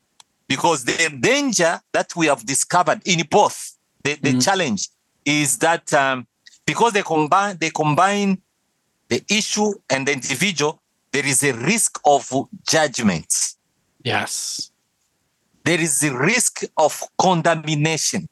because 0.48 0.84
the 0.84 1.10
danger 1.20 1.80
that 1.92 2.14
we 2.16 2.26
have 2.26 2.44
discovered 2.44 3.00
in 3.04 3.24
both 3.30 3.72
the, 4.02 4.14
the 4.16 4.32
Mhm. 4.32 4.42
challenge 4.44 4.88
is 5.24 5.58
that 5.58 5.92
um, 5.92 6.26
because 6.66 6.92
they 6.92 7.02
combine 7.02 7.56
they 7.60 7.70
combine 7.70 8.40
the 9.08 9.22
issue 9.28 9.72
and 9.90 10.08
the 10.08 10.12
individual 10.12 10.80
there 11.12 11.26
is 11.26 11.42
a 11.44 11.52
risk 11.52 12.00
of 12.04 12.28
judgment 12.68 13.54
Yes. 14.02 14.70
there 15.64 15.80
is 15.80 16.02
a 16.02 16.16
risk 16.16 16.62
of 16.78 17.02
condemnation. 17.18 18.26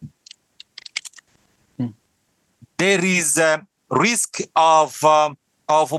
There 2.78 3.04
is 3.04 3.38
a 3.38 3.66
risk 3.90 4.38
of 4.54 5.02
um, 5.04 5.36
of 5.68 5.92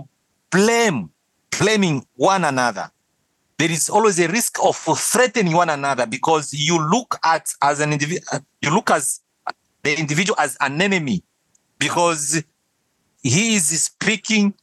blame, 0.50 1.10
blaming 1.58 2.06
one 2.16 2.46
another. 2.46 2.90
There 3.58 3.70
is 3.70 3.90
always 3.90 4.18
a 4.20 4.28
risk 4.30 4.58
of 4.64 4.78
threatening 4.78 5.54
one 5.54 5.70
another 5.70 6.06
because 6.08 6.54
you 6.54 6.80
look 6.90 7.20
at 7.24 7.50
as 7.62 7.82
an 7.82 7.92
individual, 7.92 8.40
you 8.62 8.74
look 8.74 8.90
as 8.92 9.20
the 9.84 10.00
individual 10.00 10.40
as 10.40 10.58
an 10.62 10.82
enemy 10.82 11.22
because 11.78 12.42
he 13.22 13.56
is 13.56 13.68
speaking 13.84 14.54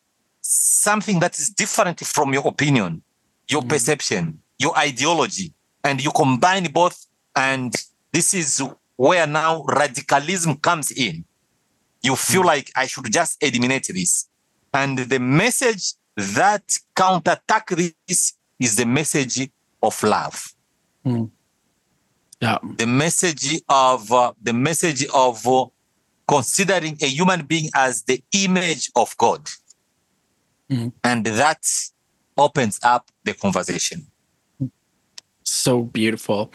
something 0.40 1.20
that 1.20 1.38
is 1.38 1.50
different 1.50 2.00
from 2.00 2.32
your 2.32 2.46
opinion, 2.48 3.02
your 3.48 3.60
Mhm. 3.62 3.68
perception, 3.68 4.38
your 4.58 4.76
ideology, 4.78 5.52
and 5.84 6.02
you 6.02 6.10
combine 6.12 6.64
both. 6.72 7.06
And 7.34 7.74
this 8.12 8.32
is 8.32 8.62
where 8.96 9.26
now 9.26 9.62
radicalism 9.64 10.56
comes 10.56 10.90
in. 10.90 11.24
You 12.06 12.14
feel 12.14 12.44
like 12.44 12.70
I 12.76 12.86
should 12.86 13.10
just 13.12 13.36
eliminate 13.42 13.88
this. 13.92 14.28
And 14.72 14.96
the 14.98 15.18
message 15.18 15.94
that 16.16 16.62
counterattack 16.94 17.66
this 18.06 18.34
is 18.60 18.76
the 18.76 18.86
message 18.86 19.50
of 19.82 20.02
love 20.02 20.36
Yeah. 22.40 22.58
the 22.82 22.86
message 22.86 23.60
of 23.68 24.12
uh, 24.12 24.32
the 24.48 24.52
message 24.52 25.02
of 25.14 25.46
uh, 25.46 25.66
considering 26.28 26.96
a 27.02 27.06
human 27.18 27.40
being 27.46 27.70
as 27.74 28.02
the 28.04 28.22
image 28.32 28.90
of 28.94 29.16
God, 29.16 29.42
Mhm. 30.70 30.92
and 31.04 31.24
that 31.26 31.62
opens 32.36 32.78
up 32.82 33.04
the 33.24 33.34
conversation. 33.34 34.06
so 35.42 35.82
beautiful. 35.82 36.50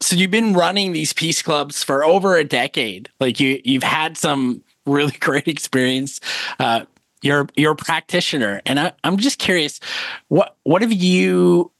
So 0.00 0.16
you've 0.16 0.30
been 0.30 0.54
running 0.54 0.92
these 0.92 1.12
peace 1.12 1.42
clubs 1.42 1.82
for 1.82 2.04
over 2.04 2.36
a 2.36 2.44
decade. 2.44 3.08
Like 3.20 3.40
you, 3.40 3.60
you've 3.64 3.82
had 3.82 4.16
some 4.16 4.62
really 4.86 5.12
great 5.20 5.48
experience. 5.48 6.20
Uh, 6.58 6.84
you're 7.22 7.48
you're 7.56 7.72
a 7.72 7.76
practitioner, 7.76 8.62
and 8.64 8.78
I, 8.78 8.92
I'm 9.02 9.16
just 9.16 9.38
curious, 9.38 9.80
what 10.28 10.56
what 10.62 10.82
have 10.82 10.92
you 10.92 11.72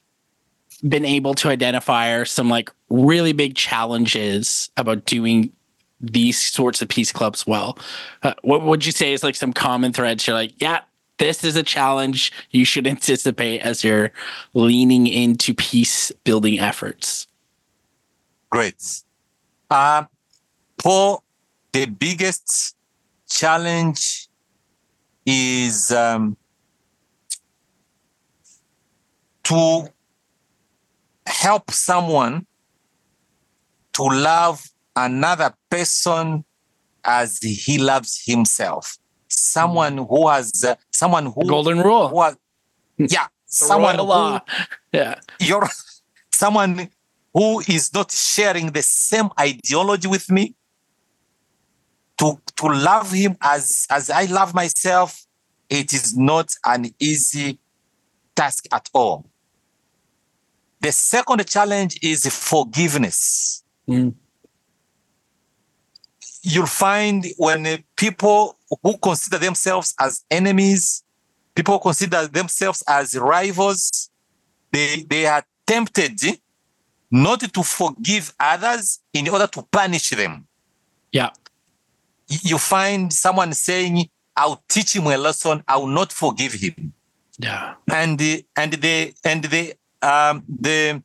been 0.86 1.04
able 1.04 1.34
to 1.34 1.48
identify 1.48 2.10
are 2.12 2.24
some 2.24 2.48
like 2.48 2.70
really 2.90 3.32
big 3.32 3.54
challenges 3.54 4.70
about 4.76 5.04
doing 5.04 5.52
these 6.00 6.38
sorts 6.38 6.82
of 6.82 6.88
peace 6.88 7.12
clubs 7.12 7.46
well? 7.46 7.78
Uh, 8.24 8.34
what 8.42 8.62
would 8.62 8.84
you 8.84 8.92
say 8.92 9.12
is 9.12 9.22
like 9.22 9.36
some 9.36 9.52
common 9.52 9.92
threads? 9.92 10.26
You're 10.26 10.34
like, 10.34 10.60
yeah, 10.60 10.80
this 11.18 11.44
is 11.44 11.54
a 11.54 11.62
challenge 11.62 12.32
you 12.50 12.64
should 12.64 12.86
anticipate 12.88 13.60
as 13.60 13.84
you're 13.84 14.10
leaning 14.54 15.06
into 15.06 15.54
peace 15.54 16.10
building 16.24 16.58
efforts. 16.58 17.27
Great. 18.50 19.02
Uh, 19.70 20.04
Paul, 20.78 21.22
the 21.72 21.86
biggest 21.86 22.76
challenge 23.28 24.28
is 25.26 25.90
um, 25.92 26.36
to 29.44 29.88
help 31.26 31.70
someone 31.70 32.46
to 33.92 34.02
love 34.02 34.64
another 34.96 35.52
person 35.68 36.44
as 37.04 37.38
he 37.38 37.78
loves 37.78 38.22
himself. 38.24 38.96
Someone 39.28 39.98
who 39.98 40.28
has, 40.28 40.64
uh, 40.64 40.74
someone 40.90 41.26
who, 41.26 41.44
Golden 41.46 41.80
rule. 41.80 42.08
who 42.08 42.22
has, 42.22 42.36
yeah, 42.96 43.26
someone 43.46 43.98
who. 43.98 44.38
Yeah. 44.92 45.20
you're 45.38 45.68
someone 46.32 46.88
who 47.34 47.60
is 47.60 47.92
not 47.92 48.10
sharing 48.10 48.72
the 48.72 48.82
same 48.82 49.28
ideology 49.38 50.08
with 50.08 50.30
me 50.30 50.54
to 52.18 52.40
to 52.56 52.66
love 52.66 53.12
him 53.12 53.36
as 53.40 53.86
as 53.90 54.10
i 54.10 54.24
love 54.24 54.54
myself 54.54 55.26
it 55.70 55.92
is 55.92 56.16
not 56.16 56.52
an 56.64 56.86
easy 56.98 57.58
task 58.34 58.64
at 58.72 58.88
all 58.92 59.24
the 60.80 60.92
second 60.92 61.46
challenge 61.46 61.98
is 62.02 62.26
forgiveness 62.26 63.62
Mm. 63.88 64.12
you'll 66.42 66.66
find 66.66 67.24
when 67.38 67.82
people 67.96 68.58
who 68.82 68.98
consider 68.98 69.38
themselves 69.38 69.94
as 69.98 70.24
enemies, 70.30 71.02
people 71.54 71.78
consider 71.78 72.26
themselves 72.26 72.82
as 72.86 73.16
rivals, 73.16 74.10
they, 74.72 75.06
they 75.08 75.24
are 75.26 75.42
tempted 75.66 76.20
not 77.10 77.40
to 77.40 77.62
forgive 77.62 78.32
others 78.38 79.00
in 79.12 79.28
order 79.28 79.46
to 79.46 79.62
punish 79.62 80.10
them. 80.10 80.46
Yeah. 81.12 81.30
You 82.28 82.58
find 82.58 83.12
someone 83.12 83.54
saying, 83.54 84.08
I'll 84.36 84.62
teach 84.68 84.94
him 84.94 85.06
a 85.06 85.16
lesson, 85.16 85.62
I 85.66 85.76
will 85.78 85.86
not 85.88 86.12
forgive 86.12 86.52
him 86.52 86.92
Yeah. 87.38 87.74
and 87.90 88.18
the 88.18 88.44
and 88.56 88.72
the 88.72 89.14
and 89.24 89.44
the 89.44 89.74
um 90.02 90.44
the 90.48 91.02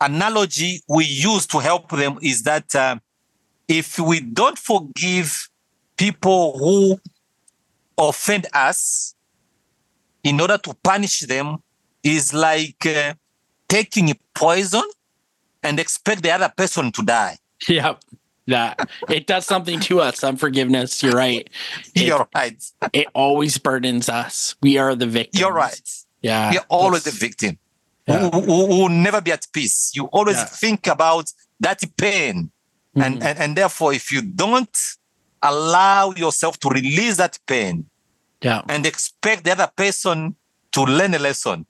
analogy 0.00 0.82
we 0.88 1.04
use 1.04 1.46
to 1.48 1.58
help 1.58 1.90
them 1.90 2.18
is 2.22 2.42
that 2.42 2.74
uh, 2.74 2.96
if 3.68 3.98
we 3.98 4.20
don't 4.20 4.58
forgive 4.58 5.48
people 5.96 6.58
who 6.58 7.00
offend 7.98 8.46
us 8.52 9.14
in 10.22 10.40
order 10.40 10.58
to 10.58 10.74
punish 10.82 11.20
them 11.20 11.58
is 12.02 12.32
like 12.34 12.84
uh, 12.86 13.14
taking 13.68 14.12
poison 14.34 14.82
and 15.64 15.80
expect 15.80 16.22
the 16.22 16.30
other 16.30 16.52
person 16.56 16.92
to 16.92 17.02
die 17.02 17.36
Yeah. 17.68 17.94
That 18.46 18.90
it 19.08 19.26
does 19.26 19.46
something 19.46 19.80
to 19.88 20.00
us. 20.02 20.22
Unforgiveness. 20.22 21.02
You're 21.02 21.12
right. 21.16 21.48
It, 21.96 22.02
you're 22.08 22.28
right 22.34 22.62
it 22.92 23.06
always 23.14 23.56
burdens 23.58 24.08
us. 24.10 24.54
We 24.62 24.76
are 24.78 24.94
the 24.94 25.06
victim. 25.06 25.40
you're 25.40 25.52
right 25.54 25.88
Yeah. 26.20 26.52
you're 26.52 26.68
always 26.68 27.04
the 27.04 27.10
victim 27.26 27.56
Yeah. 28.06 28.18
who, 28.30 28.40
who- 28.40 28.66
who 28.66 28.76
will 28.82 28.88
never 28.90 29.20
be 29.22 29.32
at 29.32 29.46
peace. 29.52 29.92
You 29.96 30.04
always 30.12 30.36
Yeah. 30.36 30.44
think 30.44 30.86
about 30.86 31.32
that 31.60 31.80
pain. 31.96 32.50
And, 32.94 33.16
Mhm. 33.16 33.24
and, 33.26 33.38
and 33.38 33.56
therefore, 33.56 33.92
if 33.94 34.12
you 34.12 34.20
don't 34.22 34.76
allow 35.42 36.12
yourself 36.12 36.58
to 36.60 36.68
release 36.68 37.16
that 37.16 37.38
pain 37.46 37.86
Yeah. 38.42 38.60
and 38.68 38.84
expect 38.86 39.44
the 39.44 39.52
other 39.52 39.70
person 39.74 40.36
to 40.72 40.82
learn 40.84 41.14
a 41.14 41.18
lesson, 41.18 41.66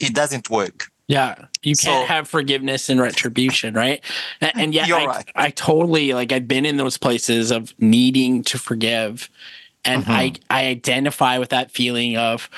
it 0.00 0.12
doesn't 0.14 0.50
work. 0.50 0.89
Yeah, 1.10 1.34
you 1.64 1.74
can't 1.74 2.06
So- 2.06 2.06
have 2.06 2.28
forgiveness 2.28 2.88
and 2.88 3.00
retribution, 3.00 3.74
right? 3.74 4.00
And, 4.40 4.52
and 4.56 4.74
yet, 4.74 4.88
I, 4.90 5.06
right. 5.06 5.30
I 5.34 5.50
totally 5.50 6.12
like. 6.12 6.30
I've 6.30 6.46
been 6.46 6.64
in 6.64 6.76
those 6.76 6.96
places 6.96 7.50
of 7.50 7.74
needing 7.80 8.44
to 8.44 8.58
forgive, 8.58 9.28
and 9.84 10.02
Mm-hmm. 10.04 10.12
I 10.12 10.32
I 10.50 10.66
identify 10.66 11.38
with 11.38 11.48
that 11.48 11.72
feeling 11.72 12.16
of 12.16 12.48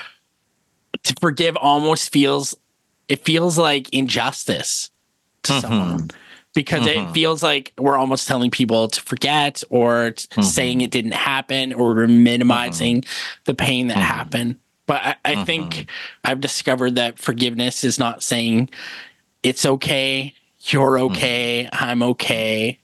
to 1.03 1.15
forgive 1.19 1.57
almost 1.57 2.11
feels 2.13 2.55
it 3.07 3.25
feels 3.25 3.57
like 3.57 3.89
injustice 3.89 4.91
to 5.43 5.53
Mhm. 5.53 5.61
someone 5.61 6.09
because 6.53 6.85
it 6.85 6.95
Mhm. 6.97 7.13
feels 7.13 7.41
like 7.43 7.73
we're 7.79 7.97
almost 7.97 8.27
telling 8.27 8.51
people 8.51 8.87
to 8.87 9.01
forget 9.01 9.63
or 9.71 10.11
Mm-hmm. 10.15 10.41
saying 10.43 10.81
it 10.81 10.91
didn't 10.91 11.13
happen 11.13 11.73
or 11.73 11.95
we're 11.95 12.07
minimizing 12.07 13.03
the 13.45 13.53
pain 13.55 13.87
that 13.87 13.97
Mhm. 13.97 14.01
happened. 14.01 14.55
But 14.85 15.01
I, 15.03 15.15
I 15.25 15.35
Mm-hmm. 15.35 15.43
think 15.45 15.89
I've 16.23 16.41
discovered 16.41 16.95
that 16.95 17.19
forgiveness 17.19 17.83
is 17.83 17.97
not 17.99 18.21
saying 18.23 18.69
it's 19.43 19.65
okay, 19.65 20.33
you're 20.65 20.97
Mm-hmm. 20.97 21.13
okay, 21.13 21.69
I'm 21.71 22.03
okay. 22.03 22.79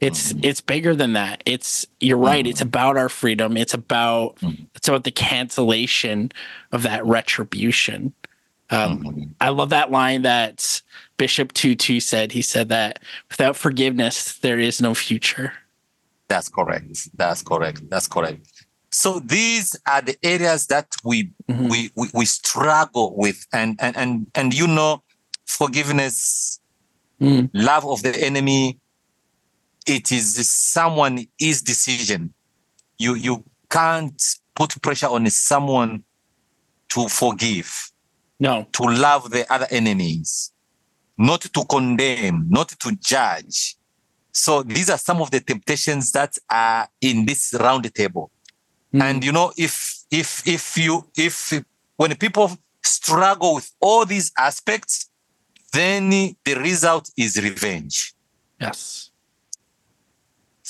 It's 0.00 0.32
it's 0.42 0.60
bigger 0.60 0.94
than 0.94 1.14
that. 1.14 1.42
It's 1.46 1.86
you're 2.00 2.18
right. 2.18 2.46
It's 2.46 2.60
Mm-hmm. 2.60 2.68
about 2.68 2.96
our 2.96 3.08
freedom. 3.08 3.56
It's 3.56 3.74
about 3.74 4.38
it's 4.74 4.88
about 4.88 5.04
the 5.04 5.10
cancellation 5.10 6.30
of 6.72 6.82
that 6.82 7.04
retribution. 7.06 8.12
Um. 8.70 9.34
I 9.40 9.50
love 9.50 9.70
that 9.70 9.92
line 9.92 10.22
that 10.22 10.82
Bishop 11.16 11.52
Tutu 11.52 12.00
said. 12.00 12.32
He 12.32 12.42
said 12.42 12.70
that 12.70 12.98
without 13.30 13.54
forgiveness, 13.56 14.36
there 14.38 14.58
is 14.58 14.80
no 14.82 14.94
future. 14.94 15.52
That's 16.26 16.48
correct. 16.48 17.08
That's 17.16 17.42
correct. 17.42 17.88
That's 17.88 18.08
correct. 18.08 18.57
So 18.90 19.20
these 19.20 19.76
are 19.86 20.00
the 20.02 20.16
areas 20.22 20.66
that 20.68 20.88
we 21.04 21.30
Mhm. 21.48 21.70
we, 21.70 21.90
we 21.94 22.08
we 22.14 22.24
struggle 22.26 23.14
with, 23.16 23.46
and 23.52 23.76
and 23.80 23.96
and 23.96 24.26
and 24.34 24.54
you 24.54 24.66
know, 24.66 25.02
forgiveness, 25.46 26.60
Mm. 27.20 27.50
love 27.52 27.84
of 27.84 28.02
the 28.02 28.16
enemy. 28.24 28.78
It 29.86 30.12
is 30.12 30.48
someone 30.50 31.26
his 31.38 31.62
decision. 31.62 32.32
You 32.98 33.14
you 33.14 33.44
can't 33.70 34.22
put 34.54 34.80
pressure 34.82 35.08
on 35.08 35.28
someone 35.30 36.04
to 36.90 37.08
forgive, 37.08 37.90
No. 38.40 38.66
to 38.72 38.82
love 38.84 39.30
the 39.30 39.50
other 39.52 39.66
enemies, 39.70 40.52
not 41.18 41.42
to 41.42 41.64
condemn, 41.66 42.46
not 42.48 42.68
to 42.80 42.92
judge. 42.96 43.76
So 44.32 44.62
these 44.62 44.88
are 44.90 44.98
some 44.98 45.20
of 45.20 45.30
the 45.30 45.40
temptations 45.40 46.12
that 46.12 46.38
are 46.48 46.88
in 47.00 47.26
this 47.26 47.52
round 47.58 47.92
table. 47.94 48.30
Mm. 48.98 49.02
And 49.02 49.24
you 49.24 49.32
know, 49.32 49.52
if 49.56 49.98
if 50.10 50.46
if 50.46 50.76
you 50.76 51.06
if 51.16 51.52
when 51.96 52.14
people 52.16 52.56
struggle 52.84 53.54
with 53.56 53.70
all 53.80 54.04
these 54.04 54.32
aspects, 54.38 55.08
then 55.72 56.10
the 56.10 56.54
result 56.56 57.10
is 57.16 57.36
revenge. 57.42 58.14
yes. 58.60 59.10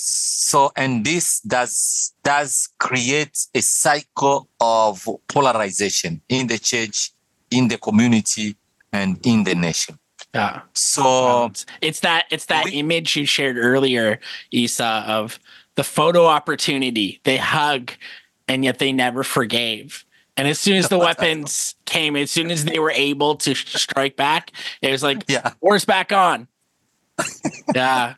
So 0.00 0.70
and 0.76 1.04
this 1.04 1.40
does 1.40 2.14
does 2.22 2.68
create 2.78 3.36
a 3.54 3.60
cycle 3.60 4.48
of 4.60 5.06
polarization 5.26 6.20
in 6.28 6.46
the 6.46 6.58
church, 6.58 7.10
in 7.50 7.68
the 7.68 7.78
community, 7.78 8.56
and 8.92 9.18
in 9.26 9.42
the 9.44 9.54
nation. 9.54 9.98
Yeah. 10.34 10.60
So 10.74 11.50
it's 11.80 12.00
that 12.00 12.26
it's 12.30 12.46
that 12.46 12.64
We- 12.66 12.72
image 12.72 13.16
you 13.16 13.26
shared 13.26 13.56
earlier, 13.58 14.20
Issa, 14.52 15.04
of 15.08 15.38
the 15.78 15.84
photo 15.84 16.26
opportunity. 16.26 17.20
They 17.22 17.36
hug 17.36 17.92
and 18.48 18.64
yet 18.64 18.80
they 18.80 18.90
never 18.90 19.22
forgave. 19.22 20.04
And 20.36 20.48
as 20.48 20.58
soon 20.58 20.74
as 20.74 20.88
the 20.88 20.98
weapons 21.08 21.76
came, 21.84 22.16
as 22.16 22.32
soon 22.32 22.50
as 22.50 22.64
they 22.64 22.80
were 22.80 22.90
able 22.90 23.36
to 23.36 23.54
strike 23.54 24.16
back, 24.16 24.50
it 24.82 24.90
was 24.90 25.04
like, 25.04 25.22
yeah, 25.28 25.52
war's 25.60 25.84
back 25.84 26.10
on. 26.10 26.48
yeah. 27.76 28.14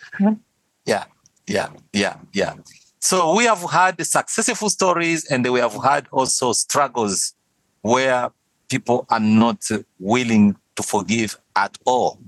yeah, 0.86 1.04
yeah, 1.46 1.68
yeah, 1.92 2.16
yeah. 2.32 2.54
So 2.98 3.34
we 3.36 3.44
have 3.44 3.62
had 3.70 4.06
successful 4.06 4.70
stories 4.70 5.30
and 5.30 5.46
we 5.46 5.60
have 5.60 5.76
had 5.84 6.06
also 6.10 6.54
struggles 6.54 7.34
where 7.82 8.30
people 8.70 9.04
are 9.10 9.20
not 9.20 9.68
willing 9.98 10.56
to 10.76 10.82
forgive 10.82 11.38
at 11.54 11.76
all. 11.84 12.20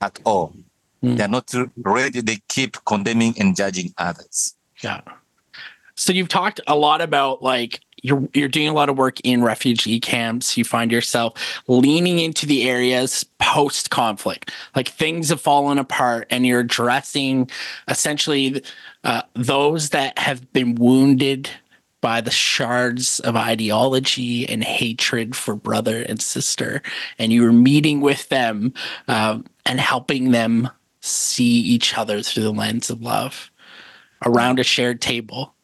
At 0.00 0.18
all. 0.24 0.52
Mm. 1.02 1.16
They're 1.16 1.28
not 1.28 1.52
ready. 1.76 2.20
They 2.20 2.38
keep 2.48 2.76
condemning 2.84 3.34
and 3.38 3.54
judging 3.54 3.94
others. 3.98 4.54
Yeah. 4.82 5.00
So 5.94 6.12
you've 6.12 6.28
talked 6.28 6.60
a 6.66 6.76
lot 6.76 7.00
about 7.00 7.42
like 7.42 7.80
you're 8.02 8.28
you're 8.32 8.48
doing 8.48 8.68
a 8.68 8.72
lot 8.72 8.88
of 8.88 8.96
work 8.96 9.20
in 9.20 9.42
refugee 9.42 9.98
camps. 9.98 10.56
You 10.56 10.64
find 10.64 10.92
yourself 10.92 11.62
leaning 11.66 12.20
into 12.20 12.46
the 12.46 12.68
areas 12.68 13.24
post 13.40 13.90
conflict, 13.90 14.52
like 14.76 14.88
things 14.88 15.30
have 15.30 15.40
fallen 15.40 15.78
apart, 15.78 16.26
and 16.30 16.46
you're 16.46 16.60
addressing 16.60 17.50
essentially 17.88 18.62
uh, 19.04 19.22
those 19.34 19.90
that 19.90 20.18
have 20.18 20.52
been 20.52 20.76
wounded 20.76 21.50
by 22.00 22.20
the 22.20 22.30
shards 22.30 23.18
of 23.20 23.34
ideology 23.34 24.48
and 24.48 24.62
hatred 24.62 25.34
for 25.34 25.56
brother 25.56 26.02
and 26.02 26.22
sister, 26.22 26.80
and 27.18 27.32
you 27.32 27.42
were 27.42 27.52
meeting 27.52 28.00
with 28.00 28.28
them 28.28 28.72
um, 29.08 29.44
and 29.66 29.80
helping 29.80 30.30
them 30.30 30.70
see 31.08 31.44
each 31.60 31.96
other 31.96 32.22
through 32.22 32.42
the 32.44 32.52
lens 32.52 32.90
of 32.90 33.02
love 33.02 33.50
around 34.26 34.58
a 34.58 34.64
shared 34.64 35.00
table 35.00 35.54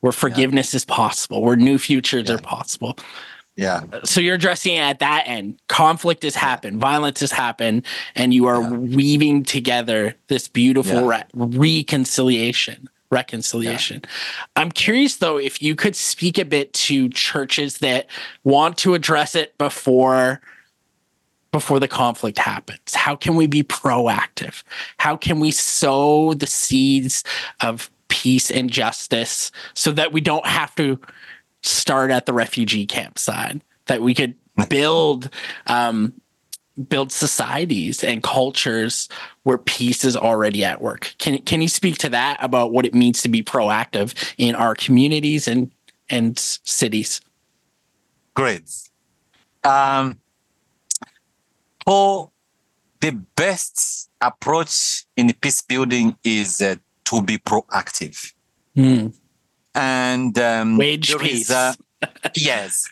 where 0.00 0.12
forgiveness 0.12 0.74
is 0.74 0.84
possible, 0.84 1.42
where 1.42 1.56
new 1.56 1.78
futures 1.78 2.28
Yeah. 2.28 2.36
are 2.36 2.38
possible. 2.38 2.96
Yeah. 3.56 3.82
So 4.04 4.20
you're 4.20 4.36
addressing 4.36 4.76
it 4.76 4.80
at 4.80 4.98
that 5.00 5.24
end. 5.26 5.58
Conflict 5.68 6.22
has 6.22 6.34
happened, 6.34 6.80
violence 6.80 7.20
has 7.20 7.32
happened, 7.32 7.84
and 8.14 8.32
you 8.32 8.46
are 8.46 8.62
Yeah. 8.62 8.70
weaving 8.70 9.44
together 9.44 10.14
this 10.28 10.48
beautiful 10.48 11.10
Yeah. 11.10 11.22
re- 11.34 11.84
reconciliation. 11.90 12.88
Reconciliation. 13.10 14.02
I'm 14.56 14.70
curious 14.70 15.16
though 15.16 15.36
if 15.36 15.60
you 15.60 15.74
could 15.74 15.96
speak 15.96 16.38
a 16.38 16.44
bit 16.44 16.72
to 16.74 17.08
churches 17.10 17.78
that 17.78 18.06
want 18.44 18.78
to 18.78 18.94
address 18.94 19.34
it 19.34 19.58
before 19.58 20.40
before 21.52 21.80
the 21.80 21.88
conflict 21.88 22.38
happens. 22.38 22.94
How 22.94 23.16
can 23.16 23.34
we 23.34 23.46
be 23.46 23.62
proactive? 23.62 24.62
How 24.98 25.16
can 25.16 25.40
we 25.40 25.50
sow 25.50 26.34
the 26.34 26.46
seeds 26.46 27.24
of 27.60 27.90
peace 28.08 28.50
and 28.50 28.70
justice 28.70 29.50
so 29.74 29.92
that 29.92 30.12
we 30.12 30.20
don't 30.20 30.46
have 30.46 30.74
to 30.76 30.98
start 31.62 32.10
at 32.10 32.26
the 32.26 32.32
refugee 32.32 32.86
campsite? 32.86 33.62
That 33.86 34.02
we 34.02 34.14
could 34.14 34.34
build 34.68 35.30
um, 35.66 36.12
build 36.88 37.12
societies 37.12 38.02
and 38.04 38.22
cultures 38.22 39.08
where 39.42 39.58
peace 39.58 40.04
is 40.04 40.16
already 40.16 40.64
at 40.64 40.80
work. 40.80 41.14
Can 41.18 41.38
can 41.38 41.60
you 41.60 41.68
speak 41.68 41.98
to 41.98 42.08
that 42.10 42.38
about 42.40 42.72
what 42.72 42.86
it 42.86 42.94
means 42.94 43.22
to 43.22 43.28
be 43.28 43.42
proactive 43.42 44.14
in 44.38 44.54
our 44.54 44.74
communities 44.74 45.48
and 45.48 45.70
and 46.08 46.38
cities? 46.38 47.20
Great. 48.34 48.62
Um, 49.64 50.19
for 51.84 52.30
the 53.00 53.12
best 53.34 54.10
approach 54.20 55.04
in 55.16 55.32
peace 55.40 55.62
building 55.62 56.16
is 56.22 56.60
uh, 56.60 56.76
to 57.04 57.22
be 57.22 57.38
proactive. 57.38 58.32
Mm. 58.76 59.14
And 59.74 60.38
um, 60.38 60.76
Wage 60.76 61.08
there 61.08 61.22
is, 61.22 61.28
peace. 61.30 61.50
uh, 61.50 61.74
yes. 62.36 62.88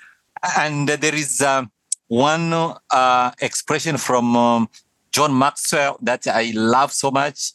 And 0.57 0.89
there 0.89 1.15
is 1.15 1.41
um, 1.43 1.71
one 2.09 2.53
uh, 2.91 3.31
expression 3.41 3.97
from 3.99 4.37
um, 4.37 4.69
John 5.13 5.39
Maxwell 5.39 5.99
that 6.03 6.27
I 6.27 6.53
love 6.55 6.93
so 6.93 7.11
much. 7.11 7.53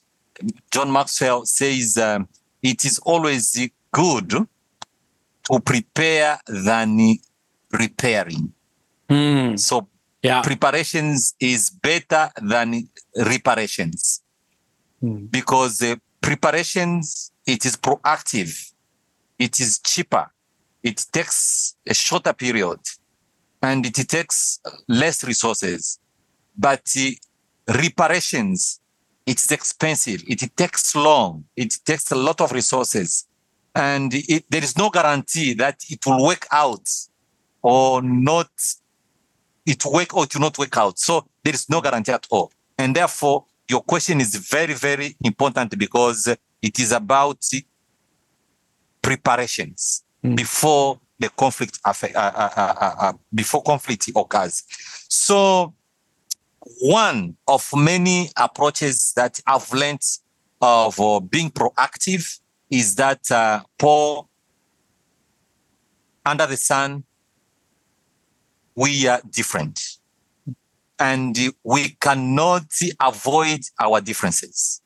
John 0.72 0.92
Maxwell 0.92 1.46
says 1.46 1.98
um, 1.98 2.28
it 2.62 2.86
is 2.86 3.00
always 3.00 3.70
good 3.92 4.30
to 4.30 5.60
prepare 5.60 6.40
than 6.48 7.18
repairing. 7.72 8.54
Mm. 9.10 9.60
So 9.60 9.88
Yeah. 10.24 10.42
preparations 10.42 11.36
is 11.40 11.70
better 11.70 12.32
than 12.42 12.90
reparations. 13.16 14.24
Mm. 15.04 15.30
because 15.30 15.82
uh, 15.82 15.98
preparations 16.22 17.32
it 17.46 17.66
is 17.66 17.76
proactive. 17.76 18.72
It 19.38 19.60
is 19.60 19.80
cheaper. 19.80 20.32
It 20.82 21.06
takes 21.12 21.76
a 21.86 21.94
shorter 21.94 22.32
period. 22.32 22.80
And 23.62 23.86
it 23.86 23.96
takes 24.08 24.62
less 24.88 25.26
resources. 25.26 26.00
But 26.58 26.84
uh, 26.98 27.10
reparations 27.68 28.80
it's 29.26 29.52
expensive. 29.52 30.24
It 30.28 30.56
takes 30.56 30.96
long. 30.96 31.46
It 31.56 31.74
takes 31.86 32.12
a 32.12 32.16
lot 32.16 32.42
of 32.42 32.52
resources. 32.52 33.26
And 33.76 34.14
it, 34.14 34.46
there 34.50 34.64
is 34.64 34.78
no 34.78 34.90
guarantee 34.90 35.54
that 35.56 35.78
it 35.90 36.06
will 36.06 36.24
work 36.24 36.46
out 36.52 36.88
or 37.62 38.02
not 38.02 38.52
it 39.66 39.86
work 39.86 40.14
or 40.16 40.24
it 40.26 40.34
will 40.34 40.42
not 40.42 40.58
work 40.58 40.76
out. 40.78 41.00
So 41.00 41.26
there 41.44 41.54
is 41.54 41.70
no 41.70 41.82
guarantee 41.82 42.12
at 42.12 42.28
all. 42.30 42.52
And 42.78 42.96
therefore 42.96 43.46
your 43.70 43.82
question 43.82 44.20
is 44.22 44.36
very 44.36 44.74
very 44.74 45.16
important 45.24 45.78
because 45.78 46.28
it 46.62 46.80
is 46.80 46.92
about 46.92 47.44
preparations 49.02 50.04
Mm. 50.24 50.38
before 50.38 51.00
the 51.20 51.28
conflict 51.30 51.80
uh, 51.84 51.94
uh, 52.02 52.08
uh, 52.16 52.50
uh, 52.56 52.96
uh, 52.98 53.14
before 53.36 53.62
conflict 53.62 54.10
occurs. 54.16 54.64
So 55.10 55.74
one 56.80 57.36
of 57.46 57.70
many 57.76 58.30
approaches 58.38 59.12
that 59.18 59.38
i've 59.46 59.70
learned 59.74 60.02
of 60.62 60.98
uh, 61.00 61.20
being 61.20 61.52
proactive 61.52 62.40
is 62.70 62.96
that 62.96 63.30
uh, 63.32 63.62
paul 63.78 64.30
under 66.26 66.46
the 66.48 66.56
sun 66.56 67.04
we 68.76 69.08
are 69.08 69.22
different. 69.30 69.80
And 71.00 71.38
we 71.64 71.90
cannot 72.00 72.66
avoid 73.00 73.62
our 73.80 74.00
differences. 74.02 74.82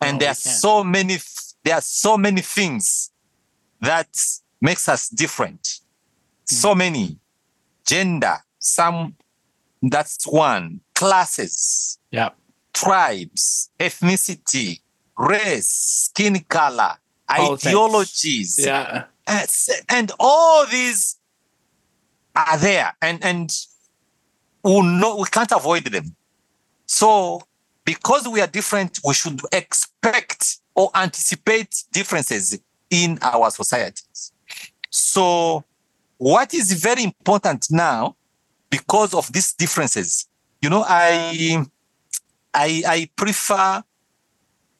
And 0.00 0.14
No, 0.16 0.18
there 0.20 0.30
are 0.30 0.34
so 0.34 0.84
many 0.84 1.18
there 1.64 1.74
are 1.76 1.80
so 1.80 2.16
many 2.18 2.40
things 2.40 3.10
that 3.80 4.08
makes 4.60 4.88
us 4.88 5.08
different. 5.08 5.80
Hmm. 6.50 6.54
So 6.54 6.74
many. 6.74 7.18
Gender 7.86 8.38
some 8.58 9.16
that's 9.82 10.24
one. 10.26 10.80
Classes. 10.94 11.98
Yeah. 12.10 12.30
tribes 12.72 13.70
ethnicity 13.78 14.80
race 15.18 15.68
skin 16.08 16.38
color 16.48 16.94
Politics. 17.28 17.66
ideologies. 17.66 18.58
Yeah. 18.58 19.04
and 19.88 20.10
all 20.18 20.66
these 20.66 21.16
are 22.34 22.58
there 22.58 22.94
and 23.02 23.22
and 23.24 23.50
we 24.64 24.80
no 24.82 25.16
we 25.16 25.26
can't 25.26 25.52
avoid 25.52 25.84
them. 25.84 26.14
So 26.86 27.42
because 27.84 28.28
we 28.28 28.40
are 28.40 28.46
different 28.46 29.00
we 29.04 29.14
should 29.14 29.40
expect 29.52 30.58
or 30.74 30.90
anticipate 30.94 31.84
differences 31.92 32.58
in 32.90 33.18
our 33.22 33.50
societies. 33.50 34.32
So 34.90 35.64
what 36.18 36.54
is 36.54 36.72
very 36.80 37.02
important 37.02 37.66
now 37.70 38.14
because 38.70 39.12
of 39.12 39.32
these 39.32 39.52
differences 39.52 40.28
you 40.62 40.70
know 40.70 40.84
i 40.86 41.64
i 42.54 42.82
i 42.86 43.10
prefer 43.16 43.82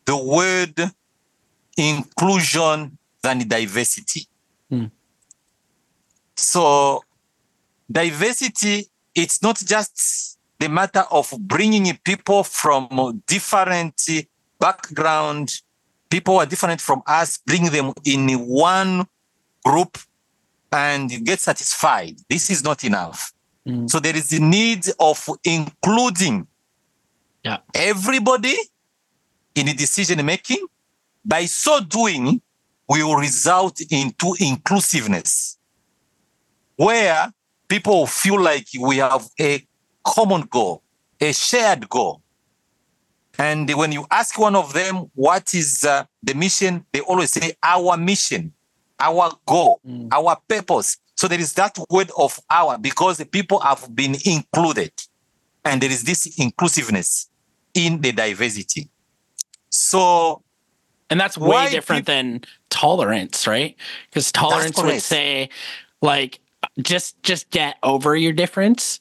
the 0.04 0.16
word 0.16 0.90
inclusion 1.76 2.96
than 3.22 3.48
diversity. 3.48 4.26
Hmm. 4.68 4.86
so 6.36 7.02
diversity 7.92 8.86
it's 9.14 9.42
not 9.42 9.58
just 9.58 10.38
the 10.58 10.68
matter 10.68 11.04
of 11.10 11.32
bringing 11.40 11.96
people 12.04 12.42
from 12.44 13.22
different 13.26 14.00
background 14.58 15.60
people 16.08 16.34
who 16.34 16.40
are 16.40 16.46
different 16.46 16.80
from 16.80 17.02
us 17.06 17.38
bring 17.46 17.64
them 17.70 17.92
in 18.04 18.28
one 18.38 19.06
group 19.64 19.98
and 20.72 21.10
get 21.24 21.38
satisfied 21.40 22.16
this 22.28 22.50
is 22.50 22.64
not 22.64 22.84
enough 22.84 23.32
Mm. 23.64 23.88
so 23.88 24.00
there 24.00 24.16
is 24.16 24.28
the 24.30 24.40
need 24.40 24.84
of 24.98 25.24
including 25.44 26.48
Yeah. 27.44 27.58
everybody 27.74 28.56
in 29.54 29.66
the 29.66 29.72
decision 29.74 30.24
making 30.26 30.66
by 31.24 31.46
so 31.46 31.78
doing 31.78 32.42
we 32.88 33.04
will 33.04 33.14
result 33.14 33.80
into 33.88 34.34
inclusiveness 34.40 35.58
where 36.76 37.32
people 37.74 38.06
feel 38.06 38.38
like 38.40 38.66
we 38.78 38.94
have 38.98 39.24
a 39.40 39.52
common 40.04 40.42
goal 40.42 40.82
a 41.22 41.32
shared 41.32 41.88
goal. 41.88 42.20
And 43.38 43.72
when 43.74 43.92
you 43.92 44.04
ask 44.10 44.38
one 44.38 44.56
of 44.56 44.72
them 44.72 45.10
what 45.14 45.54
is 45.54 45.84
uh, 45.84 46.04
the 46.22 46.34
mission, 46.34 46.84
they 46.92 47.00
always 47.00 47.30
say 47.32 47.54
our 47.62 47.96
mission, 47.96 48.52
our 49.00 49.32
goal, 49.46 49.80
mm. 49.88 50.08
our 50.12 50.36
purpose. 50.48 50.98
So 51.16 51.28
there 51.28 51.40
is 51.40 51.52
that 51.54 51.78
word 51.88 52.10
of 52.18 52.38
our 52.50 52.76
because 52.76 53.18
the 53.18 53.24
people 53.24 53.60
have 53.60 53.94
been 53.94 54.16
included, 54.24 54.92
and 55.64 55.80
there 55.80 55.90
is 55.90 56.02
this 56.02 56.38
inclusiveness 56.38 57.30
in 57.74 58.00
the 58.00 58.12
diversity. 58.12 58.88
So, 59.70 60.42
and 61.08 61.18
that's 61.20 61.38
way 61.38 61.70
different 61.70 62.06
people, 62.06 62.14
than 62.14 62.40
tolerance, 62.68 63.46
right? 63.46 63.76
Because 64.10 64.32
tolerance 64.32 64.82
would 64.82 65.00
say, 65.00 65.48
like, 66.02 66.40
just 66.80 67.22
just 67.22 67.50
get 67.50 67.76
over 67.82 68.16
your 68.16 68.32
difference. 68.32 69.00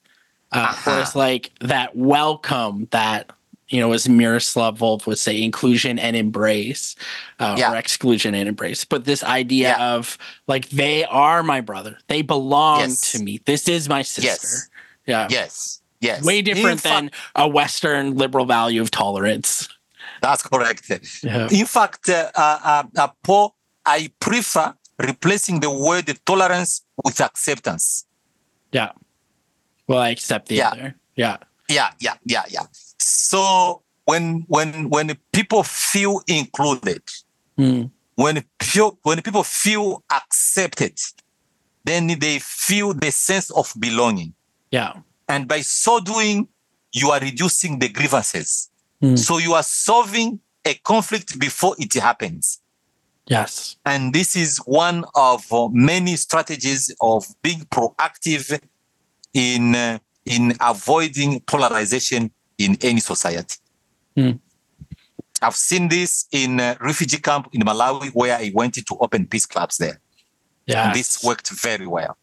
Uh, 0.51 0.57
uh-huh. 0.57 0.91
Whereas, 0.91 1.15
like 1.15 1.51
that 1.61 1.95
welcome, 1.95 2.87
that 2.91 3.31
you 3.69 3.79
know, 3.79 3.93
as 3.93 4.07
Miroslav 4.09 4.79
Volf 4.79 5.07
would 5.07 5.17
say, 5.17 5.41
inclusion 5.41 5.97
and 5.97 6.15
embrace, 6.15 6.95
uh, 7.39 7.55
yeah. 7.57 7.71
or 7.71 7.77
exclusion 7.77 8.35
and 8.35 8.49
embrace. 8.49 8.83
But 8.83 9.05
this 9.05 9.23
idea 9.23 9.69
yeah. 9.69 9.93
of 9.95 10.17
like 10.47 10.69
they 10.69 11.05
are 11.05 11.41
my 11.41 11.61
brother, 11.61 11.97
they 12.07 12.21
belong 12.21 12.81
yes. 12.81 13.11
to 13.13 13.23
me. 13.23 13.39
This 13.45 13.69
is 13.69 13.87
my 13.87 14.01
sister. 14.01 14.29
Yes. 14.29 14.69
Yeah. 15.07 15.27
Yes. 15.29 15.81
Yes. 16.01 16.23
Way 16.23 16.41
different 16.41 16.83
than 16.83 17.11
a 17.35 17.47
Western 17.47 18.17
liberal 18.17 18.45
value 18.45 18.81
of 18.81 18.91
tolerance. 18.91 19.69
That's 20.21 20.43
correct. 20.43 20.91
Yeah. 21.23 21.47
In 21.49 21.65
fact, 21.65 22.09
uh, 22.09 22.31
uh, 22.35 22.83
uh, 22.95 23.07
Paul, 23.23 23.55
I 23.85 24.11
prefer 24.19 24.73
replacing 25.01 25.59
the 25.59 25.69
word 25.69 26.07
tolerance 26.25 26.83
with 27.03 27.19
acceptance. 27.21 28.05
Yeah. 28.71 28.91
Well, 29.87 29.99
I 29.99 30.09
accept 30.09 30.47
the 30.47 30.55
yeah. 30.55 30.69
other. 30.69 30.95
Yeah. 31.15 31.37
Yeah, 31.69 31.91
yeah, 31.99 32.15
yeah, 32.25 32.43
yeah. 32.49 32.65
So 32.99 33.81
when 34.05 34.45
when 34.47 34.89
when 34.89 35.17
people 35.31 35.63
feel 35.63 36.21
included, 36.27 37.01
mm. 37.57 37.89
when 38.15 38.43
feel, 38.61 38.99
when 39.03 39.21
people 39.21 39.43
feel 39.43 40.03
accepted, 40.11 40.99
then 41.85 42.07
they 42.19 42.39
feel 42.39 42.93
the 42.93 43.11
sense 43.11 43.49
of 43.51 43.73
belonging. 43.79 44.33
Yeah. 44.71 44.93
And 45.27 45.47
by 45.47 45.61
so 45.61 45.99
doing, 45.99 46.47
you 46.91 47.11
are 47.11 47.19
reducing 47.19 47.79
the 47.79 47.89
grievances. 47.89 48.69
Mm. 49.01 49.17
So 49.17 49.37
you 49.37 49.53
are 49.53 49.63
solving 49.63 50.39
a 50.65 50.73
conflict 50.75 51.39
before 51.39 51.75
it 51.79 51.93
happens. 51.93 52.60
Yes. 53.31 53.77
And 53.85 54.11
this 54.11 54.35
is 54.35 54.57
one 54.65 55.05
of 55.15 55.45
uh, 55.53 55.69
many 55.71 56.17
strategies 56.17 56.93
of 56.99 57.23
being 57.41 57.61
proactive 57.71 58.59
in 59.33 59.73
uh, 59.73 59.99
in 60.25 60.53
avoiding 60.59 61.39
polarization 61.39 62.29
in 62.57 62.77
any 62.81 62.99
society. 62.99 63.55
Mm. 64.17 64.37
I've 65.41 65.55
seen 65.55 65.87
this 65.87 66.27
in 66.33 66.59
a 66.59 66.75
refugee 66.81 67.19
camp 67.19 67.47
in 67.53 67.61
Malawi 67.61 68.09
where 68.09 68.37
I 68.37 68.51
went 68.53 68.73
to 68.73 68.97
open 68.99 69.25
peace 69.27 69.45
clubs 69.45 69.77
there. 69.77 70.01
Yeah. 70.65 70.91
This 70.91 71.23
worked 71.23 71.49
very 71.51 71.87
well. 71.87 72.17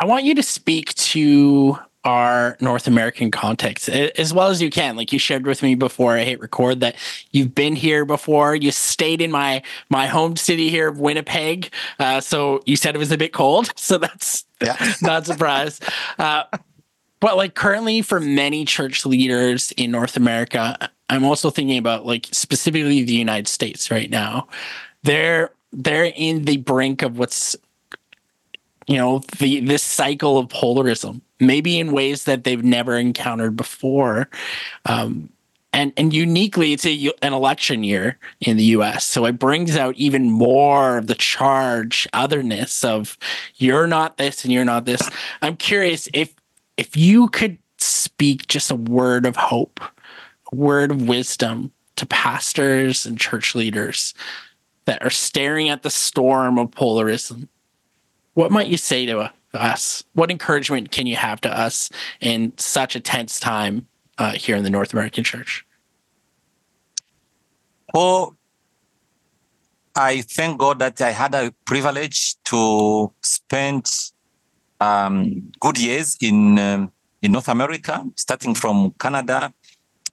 I 0.00 0.06
want 0.06 0.24
you 0.24 0.34
to 0.34 0.42
speak 0.42 0.92
to 0.94 1.78
our 2.08 2.56
North 2.58 2.86
American 2.86 3.30
context 3.30 3.86
as 3.86 4.32
well 4.32 4.48
as 4.48 4.62
you 4.62 4.70
can. 4.70 4.96
Like 4.96 5.12
you 5.12 5.18
shared 5.18 5.46
with 5.46 5.62
me 5.62 5.74
before 5.74 6.16
I 6.16 6.24
hit 6.24 6.40
record 6.40 6.80
that 6.80 6.96
you've 7.32 7.54
been 7.54 7.76
here 7.76 8.06
before. 8.06 8.56
You 8.56 8.70
stayed 8.70 9.20
in 9.20 9.30
my 9.30 9.62
my 9.90 10.06
home 10.06 10.36
city 10.36 10.70
here 10.70 10.88
of 10.88 10.98
Winnipeg. 10.98 11.70
Uh, 11.98 12.22
so 12.22 12.62
you 12.64 12.76
said 12.76 12.94
it 12.94 12.98
was 12.98 13.12
a 13.12 13.18
bit 13.18 13.34
cold. 13.34 13.70
So 13.88 13.96
that's 13.96 14.44
yeah. 14.60 14.76
not 15.02 15.24
surprised. 15.24 15.82
Uh, 16.18 16.44
but 17.20 17.36
like 17.36 17.54
currently 17.54 18.02
for 18.02 18.20
many 18.20 18.64
church 18.66 19.06
leaders 19.06 19.72
in 19.78 19.90
North 19.90 20.16
America, 20.16 20.90
I'm 21.08 21.24
also 21.24 21.48
thinking 21.48 21.78
about 21.78 22.04
like 22.04 22.28
specifically 22.32 23.02
the 23.02 23.14
United 23.14 23.48
States 23.48 23.90
right 23.90 24.10
now. 24.10 24.46
They're 25.04 25.50
they're 25.72 26.12
in 26.14 26.44
the 26.44 26.58
brink 26.58 27.02
of 27.02 27.18
what's 27.18 27.56
you 28.86 28.96
know 28.96 29.20
the 29.38 29.60
this 29.60 29.82
cycle 29.82 30.38
of 30.38 30.48
polarism 30.48 31.22
maybe 31.40 31.78
in 31.78 31.92
ways 31.92 32.24
that 32.24 32.44
they've 32.44 32.64
never 32.64 32.96
encountered 32.96 33.56
before. 33.56 34.28
Um, 34.86 35.30
and 35.72 35.92
and 35.96 36.14
uniquely 36.14 36.72
it's 36.72 36.86
a, 36.86 37.12
an 37.22 37.32
election 37.32 37.84
year 37.84 38.18
in 38.40 38.56
the 38.56 38.64
US 38.64 39.04
so 39.04 39.26
it 39.26 39.38
brings 39.38 39.76
out 39.76 39.94
even 39.96 40.30
more 40.30 40.96
of 40.96 41.08
the 41.08 41.14
charge 41.14 42.08
otherness 42.14 42.82
of 42.82 43.18
you're 43.56 43.86
not 43.86 44.16
this 44.16 44.44
and 44.44 44.52
you're 44.52 44.64
not 44.64 44.86
this. 44.86 45.08
I'm 45.42 45.56
curious 45.56 46.08
if 46.14 46.34
if 46.78 46.96
you 46.96 47.28
could 47.28 47.58
speak 47.76 48.46
just 48.46 48.70
a 48.70 48.76
word 48.76 49.26
of 49.26 49.36
hope, 49.36 49.80
a 50.52 50.54
word 50.54 50.90
of 50.90 51.08
wisdom 51.08 51.72
to 51.96 52.06
pastors 52.06 53.04
and 53.04 53.18
church 53.18 53.54
leaders 53.54 54.14
that 54.86 55.02
are 55.02 55.10
staring 55.10 55.68
at 55.68 55.82
the 55.82 55.90
storm 55.90 56.58
of 56.58 56.70
polarism, 56.70 57.48
what 58.34 58.50
might 58.50 58.68
you 58.68 58.76
say 58.76 59.04
to 59.04 59.18
us? 59.54 60.04
What 60.14 60.30
encouragement 60.30 60.90
can 60.90 61.06
you 61.06 61.16
have 61.16 61.40
to 61.42 61.50
us 61.50 61.90
in 62.20 62.52
such 62.56 62.96
a 62.96 63.00
tense 63.00 63.40
time 63.40 63.86
uh, 64.18 64.32
here 64.32 64.56
in 64.56 64.64
the 64.64 64.70
North 64.70 64.92
American 64.92 65.24
church? 65.24 65.64
Well, 67.94 68.36
I 69.96 70.20
thank 70.20 70.58
God 70.58 70.78
that 70.78 71.00
I 71.00 71.10
had 71.10 71.34
a 71.34 71.52
privilege 71.64 72.36
to 72.44 73.12
spend 73.22 73.90
um, 74.80 75.50
good 75.58 75.78
years 75.78 76.16
in 76.20 76.58
um, 76.58 76.92
in 77.22 77.32
North 77.32 77.48
America, 77.48 78.04
starting 78.14 78.54
from 78.54 78.94
Canada. 79.00 79.52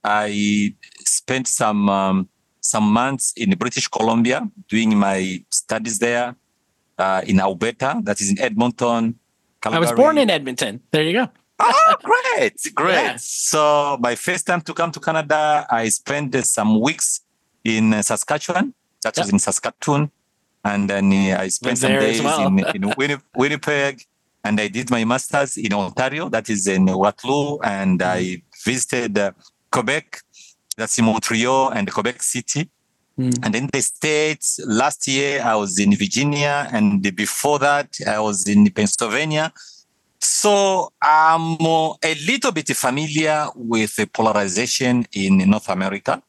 I 0.04 0.74
spent 1.06 1.48
some 1.48 1.90
um, 1.90 2.30
some 2.62 2.92
months 2.92 3.34
in 3.38 3.52
British 3.58 3.88
Columbia 3.88 4.50
doing 4.68 4.98
my 4.98 5.44
studies 5.52 6.00
there. 6.00 6.36
Uh, 6.98 7.22
in 7.28 7.42
Alberta, 7.42 8.00
that 8.04 8.22
is 8.22 8.30
in 8.30 8.40
Edmonton. 8.40 9.20
Calgary. 9.66 9.78
I 9.78 9.80
was 9.80 9.92
born 9.94 10.18
in 10.18 10.30
Edmonton. 10.30 10.82
There 10.92 11.04
you 11.04 11.14
go. 11.14 11.30
oh, 11.60 11.96
great, 12.04 12.58
great. 12.76 12.94
Yeah. 12.94 13.16
So 13.18 13.98
my 14.00 14.16
first 14.16 14.46
time 14.46 14.62
to 14.62 14.74
come 14.74 14.92
to 14.92 15.00
Canada, 15.00 15.66
I 15.70 15.90
spent 15.90 16.36
some 16.46 16.80
weeks 16.80 17.22
in 17.64 17.92
Saskatchewan. 18.04 18.74
That 19.04 19.18
yep. 19.18 19.26
was 19.26 19.34
in 19.34 19.40
Saskatoon. 19.40 20.12
And 20.64 20.90
then 20.90 21.12
uh, 21.12 21.40
I 21.40 21.48
spent 21.50 21.78
some 21.78 21.92
days 21.92 22.22
well. 22.22 22.48
in, 22.48 22.60
in 22.76 22.94
Winnipeg 23.36 24.04
and 24.44 24.62
I 24.62 24.68
did 24.68 24.92
my 24.92 25.04
master's 25.04 25.58
in 25.58 25.74
Ontario, 25.74 26.30
that 26.30 26.50
is 26.50 26.68
in 26.68 26.86
Waterloo, 26.86 27.58
and 27.64 28.02
I 28.04 28.44
visited 28.64 29.18
uh, 29.18 29.32
Quebec, 29.72 30.22
that's 30.78 31.00
in 31.00 31.06
Montreal 31.06 31.70
and 31.70 31.92
Quebec 31.92 32.22
City. 32.22 32.70
Mm. 33.20 33.40
And 33.44 33.56
in 33.56 33.70
the 33.72 33.82
States, 33.82 34.60
last 34.66 35.08
year 35.08 35.42
I 35.42 35.56
was 35.56 35.80
in 35.80 35.96
Virginia, 35.96 36.68
and 36.72 37.02
before 37.16 37.60
that 37.60 37.96
I 38.06 38.20
was 38.20 38.48
in 38.48 38.70
Pennsylvania. 38.72 39.54
So 40.20 40.92
I'm 41.02 41.58
a 41.62 42.16
little 42.28 42.52
bit 42.52 42.68
familiar 42.76 43.48
with 43.56 43.96
the 43.96 44.08
polarization 44.08 45.06
in 45.14 45.38
North 45.50 45.70
America. 45.70 46.22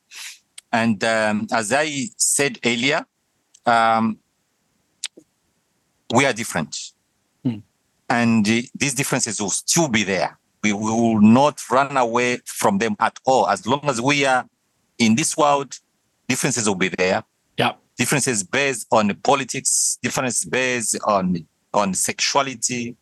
And 0.73 1.03
um, 1.03 1.47
as 1.53 1.73
I 1.73 2.09
said 2.17 2.59
earlier, 2.65 3.07
um, 3.65 4.19
we 6.13 6.27
are 6.27 6.33
different 6.33 6.77
and 8.09 8.45
these 8.45 8.95
differences 8.95 9.41
will 9.41 9.51
still 9.51 9.89
be 9.89 10.05
there. 10.05 10.39
We 10.63 10.73
will 10.73 11.21
not 11.21 11.61
run 11.71 11.97
away 11.97 12.39
from 12.45 12.79
them 12.79 12.97
at 13.01 13.19
all. 13.25 13.49
As 13.49 13.67
long 13.67 13.81
as 13.85 14.01
we 14.01 14.25
are 14.25 14.47
in 14.99 15.15
this 15.15 15.37
world, 15.37 15.79
differences 16.29 16.69
will 16.69 16.75
be 16.75 16.89
there. 16.89 17.23
Yeah. 17.57 17.73
Differences 17.97 18.43
based 18.43 18.87
on 18.91 19.15
politics, 19.17 19.99
differences 20.03 20.45
based 20.45 20.99
on 21.05 21.47
on 21.73 21.95
sexuality, 21.95 22.97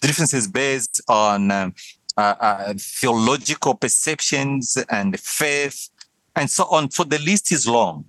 differences 0.00 0.46
based 0.46 1.00
on 1.08 1.50
um, 1.50 1.74
uh, 2.16 2.34
uh, 2.40 2.74
theological 2.76 3.74
perceptions 3.74 4.76
and 4.90 5.18
faith, 5.20 5.88
and 6.34 6.50
so 6.50 6.64
on. 6.64 6.90
So 6.90 7.04
the 7.04 7.18
list 7.18 7.52
is 7.52 7.66
long. 7.66 8.04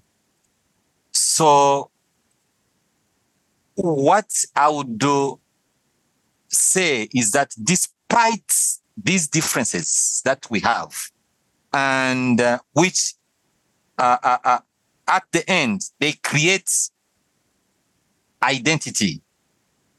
So, 1.12 1.92
what 3.76 4.32
I 4.56 4.70
would 4.70 4.98
do 4.98 5.40
say 6.48 7.08
is 7.14 7.32
that 7.32 7.54
despite 7.64 8.54
these 8.98 9.28
differences 9.28 10.22
that 10.26 10.50
we 10.50 10.60
have, 10.62 10.96
and 11.74 12.42
uh, 12.42 12.60
which 12.74 13.14
uh, 14.00 14.18
uh, 14.24 14.38
uh, 14.44 14.60
at 15.08 15.24
the 15.32 15.48
end 15.50 15.82
they 16.00 16.14
create 16.14 16.72
identity 18.42 19.22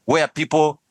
where 0.05 0.27
people 0.27 0.81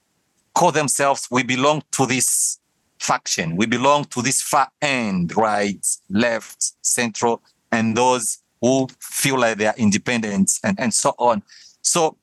call 0.55 0.73
themselves, 0.73 1.29
we 1.31 1.43
belong 1.43 1.83
to 1.93 2.07
this 2.07 2.59
faction, 2.99 3.57
we 3.57 3.67
belong 3.67 4.05
to 4.05 4.23
this 4.23 4.41
far 4.43 4.69
end, 4.81 5.37
right, 5.37 5.87
left, 6.09 6.73
central, 6.83 7.43
and 7.73 7.97
those 7.97 8.39
who 8.61 8.87
feel 9.01 9.39
like 9.39 9.59
they 9.59 9.67
are 9.67 9.75
independent 9.77 10.53
and, 10.63 10.79
and 10.79 10.93
so 10.93 11.15
on. 11.19 11.43
So 11.83 12.17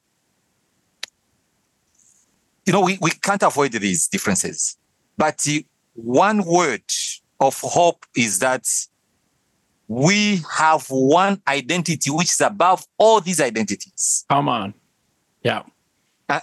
you 2.68 2.74
know, 2.74 2.82
we, 2.82 2.98
we 3.02 3.12
can't 3.12 3.44
avoid 3.44 3.72
these 3.72 4.08
differences. 4.10 4.78
But 5.18 5.48
one 5.96 6.44
word 6.44 6.84
of 7.40 7.60
hope 7.62 8.06
is 8.16 8.40
that 8.40 8.68
we 9.88 10.42
have 10.58 10.86
one 10.90 11.42
identity 11.48 12.10
which 12.12 12.30
is 12.30 12.42
above 12.42 12.86
all 12.98 13.22
these 13.22 13.40
identities. 13.40 14.26
Come 14.30 14.50
on. 14.50 14.74
Yeah. 15.44 15.64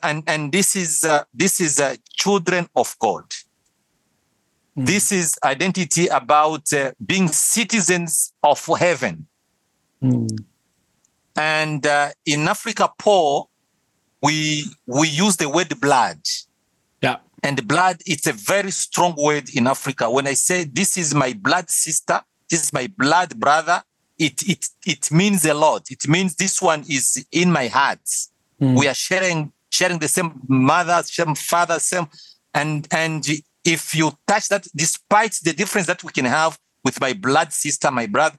and 0.02 0.24
and 0.26 0.50
this 0.50 0.76
is 0.76 1.04
uh, 1.04 1.24
this 1.34 1.60
is 1.60 1.78
uh, 1.78 1.96
children 2.16 2.68
of 2.74 2.96
God. 2.98 3.24
Mm. 4.76 4.86
This 4.86 5.12
is 5.12 5.36
identity 5.44 6.06
about 6.06 6.72
uh, 6.72 6.92
being 7.04 7.28
citizens 7.28 8.32
of 8.42 8.64
heaven. 8.78 9.26
Mm. 10.02 10.28
And 11.36 11.86
uh, 11.86 12.10
in 12.24 12.48
Africa, 12.48 12.90
Paul, 12.98 13.50
we 14.22 14.64
we 14.86 15.08
use 15.08 15.36
the 15.36 15.50
word 15.50 15.78
blood. 15.80 16.20
Yeah. 17.02 17.18
And 17.42 17.68
blood, 17.68 17.98
it's 18.06 18.26
a 18.26 18.32
very 18.32 18.70
strong 18.70 19.14
word 19.18 19.50
in 19.54 19.66
Africa. 19.66 20.10
When 20.10 20.26
I 20.26 20.32
say 20.32 20.64
this 20.64 20.96
is 20.96 21.14
my 21.14 21.34
blood 21.34 21.68
sister, 21.68 22.22
this 22.54 22.62
is 22.62 22.72
my 22.72 22.86
blood 22.96 23.30
brother, 23.40 23.82
it 24.16 24.48
it 24.48 24.68
it 24.86 25.10
means 25.10 25.44
a 25.44 25.54
lot. 25.54 25.90
It 25.90 26.06
means 26.06 26.36
this 26.36 26.62
one 26.62 26.84
is 26.88 27.26
in 27.32 27.50
my 27.50 27.66
heart. 27.66 28.06
Mm. 28.60 28.78
We 28.78 28.86
are 28.86 28.94
sharing 28.94 29.52
sharing 29.70 29.98
the 29.98 30.06
same 30.06 30.40
mother, 30.46 31.02
same 31.02 31.34
father, 31.34 31.80
same 31.80 32.06
and 32.54 32.86
and 32.92 33.26
if 33.64 33.94
you 33.98 34.12
touch 34.28 34.48
that, 34.50 34.68
despite 34.76 35.34
the 35.42 35.52
difference 35.52 35.88
that 35.88 36.04
we 36.04 36.12
can 36.12 36.26
have 36.26 36.56
with 36.84 37.00
my 37.00 37.12
blood 37.12 37.52
sister, 37.52 37.90
my 37.90 38.06
brother, 38.06 38.38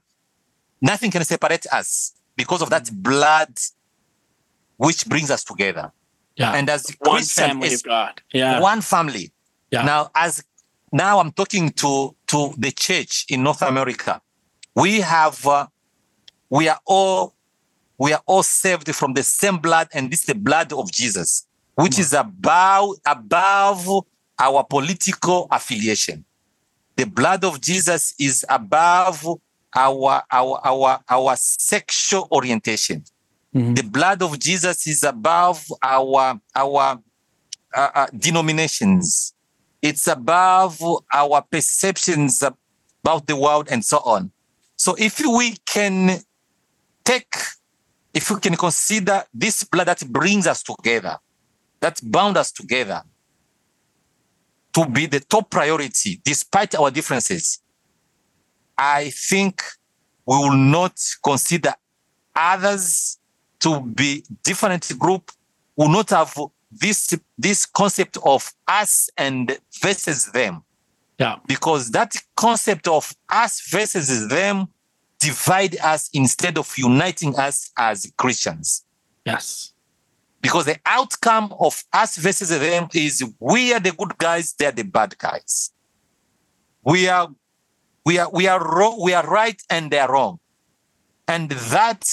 nothing 0.82 1.12
can 1.12 1.26
separate 1.26 1.66
us 1.74 2.14
because 2.38 2.62
of 2.62 2.70
that 2.70 2.90
blood 2.94 3.52
which 4.78 5.06
brings 5.08 5.30
us 5.30 5.44
together. 5.44 5.92
Yeah. 6.38 6.54
And 6.54 6.70
as 6.70 6.90
one 7.00 7.24
family 7.24 7.74
of 7.74 7.84
God. 7.84 8.22
Yeah. 8.32 8.62
One 8.62 8.82
family. 8.82 9.32
Yeah. 9.72 9.84
Now, 9.84 10.12
as 10.16 10.44
now 10.96 11.20
I'm 11.20 11.34
talking 11.34 11.72
to 11.72 12.16
to 12.28 12.54
the 12.58 12.72
church 12.72 13.26
in 13.28 13.44
North 13.44 13.62
America. 13.62 14.22
We 14.76 15.02
have 15.02 15.46
uh, 15.46 15.68
we 16.50 16.70
are 16.70 16.80
all 16.86 17.36
we 17.98 18.14
are 18.14 18.22
all 18.26 18.44
saved 18.44 18.96
from 18.96 19.14
the 19.14 19.24
same 19.24 19.58
blood, 19.58 19.90
and 19.94 20.10
this 20.10 20.22
is 20.22 20.28
the 20.28 20.36
blood 20.36 20.72
of 20.72 20.90
Jesus, 20.94 21.48
which 21.76 22.00
is 22.00 22.14
above 22.14 22.96
above 23.06 23.90
our 24.40 24.64
political 24.64 25.50
affiliation. 25.52 26.24
The 26.96 27.06
blood 27.06 27.44
of 27.44 27.60
Jesus 27.60 28.16
is 28.18 28.46
above 28.48 29.28
our 29.76 30.24
our 30.32 30.62
our 30.64 31.00
our 31.10 31.36
sexual 31.36 32.30
orientation. 32.32 33.04
Mm-hmm. 33.54 33.74
The 33.74 33.84
blood 33.84 34.22
of 34.22 34.40
Jesus 34.40 34.88
is 34.88 35.04
above 35.04 35.66
our 35.82 36.40
our 36.56 37.02
uh, 37.74 37.90
uh, 37.94 38.08
denominations. 38.18 39.35
It's 39.86 40.08
above 40.08 40.82
our 41.14 41.44
perceptions 41.44 42.42
about 42.42 43.28
the 43.28 43.36
world 43.36 43.68
and 43.70 43.86
so 43.86 44.00
on. 44.00 44.32
So 44.76 44.96
if 44.98 45.20
we 45.20 45.58
can 45.64 46.22
take, 47.04 47.36
if 48.12 48.32
we 48.32 48.40
can 48.40 48.56
consider 48.56 49.26
this 49.32 49.64
blood 49.64 49.86
that 49.86 50.04
brings 50.12 50.48
us 50.48 50.64
together, 50.64 51.20
that 51.82 52.00
bound 52.02 52.36
us 52.36 52.52
together, 52.52 53.04
to 54.74 54.88
be 54.88 55.06
the 55.06 55.20
top 55.20 55.52
priority 55.52 56.20
despite 56.26 56.74
our 56.74 56.90
differences, 56.90 57.60
I 58.76 59.12
think 59.12 59.62
we 60.26 60.36
will 60.36 60.58
not 60.58 61.00
consider 61.24 61.76
others 62.36 63.20
to 63.60 63.82
be 63.82 64.24
different 64.44 64.98
group, 64.98 65.30
will 65.76 65.90
not 65.90 66.10
have 66.10 66.36
this 66.80 67.18
this 67.38 67.66
concept 67.66 68.18
of 68.26 68.54
us 68.68 69.10
and 69.18 69.58
versus 69.82 70.32
them. 70.32 70.64
Yeah. 71.20 71.38
Because 71.48 71.92
that 71.92 72.16
concept 72.36 72.88
of 72.88 73.16
us 73.30 73.62
versus 73.70 74.28
them 74.28 74.68
divide 75.20 75.78
us 75.80 76.10
instead 76.14 76.58
of 76.58 76.74
uniting 76.78 77.36
us 77.38 77.72
as 77.78 78.12
Christians. 78.18 78.86
Yes 79.26 79.74
because 80.46 80.66
the 80.66 80.78
outcome 80.86 81.52
of 81.60 81.84
us 81.92 82.18
versus 82.18 82.50
them 82.50 82.88
is 82.94 83.24
we 83.40 83.74
are 83.74 83.80
the 83.80 83.92
good 83.92 84.16
guys, 84.20 84.54
they're 84.54 84.72
the 84.72 84.84
bad 84.84 85.18
guys. 85.18 85.72
We 86.84 87.08
are 87.08 87.30
we 88.06 88.20
are 88.20 88.30
we 88.30 88.48
are 88.48 88.64
wrong, 88.64 89.02
we 89.02 89.16
are 89.16 89.26
right 89.26 89.60
and 89.72 89.90
they're 89.90 90.08
wrong. 90.08 90.38
And 91.28 91.50
that 91.50 92.08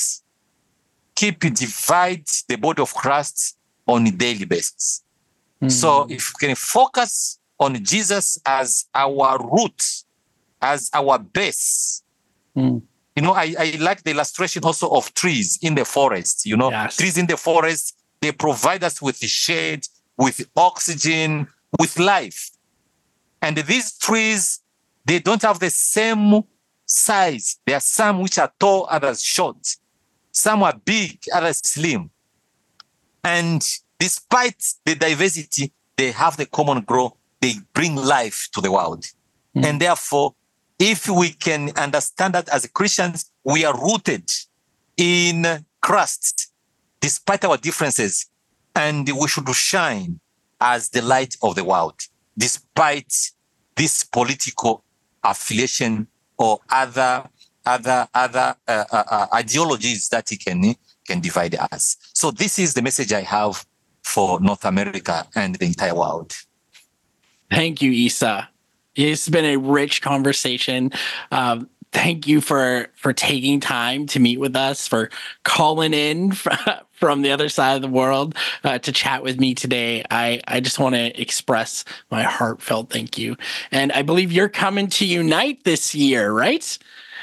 keep 1.14 1.40
divide 1.40 2.26
the 2.48 2.56
body 2.56 2.80
of 2.80 2.94
Christ 2.94 3.58
on 3.92 4.06
a 4.06 4.10
daily 4.10 4.44
basis. 4.44 5.02
Mm. 5.62 5.70
So 5.70 6.06
if 6.08 6.32
we 6.32 6.48
can 6.48 6.56
focus 6.56 7.38
on 7.58 7.82
Jesus 7.84 8.38
as 8.44 8.86
our 8.94 9.38
root, 9.38 9.82
as 10.60 10.90
our 10.92 11.18
base. 11.18 12.02
Mm. 12.56 12.82
You 13.16 13.22
know, 13.22 13.32
I, 13.32 13.54
I 13.58 13.76
like 13.78 14.02
the 14.02 14.12
illustration 14.12 14.64
also 14.64 14.88
of 14.88 15.12
trees 15.14 15.58
in 15.62 15.74
the 15.74 15.84
forest. 15.84 16.46
You 16.46 16.56
know, 16.56 16.70
yes. 16.70 16.96
trees 16.96 17.18
in 17.18 17.26
the 17.26 17.36
forest, 17.36 17.96
they 18.20 18.32
provide 18.32 18.82
us 18.84 19.02
with 19.02 19.18
shade, 19.18 19.86
with 20.16 20.48
oxygen, 20.56 21.48
with 21.78 21.98
life. 21.98 22.50
And 23.42 23.56
these 23.56 23.98
trees, 23.98 24.60
they 25.04 25.18
don't 25.18 25.42
have 25.42 25.58
the 25.58 25.70
same 25.70 26.42
size. 26.86 27.58
There 27.66 27.76
are 27.76 27.80
some 27.80 28.20
which 28.20 28.38
are 28.38 28.52
tall, 28.58 28.86
others 28.88 29.22
short. 29.22 29.76
Some 30.30 30.62
are 30.62 30.74
big, 30.84 31.18
others 31.34 31.58
slim. 31.58 32.10
And 33.24 33.62
despite 34.02 34.60
the 34.84 34.96
diversity, 34.96 35.72
they 35.96 36.10
have 36.10 36.36
the 36.36 36.46
common 36.46 36.80
growth. 36.80 37.12
They 37.40 37.54
bring 37.72 37.94
life 37.94 38.48
to 38.52 38.60
the 38.60 38.72
world. 38.72 39.04
Mm. 39.56 39.64
And 39.64 39.80
therefore, 39.80 40.34
if 40.80 41.08
we 41.08 41.30
can 41.30 41.70
understand 41.76 42.34
that 42.34 42.48
as 42.48 42.66
Christians, 42.66 43.30
we 43.44 43.64
are 43.64 43.80
rooted 43.80 44.28
in 44.96 45.46
Christ 45.80 46.50
despite 47.00 47.44
our 47.44 47.56
differences, 47.56 48.26
and 48.74 49.08
we 49.08 49.28
should 49.28 49.48
shine 49.54 50.18
as 50.60 50.88
the 50.90 51.02
light 51.02 51.36
of 51.40 51.54
the 51.54 51.62
world, 51.62 52.00
despite 52.36 53.12
this 53.76 54.02
political 54.02 54.82
affiliation 55.22 56.08
or 56.38 56.58
other 56.70 57.28
other 57.64 58.08
other 58.14 58.56
uh, 58.66 58.84
uh, 58.90 59.04
uh, 59.08 59.26
ideologies 59.32 60.08
that 60.08 60.28
can 60.44 60.74
can 61.06 61.20
divide 61.20 61.54
us. 61.70 61.96
So 62.14 62.32
this 62.32 62.58
is 62.58 62.74
the 62.74 62.82
message 62.82 63.12
I 63.12 63.22
have 63.22 63.64
for 64.02 64.40
North 64.40 64.64
America 64.64 65.26
and 65.34 65.54
the 65.56 65.66
entire 65.66 65.94
world. 65.94 66.34
Thank 67.50 67.82
you, 67.82 67.92
Issa. 68.06 68.48
It's 68.94 69.28
been 69.28 69.44
a 69.44 69.56
rich 69.56 70.02
conversation. 70.02 70.90
Um, 71.30 71.68
thank 71.92 72.26
you 72.26 72.40
for 72.40 72.88
for 72.94 73.12
taking 73.12 73.60
time 73.60 74.06
to 74.06 74.18
meet 74.18 74.40
with 74.40 74.56
us 74.56 74.88
for 74.88 75.10
calling 75.44 75.94
in 75.94 76.32
from 76.92 77.22
the 77.22 77.30
other 77.30 77.48
side 77.48 77.76
of 77.76 77.82
the 77.82 77.88
world 77.88 78.34
uh, 78.64 78.78
to 78.78 78.92
chat 78.92 79.22
with 79.22 79.38
me 79.38 79.54
today 79.54 80.02
i 80.10 80.40
i 80.48 80.58
just 80.58 80.78
want 80.78 80.94
to 80.94 81.20
express 81.20 81.84
my 82.10 82.22
heartfelt 82.22 82.88
thank 82.90 83.18
you 83.18 83.36
and 83.70 83.92
i 83.92 84.00
believe 84.00 84.32
you're 84.32 84.48
coming 84.48 84.86
to 84.88 85.04
unite 85.04 85.62
this 85.64 85.94
year 85.94 86.32
right 86.32 86.78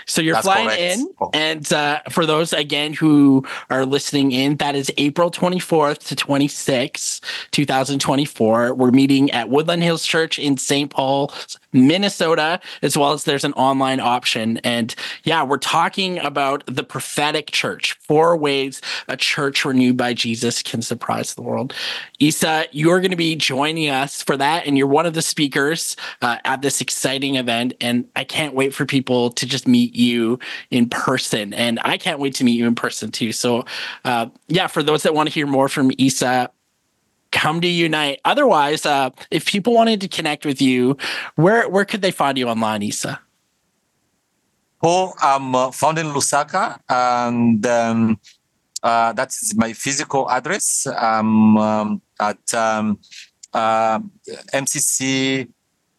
so 0.10 0.22
you're 0.22 0.34
That's 0.34 0.45
flying 0.45 0.68
correct. 0.68 0.82
in, 0.82 1.14
and 1.34 1.74
uh, 1.74 2.01
for 2.10 2.26
those 2.26 2.51
again 2.53 2.93
who 2.93 3.45
are 3.70 3.86
listening 3.86 4.32
in, 4.32 4.57
that 4.57 4.76
is 4.76 4.91
April 4.97 5.30
24th 5.30 6.07
to 6.07 6.16
26th, 6.16 7.22
2024. 7.51 8.74
We're 8.74 8.91
meeting 8.91 9.32
at 9.32 9.49
Woodland 9.49 9.84
Hills 9.84 10.05
Church 10.05 10.39
in 10.39 10.57
St. 10.57 10.89
Paul, 10.89 11.32
Minnesota, 11.74 12.59
as 12.82 12.97
well 12.97 13.13
as 13.13 13.24
there's 13.24 13.43
an 13.43 13.53
online 13.53 13.99
option. 13.99 14.57
And 14.59 14.93
yeah, 15.24 15.43
we're 15.43 15.57
talking 15.57 16.20
about 16.20 16.63
the 16.65 16.84
prophetic 16.84 17.51
church, 17.51 17.97
four 18.01 18.36
ways 18.38 18.82
a 19.07 19.17
church 19.17 19.65
renewed 19.65 19.97
by 19.97 20.13
Jesus 20.13 20.63
can 20.63 20.82
surprise 20.82 21.34
the 21.34 21.41
world. 21.41 21.74
Issa, 22.20 22.65
you're 22.72 22.99
going 22.99 23.11
to 23.11 23.17
be 23.17 23.36
joining 23.36 23.89
us 23.89 24.22
for 24.22 24.38
that, 24.38 24.65
and 24.65 24.78
you're 24.78 24.88
one 24.88 25.05
of 25.05 25.13
the 25.13 25.22
speakers 25.22 25.95
uh, 26.22 26.38
at 26.45 26.61
this 26.61 26.82
exciting 26.82 27.36
event. 27.36 27.74
And 27.82 28.07
I 28.15 28.24
can't 28.24 28.53
wait 28.53 28.74
for 28.74 28.86
people 28.86 29.32
to 29.32 29.45
just 29.45 29.67
meet 29.67 29.95
you 29.95 30.39
in 30.72 30.89
person. 30.89 31.53
And 31.53 31.80
I 31.84 31.97
can't 31.97 32.20
wait 32.20 32.36
to 32.36 32.43
meet 32.43 32.57
you 32.57 32.67
in 32.67 32.76
person 32.76 33.11
too. 33.11 33.32
So, 33.32 33.65
uh, 34.05 34.28
yeah, 34.47 34.67
for 34.67 34.84
those 34.84 35.03
that 35.03 35.13
want 35.13 35.30
to 35.30 35.34
hear 35.34 35.47
more 35.47 35.70
from 35.70 35.91
Issa, 35.97 36.49
come 37.32 37.61
to 37.61 37.67
Unite. 37.67 38.19
Otherwise, 38.25 38.86
uh, 38.86 39.09
if 39.32 39.45
people 39.45 39.73
wanted 39.73 40.01
to 40.01 40.07
connect 40.07 40.45
with 40.45 40.61
you, 40.61 40.97
where 41.36 41.67
where 41.69 41.86
could 41.86 42.01
they 42.01 42.11
find 42.11 42.38
you 42.38 42.47
online, 42.47 42.84
Issa? 42.84 43.19
Oh, 44.82 45.13
I'm 45.21 45.55
uh, 45.55 45.71
found 45.71 45.99
in 45.99 46.07
Lusaka, 46.07 46.80
and 46.88 47.65
um, 47.65 48.19
uh, 48.82 49.11
that's 49.13 49.53
my 49.55 49.73
physical 49.73 50.30
address. 50.30 50.88
I'm 50.88 51.57
um, 51.57 52.01
at 52.19 52.53
um, 52.53 52.99
uh, 53.53 53.99
MCC 54.53 55.49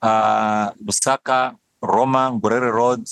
uh, 0.00 0.70
Lusaka, 0.72 1.56
Roma, 1.82 2.32
Ngurere 2.32 2.72
Road, 2.72 3.06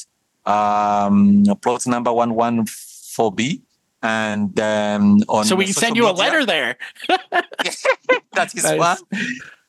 um, 0.47 1.45
plot 1.61 1.87
number 1.87 2.11
114B. 2.11 3.61
And 4.03 4.59
um, 4.61 5.19
on 5.29 5.45
so 5.45 5.57
we 5.57 5.65
can 5.65 5.75
send 5.75 5.97
you 5.97 6.03
media, 6.03 6.15
a 6.15 6.23
letter 6.23 6.47
there. 6.47 6.77
that 8.33 8.55
is 8.55 8.65
nice. 8.65 8.79
one. 8.79 8.99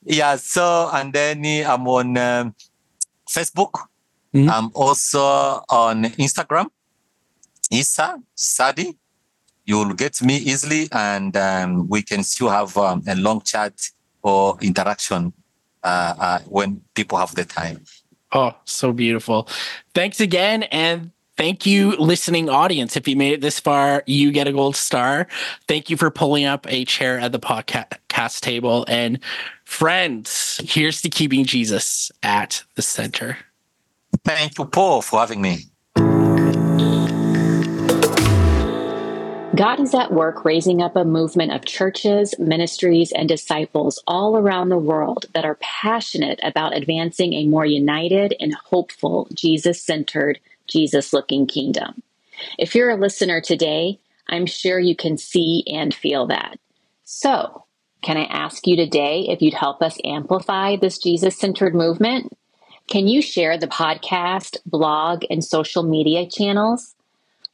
Yeah. 0.05 0.36
So 0.36 0.89
and 0.93 1.11
then 1.13 1.43
I'm 1.65 1.88
on 1.88 2.17
um, 2.17 2.55
Facebook. 3.27 3.88
Mhm. 4.34 4.49
I'm 4.49 4.69
also 4.75 5.63
on 5.69 6.03
Instagram. 6.17 6.67
Issa 7.71 8.21
Sadi. 8.36 8.97
You'll 9.65 9.93
get 9.93 10.21
me 10.21 10.38
easily, 10.38 10.88
and 10.91 11.36
um, 11.38 11.88
we 11.88 12.01
can 12.01 12.23
still 12.23 12.49
have 12.49 12.75
um, 12.77 13.03
a 13.07 13.15
long 13.15 13.41
chat 13.41 13.73
or 14.23 14.57
interaction 14.61 15.34
uh, 15.84 16.13
uh, 16.19 16.39
when 16.47 16.82
people 16.95 17.17
have 17.17 17.36
the 17.36 17.45
time. 17.45 17.84
Oh, 18.32 18.53
so 18.65 18.91
beautiful. 18.91 19.47
Thanks 19.93 20.19
again. 20.19 20.63
And 20.63 21.11
thank 21.39 21.65
you, 21.65 21.95
listening 21.95 22.49
audience. 22.49 22.97
If 22.97 23.07
you 23.07 23.15
made 23.15 23.31
it 23.31 23.39
this 23.39 23.61
far, 23.61 24.03
you 24.05 24.29
get 24.33 24.49
a 24.49 24.51
gold 24.51 24.75
star. 24.75 25.25
Thank 25.69 25.89
you 25.89 25.95
for 25.95 26.11
pulling 26.11 26.43
up 26.43 26.67
a 26.69 26.83
chair 26.83 27.17
at 27.17 27.31
the 27.31 27.39
podcast 27.39 28.41
table. 28.41 28.83
And 28.89 29.19
friends, 29.63 30.59
here's 30.65 31.01
to 31.03 31.09
keeping 31.09 31.45
Jesus 31.45 32.11
at 32.21 32.63
the 32.75 32.81
center. 32.81 33.37
Thank 34.25 34.59
you, 34.59 34.65
Paul, 34.65 35.01
for 35.01 35.21
having 35.21 35.41
me. 35.41 35.59
God 39.55 39.79
is 39.79 39.93
at 39.93 40.11
work 40.11 40.43
raising 40.43 40.81
up 40.81 40.97
a 40.97 41.05
movement 41.05 41.53
of 41.53 41.63
churches, 41.63 42.33
ministries, 42.37 43.13
and 43.13 43.29
disciples 43.29 44.03
all 44.07 44.37
around 44.37 44.69
the 44.69 44.77
world 44.77 45.25
that 45.33 45.45
are 45.45 45.57
passionate 45.61 46.39
about 46.43 46.75
advancing 46.75 47.33
a 47.33 47.45
more 47.45 47.65
united 47.65 48.35
and 48.41 48.53
hopeful, 48.53 49.27
Jesus 49.33 49.81
centered, 49.81 50.39
Jesus 50.70 51.13
looking 51.13 51.47
kingdom. 51.47 52.01
If 52.57 52.76
you're 52.76 52.89
a 52.89 52.95
listener 52.95 53.41
today, 53.41 53.99
I'm 54.28 54.45
sure 54.45 54.80
you 54.80 54.95
can 54.95 55.17
see 55.17 55.63
and 55.67 55.93
feel 55.93 56.28
that. 56.28 56.59
So, 57.03 57.65
can 58.01 58.15
I 58.17 58.24
ask 58.26 58.65
you 58.65 58.76
today 58.76 59.26
if 59.28 59.41
you'd 59.41 59.53
help 59.53 59.82
us 59.82 59.97
amplify 60.05 60.78
this 60.78 60.99
Jesus 60.99 61.38
centered 61.38 61.76
movement? 61.76 62.38
Can 62.88 63.07
you 63.07 63.22
share 63.22 63.57
the 63.57 63.67
podcast, 63.67 64.57
blog, 64.65 65.24
and 65.30 65.43
social 65.43 65.84
media 65.84 66.28
channels? 66.28 66.95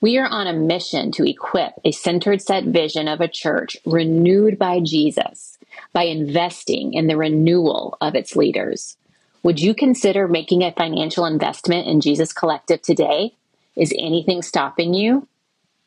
We 0.01 0.17
are 0.17 0.27
on 0.27 0.45
a 0.45 0.53
mission 0.53 1.11
to 1.13 1.27
equip 1.27 1.73
a 1.83 1.91
centered 1.91 2.41
set 2.41 2.65
vision 2.65 3.07
of 3.07 3.21
a 3.21 3.27
church 3.27 3.75
renewed 3.85 4.59
by 4.59 4.81
Jesus 4.81 5.57
by 5.93 6.03
investing 6.03 6.93
in 6.93 7.07
the 7.07 7.17
renewal 7.17 7.97
of 8.01 8.13
its 8.13 8.35
leaders. 8.35 8.97
Would 9.45 9.59
you 9.59 9.75
consider 9.75 10.27
making 10.27 10.63
a 10.63 10.71
financial 10.71 11.23
investment 11.23 11.87
in 11.87 12.01
Jesus 12.01 12.33
Collective 12.33 12.81
today? 12.81 13.35
Is 13.75 13.93
anything 13.95 14.41
stopping 14.41 14.95
you? 14.95 15.27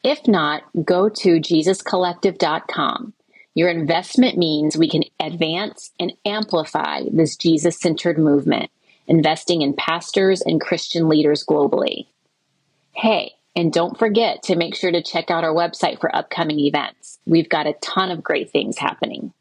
If 0.04 0.28
not, 0.28 0.62
go 0.84 1.08
to 1.08 1.40
jesuscollective.com. 1.40 3.14
Your 3.56 3.68
investment 3.68 4.38
means 4.38 4.76
we 4.76 4.88
can 4.88 5.02
advance 5.18 5.90
and 5.98 6.12
amplify 6.24 7.00
this 7.10 7.34
Jesus 7.34 7.80
centered 7.80 8.16
movement, 8.16 8.70
investing 9.08 9.62
in 9.62 9.74
pastors 9.74 10.40
and 10.40 10.60
Christian 10.60 11.08
leaders 11.08 11.44
globally. 11.44 12.06
Hey, 12.92 13.32
and 13.56 13.72
don't 13.72 13.98
forget 13.98 14.44
to 14.44 14.54
make 14.54 14.76
sure 14.76 14.92
to 14.92 15.02
check 15.02 15.32
out 15.32 15.42
our 15.42 15.52
website 15.52 16.00
for 16.00 16.14
upcoming 16.14 16.60
events. 16.60 17.18
We've 17.26 17.48
got 17.48 17.66
a 17.66 17.72
ton 17.72 18.12
of 18.12 18.22
great 18.22 18.52
things 18.52 18.78
happening. 18.78 19.32